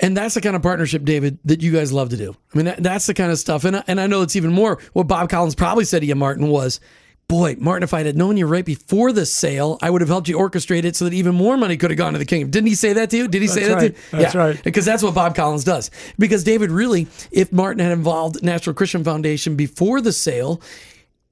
And 0.00 0.16
that's 0.16 0.34
the 0.34 0.40
kind 0.40 0.54
of 0.54 0.62
partnership, 0.62 1.04
David, 1.04 1.38
that 1.44 1.60
you 1.60 1.72
guys 1.72 1.92
love 1.92 2.10
to 2.10 2.16
do. 2.16 2.36
I 2.54 2.56
mean, 2.56 2.66
that, 2.66 2.82
that's 2.82 3.06
the 3.06 3.14
kind 3.14 3.32
of 3.32 3.38
stuff. 3.38 3.64
And, 3.64 3.76
I- 3.78 3.84
and 3.88 4.00
I 4.00 4.06
know 4.06 4.22
it's 4.22 4.36
even 4.36 4.52
more 4.52 4.78
what 4.92 5.08
Bob 5.08 5.28
Collins 5.28 5.54
probably 5.56 5.84
said 5.84 6.00
to 6.00 6.06
you, 6.06 6.14
Martin, 6.14 6.46
was, 6.48 6.78
boy, 7.26 7.56
Martin, 7.58 7.82
if 7.82 7.92
I 7.92 8.04
had 8.04 8.16
known 8.16 8.36
you 8.36 8.46
right 8.46 8.64
before 8.64 9.10
the 9.12 9.26
sale, 9.26 9.76
I 9.82 9.90
would 9.90 10.00
have 10.00 10.08
helped 10.08 10.28
you 10.28 10.38
orchestrate 10.38 10.84
it 10.84 10.94
so 10.94 11.04
that 11.04 11.12
even 11.14 11.34
more 11.34 11.56
money 11.56 11.76
could 11.76 11.90
have 11.90 11.98
gone 11.98 12.12
to 12.12 12.18
the 12.18 12.24
kingdom. 12.24 12.50
Didn't 12.50 12.68
he 12.68 12.76
say 12.76 12.92
that 12.92 13.10
to 13.10 13.16
you? 13.16 13.26
Did 13.28 13.42
he 13.42 13.48
say 13.48 13.64
That's 13.64 13.68
that 13.68 13.74
right. 13.74 13.96
to 14.10 14.16
you? 14.16 14.22
That's 14.22 14.34
right. 14.36 14.62
Because 14.64 14.84
that's 14.84 15.02
what 15.02 15.14
Bob 15.14 15.34
Collins 15.34 15.64
does. 15.64 15.90
Because 16.16 16.44
David, 16.44 16.70
really, 16.70 17.08
if 17.32 17.52
Martin 17.52 17.80
had 17.80 17.90
involved 17.92 18.40
National 18.42 18.74
Christian 18.74 19.02
Foundation 19.02 19.56
before 19.56 20.00
the 20.00 20.12
sale, 20.12 20.62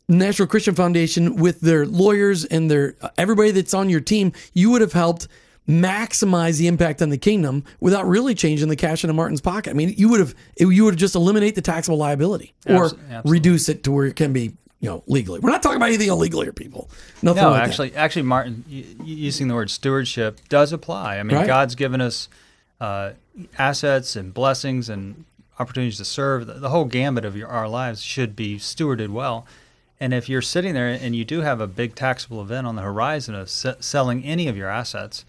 National 0.09 0.47
Christian 0.49 0.75
Foundation 0.75 1.37
with 1.37 1.61
their 1.61 1.87
lawyers 1.87 2.45
and 2.45 2.71
their 2.71 2.95
everybody 3.17 3.53
that's 3.53 3.75
on 3.75 3.89
your 3.89 4.01
team, 4.01 4.33
you 4.55 4.71
would 4.71 4.81
have 4.81 4.93
helped 4.93 5.29
maximize 5.69 6.59
the 6.59 6.67
impact 6.67 7.03
on 7.03 7.09
the 7.11 7.19
kingdom 7.19 7.65
without 7.81 8.07
really 8.07 8.35
changing 8.35 8.69
the 8.69 8.77
cash 8.77 9.03
into 9.05 9.13
Martin's 9.15 9.41
pocket. 9.41 9.71
I 9.71 9.73
mean, 9.75 9.95
you 9.97 10.09
would 10.09 10.21
have 10.21 10.35
you 10.59 10.85
would 10.85 10.95
have 10.95 11.01
just 11.01 11.15
eliminate 11.15 11.55
the 11.55 11.63
taxable 11.63 11.99
liability 11.99 12.55
or 12.69 12.85
absolutely. 12.85 13.31
reduce 13.31 13.69
it 13.69 13.83
to 13.85 13.93
where 13.93 14.07
it 14.07 14.17
can 14.17 14.33
be, 14.33 14.53
you 14.81 14.89
know, 14.91 15.03
legally. 15.07 15.41
We're 15.41 15.51
not 15.51 15.63
talking 15.63 15.77
about 15.77 15.87
anything 15.89 16.09
illegal 16.09 16.43
here, 16.43 16.53
people. 16.53 16.89
Nothing 17.23 17.43
No, 17.43 17.51
like 17.51 17.63
that. 17.63 17.69
actually, 17.69 17.95
actually, 17.97 18.23
Martin, 18.23 18.65
using 19.05 19.49
the 19.49 19.55
word 19.55 19.71
stewardship 19.71 20.41
does 20.49 20.73
apply. 20.73 21.19
I 21.19 21.23
mean, 21.23 21.37
Right. 21.37 21.47
God's 21.47 21.75
given 21.75 22.01
us 22.01 22.29
uh, 22.81 23.13
assets 23.59 24.17
and 24.17 24.33
blessings 24.33 24.89
and 24.89 25.25
opportunities 25.59 25.97
to 25.99 26.05
serve. 26.05 26.47
The, 26.47 26.55
the 26.55 26.69
whole 26.69 26.85
gamut 26.85 27.25
of 27.25 27.37
your, 27.37 27.49
our 27.49 27.69
lives 27.69 28.03
should 28.03 28.37
be 28.37 28.57
stewarded 28.59 29.09
well. 29.09 29.47
And 29.99 30.13
if 30.13 30.29
you're 30.29 30.43
sitting 30.43 30.75
there 30.75 30.89
and 30.89 31.17
you 31.17 31.25
do 31.25 31.41
have 31.41 31.59
a 31.59 31.67
big 31.67 31.95
taxable 31.95 32.43
event 32.43 32.67
on 32.67 32.77
the 32.77 32.83
horizon 32.83 33.35
of 33.35 33.49
se- 33.49 33.77
selling 33.81 34.23
any 34.25 34.47
of 34.47 34.55
your 34.57 34.69
assets, 34.69 35.25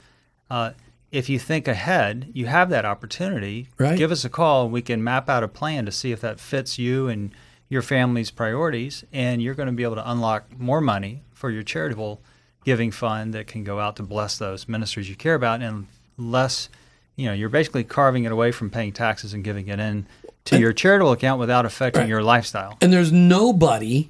uh, 0.50 0.72
if 1.12 1.30
you 1.30 1.40
think 1.40 1.68
ahead, 1.68 2.30
you 2.34 2.46
have 2.48 2.70
that 2.70 2.86
opportunity. 2.86 3.68
Right. 3.78 3.98
Give 3.98 4.12
us 4.12 4.26
a 4.26 4.30
call. 4.30 4.66
and 4.66 4.74
We 4.74 4.82
can 4.82 5.04
map 5.04 5.30
out 5.30 5.44
a 5.44 5.48
plan 5.48 5.86
to 5.86 5.92
see 5.92 6.12
if 6.12 6.20
that 6.22 6.40
fits 6.40 6.78
you 6.78 7.08
and 7.08 7.32
your 7.70 7.82
family's 7.82 8.32
priorities, 8.32 9.04
and 9.12 9.42
you're 9.42 9.54
going 9.54 9.68
to 9.68 9.74
be 9.74 9.84
able 9.84 9.96
to 9.96 10.10
unlock 10.12 10.46
more 10.58 10.80
money 10.82 11.22
for 11.34 11.50
your 11.50 11.64
charitable 11.64 12.22
giving 12.66 12.92
fund 12.92 13.34
that 13.34 13.48
can 13.48 13.64
go 13.64 13.80
out 13.80 13.96
to 13.98 14.04
bless 14.04 14.38
those 14.38 14.68
ministries 14.68 15.10
you 15.10 15.16
care 15.16 15.36
about, 15.36 15.62
and 15.62 15.88
less. 16.18 16.70
You 17.16 17.26
know, 17.28 17.34
you're 17.34 17.50
basically 17.50 17.84
carving 17.84 18.26
it 18.26 18.32
away 18.32 18.52
from 18.52 18.70
paying 18.70 18.92
taxes 18.94 19.34
and 19.34 19.44
giving 19.44 19.68
it 19.70 19.80
in 19.80 20.06
to 20.46 20.60
your 20.60 20.72
charitable 20.72 21.12
account 21.14 21.40
without 21.40 21.66
affecting 21.66 22.02
Right. 22.04 22.10
your 22.10 22.22
lifestyle. 22.24 22.78
And 22.80 22.94
there's 22.94 23.12
nobody 23.12 24.10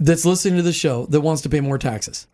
that's 0.00 0.24
listening 0.24 0.56
to 0.56 0.62
the 0.62 0.72
show 0.72 1.06
that 1.06 1.20
wants 1.20 1.40
to 1.42 1.48
pay 1.48 1.60
more 1.60 1.78
taxes. 1.78 2.26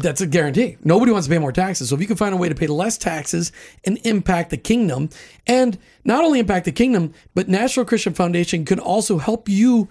That's 0.00 0.20
a 0.20 0.26
guarantee. 0.26 0.76
Nobody 0.82 1.12
wants 1.12 1.28
to 1.28 1.32
pay 1.32 1.38
more 1.38 1.52
taxes. 1.52 1.88
So 1.88 1.94
if 1.94 2.00
you 2.00 2.08
can 2.08 2.16
find 2.16 2.34
a 2.34 2.36
way 2.36 2.48
to 2.48 2.54
pay 2.54 2.66
less 2.66 2.98
taxes 2.98 3.52
and 3.84 3.98
impact 4.04 4.50
the 4.50 4.56
kingdom, 4.56 5.08
and 5.46 5.78
not 6.04 6.24
only 6.24 6.40
impact 6.40 6.64
the 6.64 6.72
kingdom, 6.72 7.12
but 7.34 7.48
National 7.48 7.86
Christian 7.86 8.12
Foundation 8.12 8.64
could 8.64 8.80
also 8.80 9.18
help 9.18 9.48
you 9.48 9.88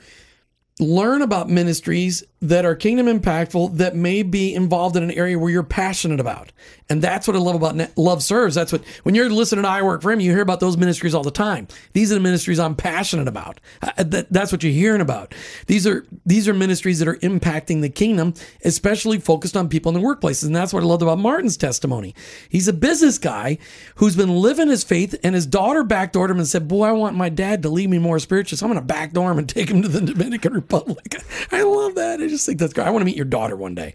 learn 0.80 1.22
about 1.22 1.50
ministries 1.50 2.24
that 2.44 2.66
are 2.66 2.76
kingdom 2.76 3.06
impactful 3.08 3.78
that 3.78 3.96
may 3.96 4.22
be 4.22 4.54
involved 4.54 4.98
in 4.98 5.04
an 5.04 5.12
area 5.12 5.40
where 5.40 5.50
you're 5.50 5.64
passionate 5.64 6.20
about. 6.20 6.52
And 6.90 7.02
that's 7.02 7.26
what 7.26 7.38
I 7.38 7.40
love 7.40 7.56
about 7.56 7.98
Love 7.98 8.22
Serves. 8.22 8.54
That's 8.54 8.74
what, 8.74 8.84
when 9.04 9.16
you're 9.16 9.30
listening 9.30 9.64
to 9.64 9.70
I 9.70 9.82
Work 9.82 10.02
for 10.02 10.12
Him, 10.12 10.20
you 10.20 10.32
hear 10.32 10.42
about 10.42 10.60
those 10.60 10.76
ministries 10.76 11.16
all 11.16 11.24
the 11.24 11.32
time. 11.32 11.70
These 11.94 12.12
are 12.12 12.16
the 12.16 12.22
ministries 12.22 12.60
I'm 12.60 12.76
passionate 12.76 13.30
about. 13.30 13.62
Uh, 13.82 14.04
that's 14.30 14.52
what 14.52 14.62
you're 14.62 14.74
hearing 14.74 15.00
about. 15.00 15.34
These 15.68 15.88
are, 15.88 16.06
these 16.26 16.50
are 16.50 16.54
ministries 16.54 17.00
that 17.00 17.08
are 17.08 17.16
impacting 17.16 17.82
the 17.82 17.90
kingdom, 17.90 18.34
especially 18.66 19.20
focused 19.20 19.56
on 19.56 19.70
people 19.70 19.96
in 19.96 20.02
the 20.02 20.06
workplaces. 20.06 20.46
And 20.46 20.54
that's 20.54 20.74
what 20.74 20.84
I 20.84 20.86
loved 20.86 21.02
about 21.02 21.20
Martin's 21.20 21.56
testimony. 21.56 22.14
He's 22.50 22.68
a 22.68 22.74
business 22.74 23.18
guy 23.18 23.58
who's 23.96 24.18
been 24.18 24.36
living 24.36 24.68
his 24.68 24.84
faith, 24.84 25.16
and 25.24 25.34
his 25.34 25.46
daughter 25.46 25.86
backdoored 25.86 26.30
him 26.30 26.38
and 26.38 26.48
said, 26.48 26.68
Boy, 26.68 26.88
I 26.88 26.92
want 26.92 27.16
my 27.16 27.30
dad 27.30 27.64
to 27.64 27.70
lead 27.70 27.90
me 27.90 28.00
more 28.00 28.20
spiritual. 28.20 28.58
So 28.58 28.66
I'm 28.66 28.74
going 28.74 28.86
to 28.86 28.94
backdoor 28.94 29.32
him 29.32 29.38
and 29.38 29.48
take 29.48 29.70
him 29.70 29.82
to 29.82 29.88
the 29.88 30.02
Dominican 30.02 30.54
Republic. 30.54 31.16
I 31.52 31.64
love 31.64 31.96
that. 31.96 32.20
Just 32.34 32.46
think 32.46 32.60
that's 32.60 32.74
great. 32.74 32.86
I 32.86 32.90
want 32.92 33.02
to 33.02 33.06
meet 33.06 33.16
your 33.16 33.26
daughter 33.26 33.56
one 33.56 33.76
day. 33.76 33.94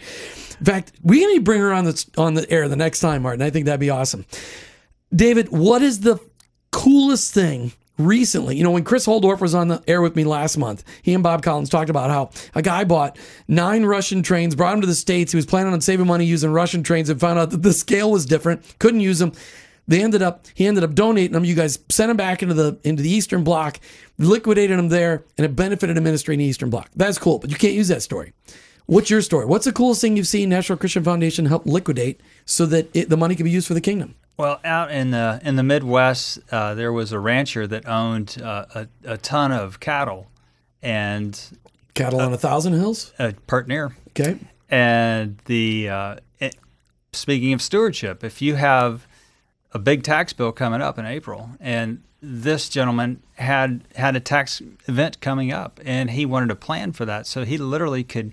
In 0.58 0.64
fact, 0.64 0.92
we 1.02 1.24
need 1.24 1.36
to 1.36 1.42
bring 1.42 1.60
her 1.60 1.72
on 1.72 1.84
the 1.84 2.04
on 2.16 2.34
the 2.34 2.50
air 2.50 2.68
the 2.68 2.76
next 2.76 3.00
time, 3.00 3.22
Martin. 3.22 3.42
I 3.42 3.50
think 3.50 3.66
that'd 3.66 3.78
be 3.78 3.90
awesome. 3.90 4.26
David, 5.14 5.48
what 5.50 5.82
is 5.82 6.00
the 6.00 6.18
coolest 6.72 7.32
thing 7.32 7.72
recently? 7.96 8.56
You 8.56 8.64
know, 8.64 8.70
when 8.70 8.84
Chris 8.84 9.06
Holdorf 9.06 9.40
was 9.40 9.54
on 9.54 9.68
the 9.68 9.82
air 9.86 10.02
with 10.02 10.16
me 10.16 10.24
last 10.24 10.58
month, 10.58 10.84
he 11.02 11.14
and 11.14 11.22
Bob 11.22 11.42
Collins 11.42 11.70
talked 11.70 11.90
about 11.90 12.10
how 12.10 12.30
a 12.54 12.62
guy 12.62 12.84
bought 12.84 13.18
nine 13.46 13.84
Russian 13.84 14.22
trains, 14.22 14.54
brought 14.54 14.72
them 14.72 14.80
to 14.80 14.86
the 14.86 14.94
States. 14.94 15.32
He 15.32 15.36
was 15.36 15.46
planning 15.46 15.72
on 15.72 15.80
saving 15.80 16.06
money 16.06 16.24
using 16.24 16.50
Russian 16.50 16.82
trains 16.82 17.08
and 17.08 17.20
found 17.20 17.38
out 17.38 17.50
that 17.50 17.62
the 17.62 17.72
scale 17.72 18.10
was 18.10 18.26
different, 18.26 18.62
couldn't 18.78 19.00
use 19.00 19.18
them. 19.18 19.32
They 19.88 20.02
ended 20.02 20.22
up 20.22 20.46
he 20.54 20.66
ended 20.66 20.84
up 20.84 20.94
donating 20.94 21.32
them. 21.32 21.44
You 21.44 21.54
guys 21.54 21.78
sent 21.88 22.08
them 22.08 22.16
back 22.16 22.42
into 22.42 22.54
the 22.54 22.78
into 22.84 23.02
the 23.02 23.10
Eastern 23.10 23.42
Bloc, 23.42 23.80
liquidated 24.18 24.78
them 24.78 24.90
there, 24.90 25.24
and 25.36 25.44
it 25.44 25.56
benefited 25.56 25.96
a 25.96 26.00
ministry 26.00 26.34
in 26.34 26.38
the 26.38 26.44
Eastern 26.44 26.70
Bloc. 26.70 26.90
That's 26.94 27.18
cool, 27.18 27.38
but 27.38 27.50
you 27.50 27.56
can't 27.56 27.74
use 27.74 27.88
that 27.88 28.02
story. 28.02 28.34
What's 28.84 29.10
your 29.10 29.22
story? 29.22 29.46
What's 29.46 29.64
the 29.64 29.72
coolest 29.72 30.00
thing 30.00 30.16
you've 30.16 30.26
seen 30.28 30.48
National 30.48 30.78
Christian 30.78 31.02
Foundation 31.04 31.46
help 31.46 31.66
liquidate 31.66 32.20
so 32.44 32.64
that 32.66 32.94
it, 32.94 33.08
the 33.08 33.16
money 33.16 33.34
can 33.34 33.44
be 33.44 33.50
used 33.50 33.66
for 33.66 33.74
the 33.74 33.80
kingdom? 33.80 34.14
Well, 34.36 34.60
out 34.62 34.90
in 34.90 35.10
the 35.10 35.40
in 35.42 35.56
the 35.56 35.62
Midwest, 35.62 36.38
uh, 36.52 36.74
there 36.74 36.92
was 36.92 37.10
a 37.12 37.18
rancher 37.18 37.66
that 37.66 37.88
owned 37.88 38.40
uh, 38.42 38.66
a, 38.74 38.88
a 39.04 39.16
ton 39.16 39.52
of 39.52 39.80
cattle, 39.80 40.30
and 40.82 41.58
Cattle 41.94 42.20
on 42.20 42.32
a 42.32 42.38
Thousand 42.38 42.74
Hills. 42.74 43.12
uh, 43.18 43.32
Pertner. 43.46 43.94
Okay. 44.10 44.38
And 44.70 45.38
the 45.46 45.88
uh, 45.88 46.16
it, 46.38 46.56
speaking 47.12 47.52
of 47.54 47.62
stewardship, 47.62 48.22
if 48.22 48.40
you 48.42 48.54
have 48.56 49.07
a 49.72 49.78
big 49.78 50.02
tax 50.02 50.32
bill 50.32 50.52
coming 50.52 50.80
up 50.80 50.98
in 50.98 51.06
April, 51.06 51.50
and 51.60 52.02
this 52.20 52.68
gentleman 52.68 53.22
had 53.34 53.84
had 53.94 54.16
a 54.16 54.20
tax 54.20 54.60
event 54.86 55.20
coming 55.20 55.52
up, 55.52 55.80
and 55.84 56.10
he 56.10 56.26
wanted 56.26 56.48
to 56.48 56.56
plan 56.56 56.92
for 56.92 57.04
that, 57.04 57.26
so 57.26 57.44
he 57.44 57.58
literally 57.58 58.02
could 58.02 58.32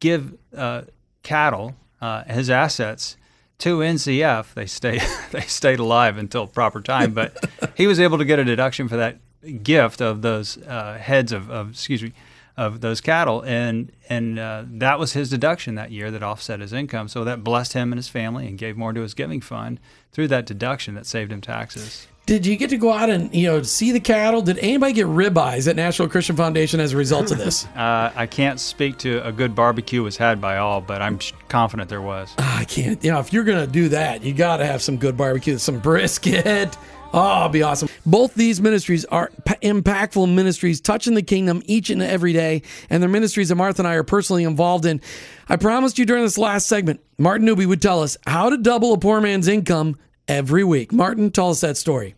give 0.00 0.34
uh, 0.56 0.82
cattle, 1.22 1.74
uh, 2.00 2.24
his 2.24 2.50
assets, 2.50 3.16
to 3.58 3.78
NCF. 3.78 4.54
They 4.54 4.66
stayed 4.66 5.02
they 5.30 5.42
stayed 5.42 5.78
alive 5.78 6.18
until 6.18 6.46
proper 6.46 6.80
time, 6.80 7.12
but 7.12 7.36
he 7.76 7.86
was 7.86 8.00
able 8.00 8.18
to 8.18 8.24
get 8.24 8.38
a 8.38 8.44
deduction 8.44 8.88
for 8.88 8.96
that 8.96 9.18
gift 9.62 10.00
of 10.00 10.22
those 10.22 10.58
uh, 10.58 10.98
heads 11.00 11.32
of, 11.32 11.50
of 11.50 11.70
excuse 11.70 12.02
me 12.02 12.12
of 12.56 12.80
those 12.80 13.00
cattle, 13.00 13.42
and 13.42 13.92
and 14.08 14.38
uh, 14.38 14.64
that 14.66 14.98
was 14.98 15.12
his 15.12 15.30
deduction 15.30 15.74
that 15.76 15.90
year 15.90 16.10
that 16.10 16.22
offset 16.22 16.60
his 16.60 16.72
income. 16.72 17.08
So 17.08 17.24
that 17.24 17.42
blessed 17.42 17.72
him 17.72 17.92
and 17.92 17.98
his 17.98 18.08
family 18.08 18.46
and 18.46 18.58
gave 18.58 18.76
more 18.76 18.92
to 18.92 19.00
his 19.00 19.14
giving 19.14 19.40
fund 19.40 19.80
through 20.12 20.28
that 20.28 20.46
deduction 20.46 20.94
that 20.94 21.06
saved 21.06 21.32
him 21.32 21.40
taxes. 21.40 22.06
Did 22.24 22.46
you 22.46 22.56
get 22.56 22.70
to 22.70 22.76
go 22.76 22.92
out 22.92 23.10
and 23.10 23.34
you 23.34 23.48
know 23.48 23.62
see 23.62 23.90
the 23.90 23.98
cattle? 23.98 24.42
Did 24.42 24.58
anybody 24.58 24.92
get 24.92 25.06
ribeyes 25.06 25.66
at 25.66 25.74
National 25.74 26.08
Christian 26.08 26.36
Foundation 26.36 26.78
as 26.78 26.92
a 26.92 26.96
result 26.96 27.30
of 27.30 27.38
this? 27.38 27.66
Uh, 27.82 28.12
I 28.14 28.26
can't 28.26 28.60
speak 28.60 28.98
to 28.98 29.26
a 29.26 29.32
good 29.32 29.54
barbecue 29.54 30.02
was 30.02 30.16
had 30.16 30.40
by 30.40 30.58
all, 30.58 30.80
but 30.80 31.02
I'm 31.02 31.18
confident 31.48 31.88
there 31.88 32.02
was. 32.02 32.32
I 32.38 32.64
can't. 32.64 33.02
You 33.02 33.10
know, 33.10 33.18
if 33.18 33.32
you're 33.32 33.44
gonna 33.44 33.66
do 33.66 33.88
that, 33.88 34.22
you 34.22 34.32
got 34.32 34.58
to 34.58 34.66
have 34.66 34.82
some 34.82 34.98
good 34.98 35.16
barbecue, 35.16 35.58
some 35.58 35.80
brisket. 35.80 36.76
Oh, 37.12 37.36
it'll 37.38 37.48
be 37.50 37.62
awesome. 37.62 37.88
Both 38.06 38.34
these 38.34 38.60
ministries 38.60 39.04
are 39.06 39.30
p- 39.44 39.54
impactful 39.68 40.32
ministries, 40.34 40.80
touching 40.80 41.14
the 41.14 41.22
kingdom 41.22 41.62
each 41.66 41.90
and 41.90 42.02
every 42.02 42.32
day, 42.32 42.62
and 42.88 43.02
they're 43.02 43.10
ministries 43.10 43.50
that 43.50 43.56
Martha 43.56 43.82
and 43.82 43.88
I 43.88 43.94
are 43.94 44.02
personally 44.02 44.44
involved 44.44 44.86
in. 44.86 45.00
I 45.48 45.56
promised 45.56 45.98
you 45.98 46.06
during 46.06 46.22
this 46.22 46.38
last 46.38 46.66
segment, 46.66 47.00
Martin 47.18 47.44
Newby 47.44 47.66
would 47.66 47.82
tell 47.82 48.02
us 48.02 48.16
how 48.26 48.48
to 48.48 48.56
double 48.56 48.94
a 48.94 48.98
poor 48.98 49.20
man's 49.20 49.48
income 49.48 49.98
every 50.26 50.64
week. 50.64 50.92
Martin, 50.92 51.30
tell 51.30 51.50
us 51.50 51.60
that 51.60 51.76
story. 51.76 52.14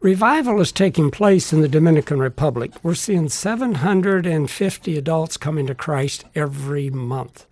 Revival 0.00 0.60
is 0.60 0.72
taking 0.72 1.10
place 1.10 1.52
in 1.52 1.62
the 1.62 1.68
Dominican 1.68 2.18
Republic. 2.18 2.70
We're 2.82 2.94
seeing 2.94 3.28
750 3.28 4.96
adults 4.96 5.36
coming 5.36 5.66
to 5.66 5.74
Christ 5.74 6.24
every 6.34 6.90
month. 6.90 7.46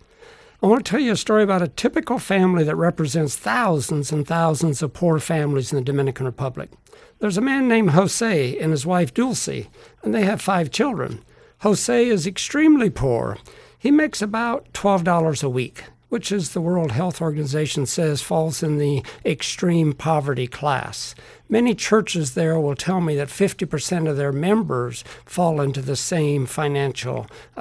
I 0.65 0.67
want 0.67 0.83
to 0.83 0.89
tell 0.89 0.99
you 0.99 1.11
a 1.11 1.15
story 1.15 1.43
about 1.43 1.61
a 1.61 1.67
typical 1.67 2.17
family 2.17 2.63
that 2.63 2.75
represents 2.75 3.35
thousands 3.35 4.11
and 4.11 4.25
thousands 4.25 4.81
of 4.81 4.93
poor 4.93 5.19
families 5.19 5.71
in 5.71 5.75
the 5.77 5.83
Dominican 5.83 6.25
Republic. 6.25 6.71
There's 7.19 7.37
a 7.37 7.41
man 7.41 7.67
named 7.67 7.91
Jose 7.91 8.57
and 8.57 8.71
his 8.71 8.83
wife 8.83 9.13
Dulce, 9.13 9.67
and 10.01 10.11
they 10.11 10.23
have 10.23 10.41
five 10.41 10.71
children. 10.71 11.23
Jose 11.59 12.07
is 12.07 12.25
extremely 12.25 12.89
poor. 12.89 13.37
He 13.77 13.91
makes 13.91 14.23
about 14.23 14.73
$12 14.73 15.43
a 15.43 15.49
week, 15.49 15.83
which, 16.09 16.31
as 16.31 16.49
the 16.49 16.61
World 16.61 16.93
Health 16.93 17.21
Organization 17.21 17.85
says, 17.85 18.23
falls 18.23 18.63
in 18.63 18.79
the 18.79 19.03
extreme 19.23 19.93
poverty 19.93 20.47
class. 20.47 21.13
Many 21.47 21.75
churches 21.75 22.33
there 22.33 22.59
will 22.59 22.75
tell 22.75 23.01
me 23.01 23.15
that 23.17 23.27
50% 23.27 24.09
of 24.09 24.17
their 24.17 24.33
members 24.33 25.03
fall 25.27 25.61
into 25.61 25.83
the 25.83 25.95
same 25.95 26.47
financial 26.47 27.27
uh, 27.55 27.59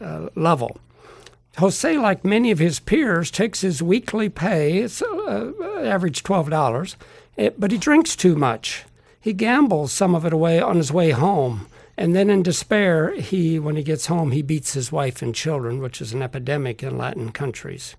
uh, 0.00 0.28
level. 0.34 0.78
Jose, 1.58 1.98
like 1.98 2.24
many 2.24 2.50
of 2.50 2.58
his 2.58 2.80
peers, 2.80 3.30
takes 3.30 3.60
his 3.60 3.82
weekly 3.82 4.28
pay, 4.28 4.78
it's 4.78 5.02
uh, 5.02 5.52
average 5.84 6.22
$12, 6.22 6.96
it, 7.36 7.60
but 7.60 7.70
he 7.70 7.78
drinks 7.78 8.16
too 8.16 8.34
much. 8.34 8.84
He 9.20 9.32
gambles 9.32 9.92
some 9.92 10.14
of 10.14 10.24
it 10.24 10.32
away 10.32 10.60
on 10.60 10.76
his 10.76 10.92
way 10.92 11.10
home. 11.10 11.66
And 11.96 12.16
then 12.16 12.30
in 12.30 12.42
despair, 12.42 13.14
he, 13.14 13.58
when 13.58 13.76
he 13.76 13.82
gets 13.82 14.06
home, 14.06 14.32
he 14.32 14.42
beats 14.42 14.72
his 14.72 14.90
wife 14.90 15.20
and 15.20 15.34
children, 15.34 15.80
which 15.80 16.00
is 16.00 16.14
an 16.14 16.22
epidemic 16.22 16.82
in 16.82 16.96
Latin 16.96 17.30
countries. 17.32 17.96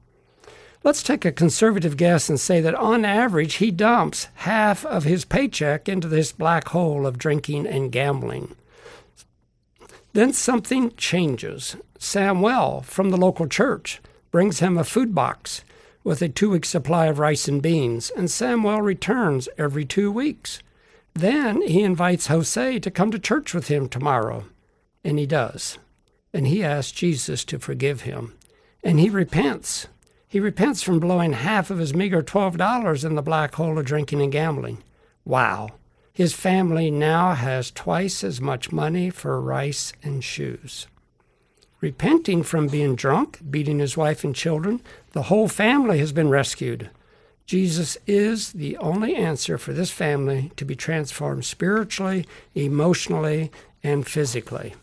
Let's 0.84 1.04
take 1.04 1.24
a 1.24 1.32
conservative 1.32 1.96
guess 1.96 2.28
and 2.28 2.40
say 2.40 2.60
that 2.60 2.76
on 2.76 3.06
average, 3.06 3.56
he 3.56 3.72
dumps 3.72 4.28
half 4.36 4.86
of 4.86 5.06
his 5.06 5.24
paycheck 5.24 5.88
into 5.88 6.10
this 6.10 6.34
black 6.34 6.70
hole 6.70 7.06
of 7.06 7.18
drinking 7.18 7.68
and 7.68 7.92
gambling. 7.92 8.56
Then 10.14 10.32
something 10.32 10.92
changes. 10.96 11.76
Samuel 11.98 12.82
from 12.82 13.10
the 13.10 13.18
local 13.18 13.48
church 13.48 14.00
brings 14.32 14.60
him 14.60 14.78
a 14.78 14.84
food 14.84 15.14
box 15.14 15.64
with 16.04 16.22
a 16.22 16.30
two 16.30 16.52
week 16.52 16.66
supply 16.66 17.08
of 17.08 17.20
rice 17.20 17.48
and 17.48 17.62
beans, 17.62 18.12
and 18.12 18.30
Samuel 18.30 18.82
returns 18.82 19.50
every 19.58 19.86
two 19.86 20.12
weeks. 20.12 20.60
Then 21.14 21.62
he 21.62 21.82
invites 21.82 22.28
Jose 22.28 22.80
to 22.80 22.92
come 22.92 23.12
to 23.12 23.20
church 23.20 23.54
with 23.54 23.68
him 23.68 23.88
tomorrow, 23.88 24.46
and 25.04 25.18
he 25.18 25.26
does. 25.26 25.78
And 26.34 26.48
he 26.48 26.64
asks 26.64 26.92
Jesus 26.92 27.46
to 27.46 27.60
forgive 27.60 28.02
him, 28.02 28.34
and 28.84 29.00
he 29.00 29.10
repents. 29.10 29.88
He 30.28 30.40
repents 30.40 30.82
from 30.82 31.00
blowing 31.00 31.34
half 31.34 31.70
of 31.70 31.78
his 31.78 31.94
meager 31.94 32.24
$12 32.24 33.06
in 33.06 33.16
the 33.16 33.22
black 33.22 33.56
hole 33.56 33.78
of 33.78 33.86
drinking 33.86 34.22
and 34.22 34.32
gambling. 34.32 34.84
Wow. 35.26 35.70
His 36.14 36.34
family 36.34 36.92
now 36.92 37.34
has 37.34 37.72
twice 37.72 38.24
as 38.24 38.40
much 38.40 38.72
money 38.72 39.10
for 39.10 39.42
rice 39.42 39.94
and 40.04 40.24
shoes. 40.24 40.86
Repenting 41.82 42.44
from 42.44 42.68
being 42.68 42.96
drunk, 42.96 43.40
beating 43.50 43.80
his 43.80 43.98
wife 43.98 44.24
and 44.24 44.36
children, 44.36 44.80
the 45.14 45.24
whole 45.24 45.48
family 45.48 45.98
has 45.98 46.12
been 46.12 46.30
rescued. 46.30 46.92
Jesus 47.48 47.98
is 48.06 48.54
the 48.54 48.78
only 48.78 49.16
answer 49.16 49.58
for 49.58 49.74
this 49.74 49.90
family 49.90 50.52
to 50.56 50.64
be 50.64 50.76
transformed 50.76 51.46
spiritually, 51.46 52.28
emotionally, 52.54 53.52
and 53.84 54.08
physically. 54.08 54.76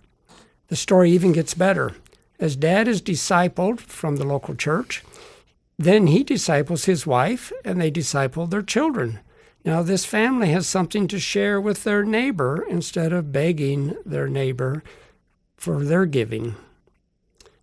The 0.67 0.77
story 0.77 1.13
even 1.13 1.33
gets 1.33 1.55
better. 1.55 1.95
As 2.41 2.57
dad 2.57 2.89
is 2.89 3.01
discipled 3.01 3.81
from 3.81 4.17
the 4.17 4.27
local 4.27 4.57
church, 4.57 5.05
then 5.79 6.09
he 6.09 6.25
disciples 6.25 6.87
his 6.87 7.07
wife 7.07 7.53
and 7.65 7.81
they 7.81 7.91
disciple 7.91 8.47
their 8.47 8.63
children. 8.63 9.21
Now, 9.65 9.83
this 9.83 10.07
family 10.07 10.49
has 10.51 10.67
something 10.67 11.07
to 11.09 11.19
share 11.19 11.61
with 11.61 11.85
their 11.85 12.03
neighbor 12.03 12.65
instead 12.69 13.13
of 13.13 13.33
begging 13.33 13.95
their 14.07 14.29
neighbor 14.29 14.83
for 15.57 15.85
their 15.85 16.07
giving. 16.07 16.57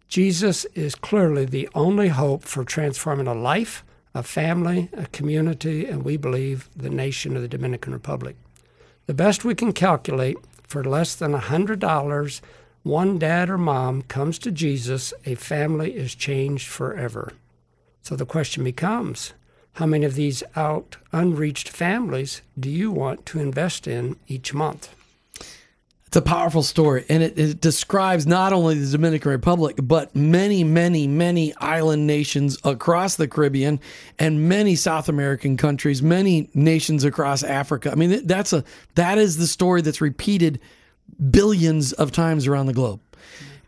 Jesus 0.08 0.66
is 0.76 0.96
clearly 0.96 1.46
the 1.46 1.68
only 1.74 2.10
hope 2.10 2.44
for 2.44 2.64
transforming 2.64 3.28
a 3.28 3.34
life, 3.34 3.84
a 4.14 4.22
family, 4.22 4.90
a 4.94 5.08
community, 5.08 5.86
and 5.86 6.06
we 6.06 6.18
believe 6.18 6.70
the 6.76 6.90
nation 6.90 7.36
of 7.36 7.42
the 7.42 7.48
Dominican 7.48 7.94
Republic. 7.94 8.36
The 9.08 9.14
best 9.14 9.44
we 9.44 9.56
can 9.56 9.74
calculate 9.74 10.38
for 10.68 10.84
less 10.84 11.16
than 11.16 11.34
a 11.34 11.40
$100, 11.40 12.42
one 12.84 13.18
dad 13.18 13.50
or 13.50 13.58
mom 13.58 14.04
comes 14.04 14.38
to 14.40 14.52
Jesus, 14.52 15.14
a 15.26 15.36
family 15.36 15.96
is 15.96 16.14
changed 16.14 16.68
forever. 16.68 17.34
So 18.02 18.16
the 18.16 18.26
question 18.26 18.64
becomes 18.64 19.34
how 19.78 19.86
many 19.86 20.08
of 20.08 20.16
these 20.16 20.42
out 20.56 20.98
unreached 21.12 21.70
families 21.70 22.42
do 22.60 22.68
you 22.68 22.90
want 22.90 23.28
to 23.28 23.40
invest 23.40 23.88
in 23.88 24.16
each 24.28 24.52
month? 24.52 24.90
It's 26.08 26.18
a 26.18 26.22
powerful 26.22 26.64
story, 26.64 27.06
and 27.10 27.22
it, 27.22 27.38
it, 27.38 27.62
describes 27.62 28.26
not 28.26 28.54
only 28.54 28.74
the 28.74 28.90
Dominican 28.90 29.30
Republic, 29.30 29.76
but 29.84 30.16
many, 30.16 30.64
many, 30.64 31.06
many 31.06 31.54
island 31.58 32.08
nations 32.08 32.58
across 32.64 33.18
the 33.18 33.28
Caribbean 33.28 33.80
and 34.18 34.50
many 34.50 34.76
South 34.76 35.10
American 35.10 35.58
countries, 35.58 36.02
many 36.02 36.50
nations 36.56 37.04
across 37.04 37.44
Africa. 37.44 37.92
I 37.92 37.96
mean, 37.96 38.26
that's 38.26 38.54
a 38.54 38.64
that 38.96 39.20
is 39.20 39.38
the 39.38 39.48
story 39.48 39.84
that's 39.84 40.02
repeated 40.02 40.60
billions 41.30 41.94
of 41.94 42.12
times 42.12 42.48
around 42.48 42.66
the 42.66 42.74
globe. 42.74 43.00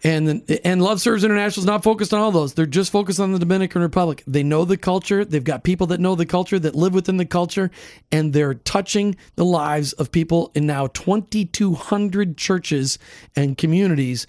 And 0.04 0.50
and 0.64 0.82
Love 0.82 1.02
Serves 1.02 1.26
International 1.26 1.62
is 1.62 1.68
not 1.68 1.84
focused 1.84 2.14
on 2.14 2.22
all 2.22 2.32
those. 2.32 2.54
They're 2.54 2.66
just 2.66 2.92
focused 2.92 3.20
on 3.20 3.34
the 3.34 3.40
Dominican 3.40 3.82
Republic. 3.82 4.24
They 4.26 4.44
know 4.44 4.64
the 4.64 4.78
culture. 4.78 5.26
They've 5.26 5.44
got 5.44 5.64
people 5.64 5.88
that 5.88 6.00
know 6.00 6.16
the 6.16 6.26
culture 6.26 6.58
that 6.58 6.74
live 6.74 6.94
within 6.94 7.18
the 7.18 7.26
culture, 7.26 7.70
and 8.12 8.32
they're 8.32 8.54
touching 8.54 9.18
the 9.36 9.44
lives 9.44 9.92
of 9.94 10.12
people 10.12 10.52
in 10.56 10.66
now 10.66 10.88
2,200 10.88 12.38
churches 12.38 12.98
and 13.36 13.58
communities 13.58 14.26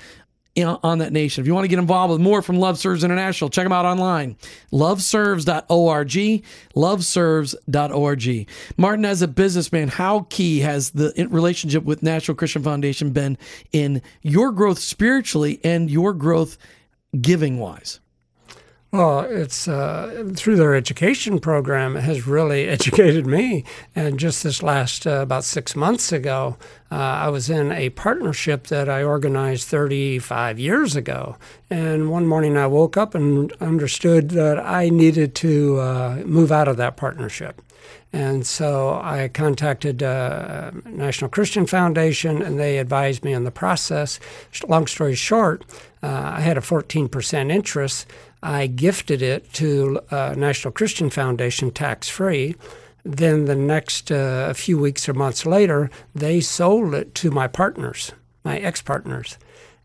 on 0.59 0.99
that 0.99 1.13
nation. 1.13 1.41
If 1.43 1.47
you 1.47 1.55
want 1.55 1.65
to 1.65 1.69
get 1.69 1.79
involved 1.79 2.13
with 2.13 2.21
more 2.21 2.43
from 2.43 2.59
Love 2.59 2.79
Serves 2.79 3.05
International, 3.05 3.49
check 3.51 3.65
them 3.65 3.73
out 3.73 3.85
online. 3.85 4.37
Loveserves.org. 4.73 6.45
Loveserves.org. 6.75 8.49
Martin, 8.77 9.05
as 9.05 9.23
a 9.23 9.29
businessman, 9.29 9.89
how 9.89 10.27
key 10.29 10.61
has 10.61 10.91
the 10.91 11.13
relationship 11.31 11.85
with 11.85 12.03
National 12.03 12.37
Christian 12.37 12.63
Foundation 12.63 13.11
been 13.11 13.39
in 13.73 14.03
your 14.23 14.53
growth 14.53 14.79
spiritually 14.79 15.61
and 15.65 15.91
your 15.91 16.13
growth 16.13 16.59
giving 17.21 17.59
wise? 17.59 18.01
Well, 18.93 19.21
it's 19.21 19.69
uh, 19.69 20.33
through 20.35 20.57
their 20.57 20.75
education 20.75 21.39
program 21.39 21.95
has 21.95 22.27
really 22.27 22.67
educated 22.69 23.25
me. 23.25 23.65
And 23.95 24.19
just 24.19 24.43
this 24.43 24.65
last 24.65 25.07
uh, 25.07 25.21
about 25.23 25.45
six 25.45 25.77
months 25.77 26.11
ago, 26.11 26.57
uh, 26.91 26.97
I 26.97 27.29
was 27.29 27.49
in 27.49 27.71
a 27.71 27.91
partnership 27.91 28.67
that 28.67 28.89
I 28.89 29.05
organized 29.05 29.69
35 29.69 30.59
years 30.59 30.97
ago. 30.97 31.37
And 31.71 32.11
one 32.11 32.27
morning 32.27 32.57
I 32.57 32.67
woke 32.67 32.97
up 32.97 33.15
and 33.15 33.53
understood 33.61 34.31
that 34.31 34.59
I 34.59 34.89
needed 34.89 35.37
to 35.37 35.79
uh, 35.79 36.23
move 36.27 36.51
out 36.51 36.67
of 36.67 36.77
that 36.79 36.97
partnership. 36.97 37.63
And 38.13 38.45
so 38.45 39.01
I 39.03 39.29
contacted 39.29 40.03
uh, 40.03 40.73
National 40.85 41.31
Christian 41.31 41.65
Foundation, 41.67 42.43
and 42.43 42.59
they 42.59 42.79
advised 42.79 43.25
me 43.25 43.35
on 43.35 43.45
the 43.45 43.53
process. 43.53 44.19
Long 44.67 44.89
story 44.89 45.15
short, 45.15 45.65
uh, 46.03 46.33
I 46.35 46.41
had 46.41 46.59
a 46.59 46.61
14% 46.61 47.53
interest. 47.53 48.07
I 48.43 48.67
gifted 48.67 49.23
it 49.23 49.53
to 49.55 50.01
uh, 50.11 50.35
National 50.37 50.73
Christian 50.73 51.11
Foundation 51.11 51.71
tax 51.71 52.09
free. 52.09 52.57
Then 53.05 53.47
the 53.47 53.55
next 53.55 54.11
uh, 54.11 54.53
few 54.55 54.79
weeks 54.79 55.09
or 55.09 55.15
months 55.15 55.47
later, 55.47 55.91
they 56.15 56.41
sold 56.41 56.95
it 56.95 57.15
to 57.17 57.31
my 57.31 57.49
partners, 57.49 58.13
my 58.45 58.59
ex 58.59 58.83
partners 58.83 59.37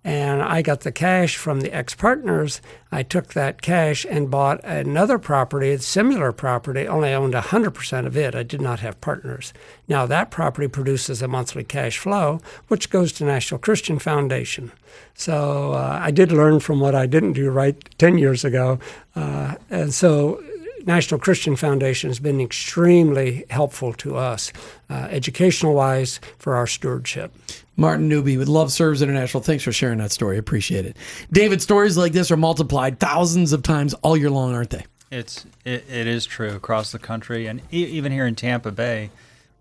and 0.06 0.44
I 0.44 0.62
got 0.62 0.82
the 0.82 0.92
cash 0.92 1.36
from 1.36 1.62
the 1.62 1.74
ex 1.74 1.96
partners. 1.96 2.62
I 2.92 3.02
took 3.02 3.34
that 3.34 3.64
cash 3.64 4.06
and 4.08 4.30
bought 4.30 4.64
another 4.64 5.18
property, 5.18 5.72
a 5.72 5.80
similar 5.80 6.32
property, 6.32 6.88
only 6.88 7.12
owned 7.12 7.34
100% 7.34 8.06
of 8.06 8.16
it. 8.16 8.36
I 8.36 8.44
did 8.44 8.62
not 8.62 8.82
have 8.82 9.02
partners. 9.02 9.52
Now, 9.88 10.06
that 10.06 10.30
property 10.30 10.68
produces 10.68 11.24
a 11.24 11.28
monthly 11.28 11.64
cash 11.64 11.98
flow, 11.98 12.40
which 12.68 12.92
goes 12.92 13.14
to 13.14 13.26
National 13.26 13.60
Christian 13.60 13.98
Foundation. 13.98 14.72
So 15.16 15.74
uh, 15.74 16.00
I 16.00 16.12
did 16.12 16.32
learn 16.32 16.60
from 16.60 16.80
what 16.80 16.94
I 16.94 17.08
didn't 17.08 17.34
do 17.34 17.50
right 17.50 17.76
10 17.98 18.20
years 18.20 18.46
ago. 18.46 18.78
Uh, 19.16 19.56
and 19.72 19.92
so 19.92 20.40
National 20.86 21.20
Christian 21.20 21.56
Foundation 21.56 22.12
has 22.12 22.20
been 22.20 22.40
extremely 22.40 23.44
helpful 23.50 23.92
to 23.94 24.18
us, 24.18 24.54
uh, 24.88 25.08
educational 25.10 25.74
wise, 25.74 26.20
for 26.38 26.56
our 26.56 26.68
stewardship. 26.68 27.34
Martin 27.78 28.08
Newby 28.08 28.38
with 28.38 28.48
Love 28.48 28.72
Serves 28.72 29.02
International. 29.02 29.44
Thanks 29.44 29.64
for 29.64 29.72
sharing 29.72 29.98
that 30.00 30.12
story. 30.12 30.38
Appreciate 30.38 30.86
it. 30.86 30.98
David, 31.32 31.62
stories 31.62 31.98
like 31.98 32.14
this 32.14 32.32
are 32.32 32.38
multiplied 32.38 33.00
thousands 33.00 33.54
of 33.54 33.64
times 33.64 33.94
all 33.96 34.16
year 34.16 34.30
long, 34.30 34.54
aren't 34.54 34.70
they? 34.70 34.86
It's 35.12 35.46
it, 35.64 35.86
it 35.90 36.08
is 36.08 36.26
true 36.26 36.56
across 36.56 36.92
the 36.92 37.00
country, 37.00 37.48
and 37.48 37.62
e- 37.72 37.86
even 37.86 38.12
here 38.12 38.26
in 38.26 38.36
Tampa 38.36 38.72
Bay, 38.72 39.12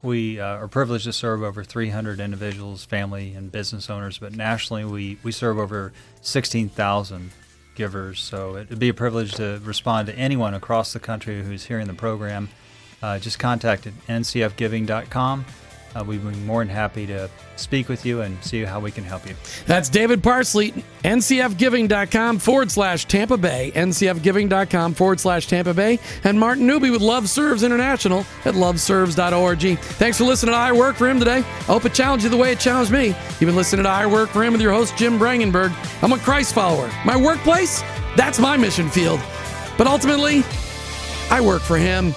we 0.03 0.41
uh, 0.41 0.57
are 0.57 0.69
privileged 0.69 1.05
to 1.05 1.13
serve 1.13 1.43
over 1.43 1.63
300 1.63 2.19
individuals, 2.21 2.85
family, 2.85 3.35
and 3.35 3.53
business 3.53 3.91
owners. 3.91 4.19
But 4.19 4.35
nationally, 4.35 4.85
we 4.85 5.19
we 5.23 5.33
serve 5.33 5.59
over 5.59 5.93
16,000 6.23 7.31
givers. 7.75 8.21
So 8.21 8.57
it'd 8.57 8.79
be 8.79 8.89
a 8.89 8.95
privilege 8.95 9.33
to 9.35 9.61
respond 9.65 10.07
to 10.07 10.17
anyone 10.17 10.55
across 10.55 10.93
the 10.93 11.01
country 11.01 11.43
who's 11.43 11.65
hearing 11.65 11.87
the 11.87 11.95
program. 11.95 12.49
Uh, 13.03 13.19
just 13.19 13.39
contact 13.39 13.87
at 13.87 13.93
ncfgiving.com 14.07 15.45
uh, 15.95 16.05
we'd 16.05 16.23
be 16.27 16.35
more 16.41 16.65
than 16.65 16.75
happy 16.75 17.07
to 17.07 17.29
speak 17.57 17.89
with 17.89 18.05
you 18.05 18.23
and 18.23 18.43
see 18.45 18.65
how 18.65 18.81
we 18.81 18.91
can 18.91 19.05
help 19.05 19.29
you. 19.29 19.35
That's 19.67 19.89
David 19.89 20.23
Parsley, 20.23 20.73
ncfgiving.com 21.05 22.39
forward 22.39 22.71
slash 22.71 23.05
Tampa 23.05 23.37
Bay, 23.37 23.73
ncfgiving.com 23.75 24.95
forward 24.95 25.21
slash 25.21 25.47
Tampa 25.47 25.75
Bay, 25.75 25.99
and 26.25 26.39
Martin 26.39 26.67
Newby 26.67 26.91
with 26.91 27.03
Love 27.03 27.29
Serves 27.29 27.63
International 27.63 28.25
at 28.45 28.55
loveserves.org. 28.55 29.79
Thanks 29.79 30.19
for 30.19 30.25
listening 30.25 30.53
to 30.53 30.59
I 30.59 30.73
Work 30.73 30.97
for 30.97 31.09
Him 31.09 31.19
today. 31.19 31.39
I 31.39 31.41
hope 31.41 31.85
it 31.85 31.95
challenged 31.95 32.25
you 32.25 32.31
the 32.31 32.37
way 32.37 32.53
it 32.53 32.61
challenged 32.61 32.93
me. 32.93 33.09
You've 33.09 33.41
been 33.41 33.57
listening 33.57 33.85
to 33.85 33.91
I 33.91 34.07
Work 34.07 34.31
for 34.31 34.43
Him 34.43 34.53
with 34.53 34.63
your 34.63 34.73
host, 34.73 34.97
Jim 34.97 35.19
Brangenberg. 35.19 35.75
I'm 36.03 36.13
a 36.13 36.19
Christ 36.19 36.55
follower. 36.55 36.91
My 37.05 37.17
workplace, 37.17 37.83
that's 38.17 38.39
my 38.39 38.57
mission 38.57 38.89
field. 38.89 39.21
But 39.79 39.87
ultimately, 39.87 40.43
I 41.31 41.41
work 41.41 41.63
for 41.63 41.77
Him. 41.77 42.15